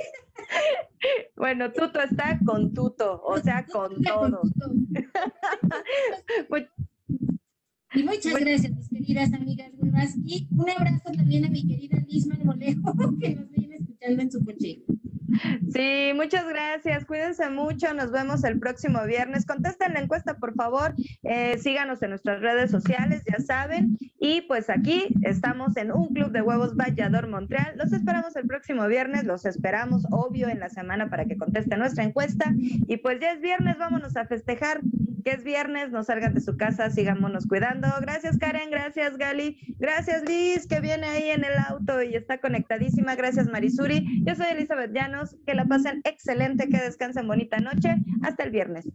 Bueno, 1.36 1.72
Tuto 1.72 2.00
está 2.00 2.38
con 2.44 2.72
Tuto, 2.72 3.20
o 3.24 3.40
sea, 3.40 3.66
con 3.66 4.00
todo. 4.00 4.42
y 7.94 8.02
muchas 8.04 8.38
gracias, 8.38 8.72
mis 8.72 8.88
queridas 8.88 9.32
amigas 9.32 9.72
huevas. 9.76 10.14
Y 10.24 10.46
un 10.52 10.70
abrazo 10.70 11.10
también 11.16 11.44
a 11.44 11.48
mi 11.48 11.66
querida 11.66 11.98
Liz 12.06 12.28
Molejo, 12.44 12.94
que 13.20 13.34
nos 13.34 13.50
viene 13.50 13.74
escuchando 13.76 14.22
en 14.22 14.30
su 14.30 14.44
coche. 14.44 14.84
Sí, 15.72 16.12
muchas 16.14 16.46
gracias. 16.46 17.04
Cuídense 17.04 17.48
mucho. 17.50 17.92
Nos 17.94 18.10
vemos 18.10 18.44
el 18.44 18.58
próximo 18.58 19.04
viernes. 19.04 19.46
Contesten 19.46 19.94
la 19.94 20.00
encuesta, 20.00 20.34
por 20.34 20.54
favor. 20.54 20.94
Eh, 21.22 21.58
síganos 21.58 22.02
en 22.02 22.10
nuestras 22.10 22.40
redes 22.40 22.70
sociales, 22.70 23.22
ya 23.26 23.42
saben. 23.44 23.98
Y 24.24 24.42
pues 24.42 24.70
aquí 24.70 25.08
estamos 25.22 25.76
en 25.76 25.90
un 25.90 26.06
club 26.14 26.30
de 26.30 26.42
huevos 26.42 26.76
Vallador 26.76 27.26
Montreal. 27.26 27.74
Los 27.76 27.92
esperamos 27.92 28.36
el 28.36 28.46
próximo 28.46 28.86
viernes. 28.86 29.24
Los 29.24 29.44
esperamos, 29.44 30.06
obvio, 30.12 30.48
en 30.48 30.60
la 30.60 30.68
semana 30.68 31.10
para 31.10 31.24
que 31.24 31.36
contesten 31.36 31.80
nuestra 31.80 32.04
encuesta. 32.04 32.54
Y 32.54 32.98
pues 32.98 33.18
ya 33.20 33.32
es 33.32 33.40
viernes, 33.40 33.78
vámonos 33.78 34.16
a 34.16 34.24
festejar 34.24 34.80
que 35.24 35.32
es 35.32 35.42
viernes. 35.42 35.90
No 35.90 36.04
salgan 36.04 36.34
de 36.34 36.40
su 36.40 36.56
casa, 36.56 36.88
sigámonos 36.90 37.48
cuidando. 37.48 37.88
Gracias, 38.00 38.38
Karen. 38.38 38.70
Gracias, 38.70 39.18
Gali. 39.18 39.58
Gracias, 39.80 40.22
Liz, 40.22 40.68
que 40.68 40.78
viene 40.78 41.08
ahí 41.08 41.30
en 41.30 41.42
el 41.44 41.58
auto 41.58 42.00
y 42.00 42.14
está 42.14 42.38
conectadísima. 42.38 43.16
Gracias, 43.16 43.48
Marisuri. 43.48 44.22
Yo 44.24 44.36
soy 44.36 44.46
Elizabeth 44.52 44.92
Llanos 44.92 45.34
que 45.44 45.54
la 45.54 45.64
pasen 45.64 46.00
excelente, 46.04 46.68
que 46.68 46.78
descansen 46.78 47.26
bonita 47.26 47.58
noche. 47.58 47.96
Hasta 48.22 48.44
el 48.44 48.52
viernes. 48.52 48.88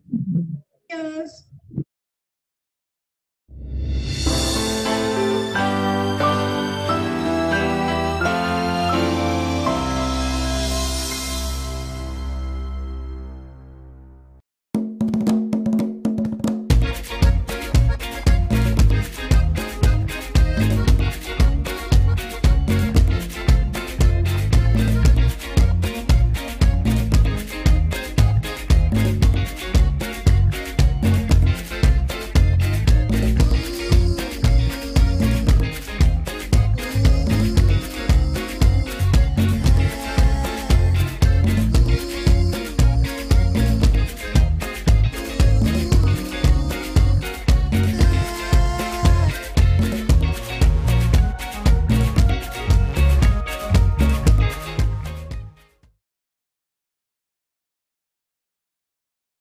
Adiós. 0.90 1.47
Thank 5.58 5.82
you. 5.82 5.87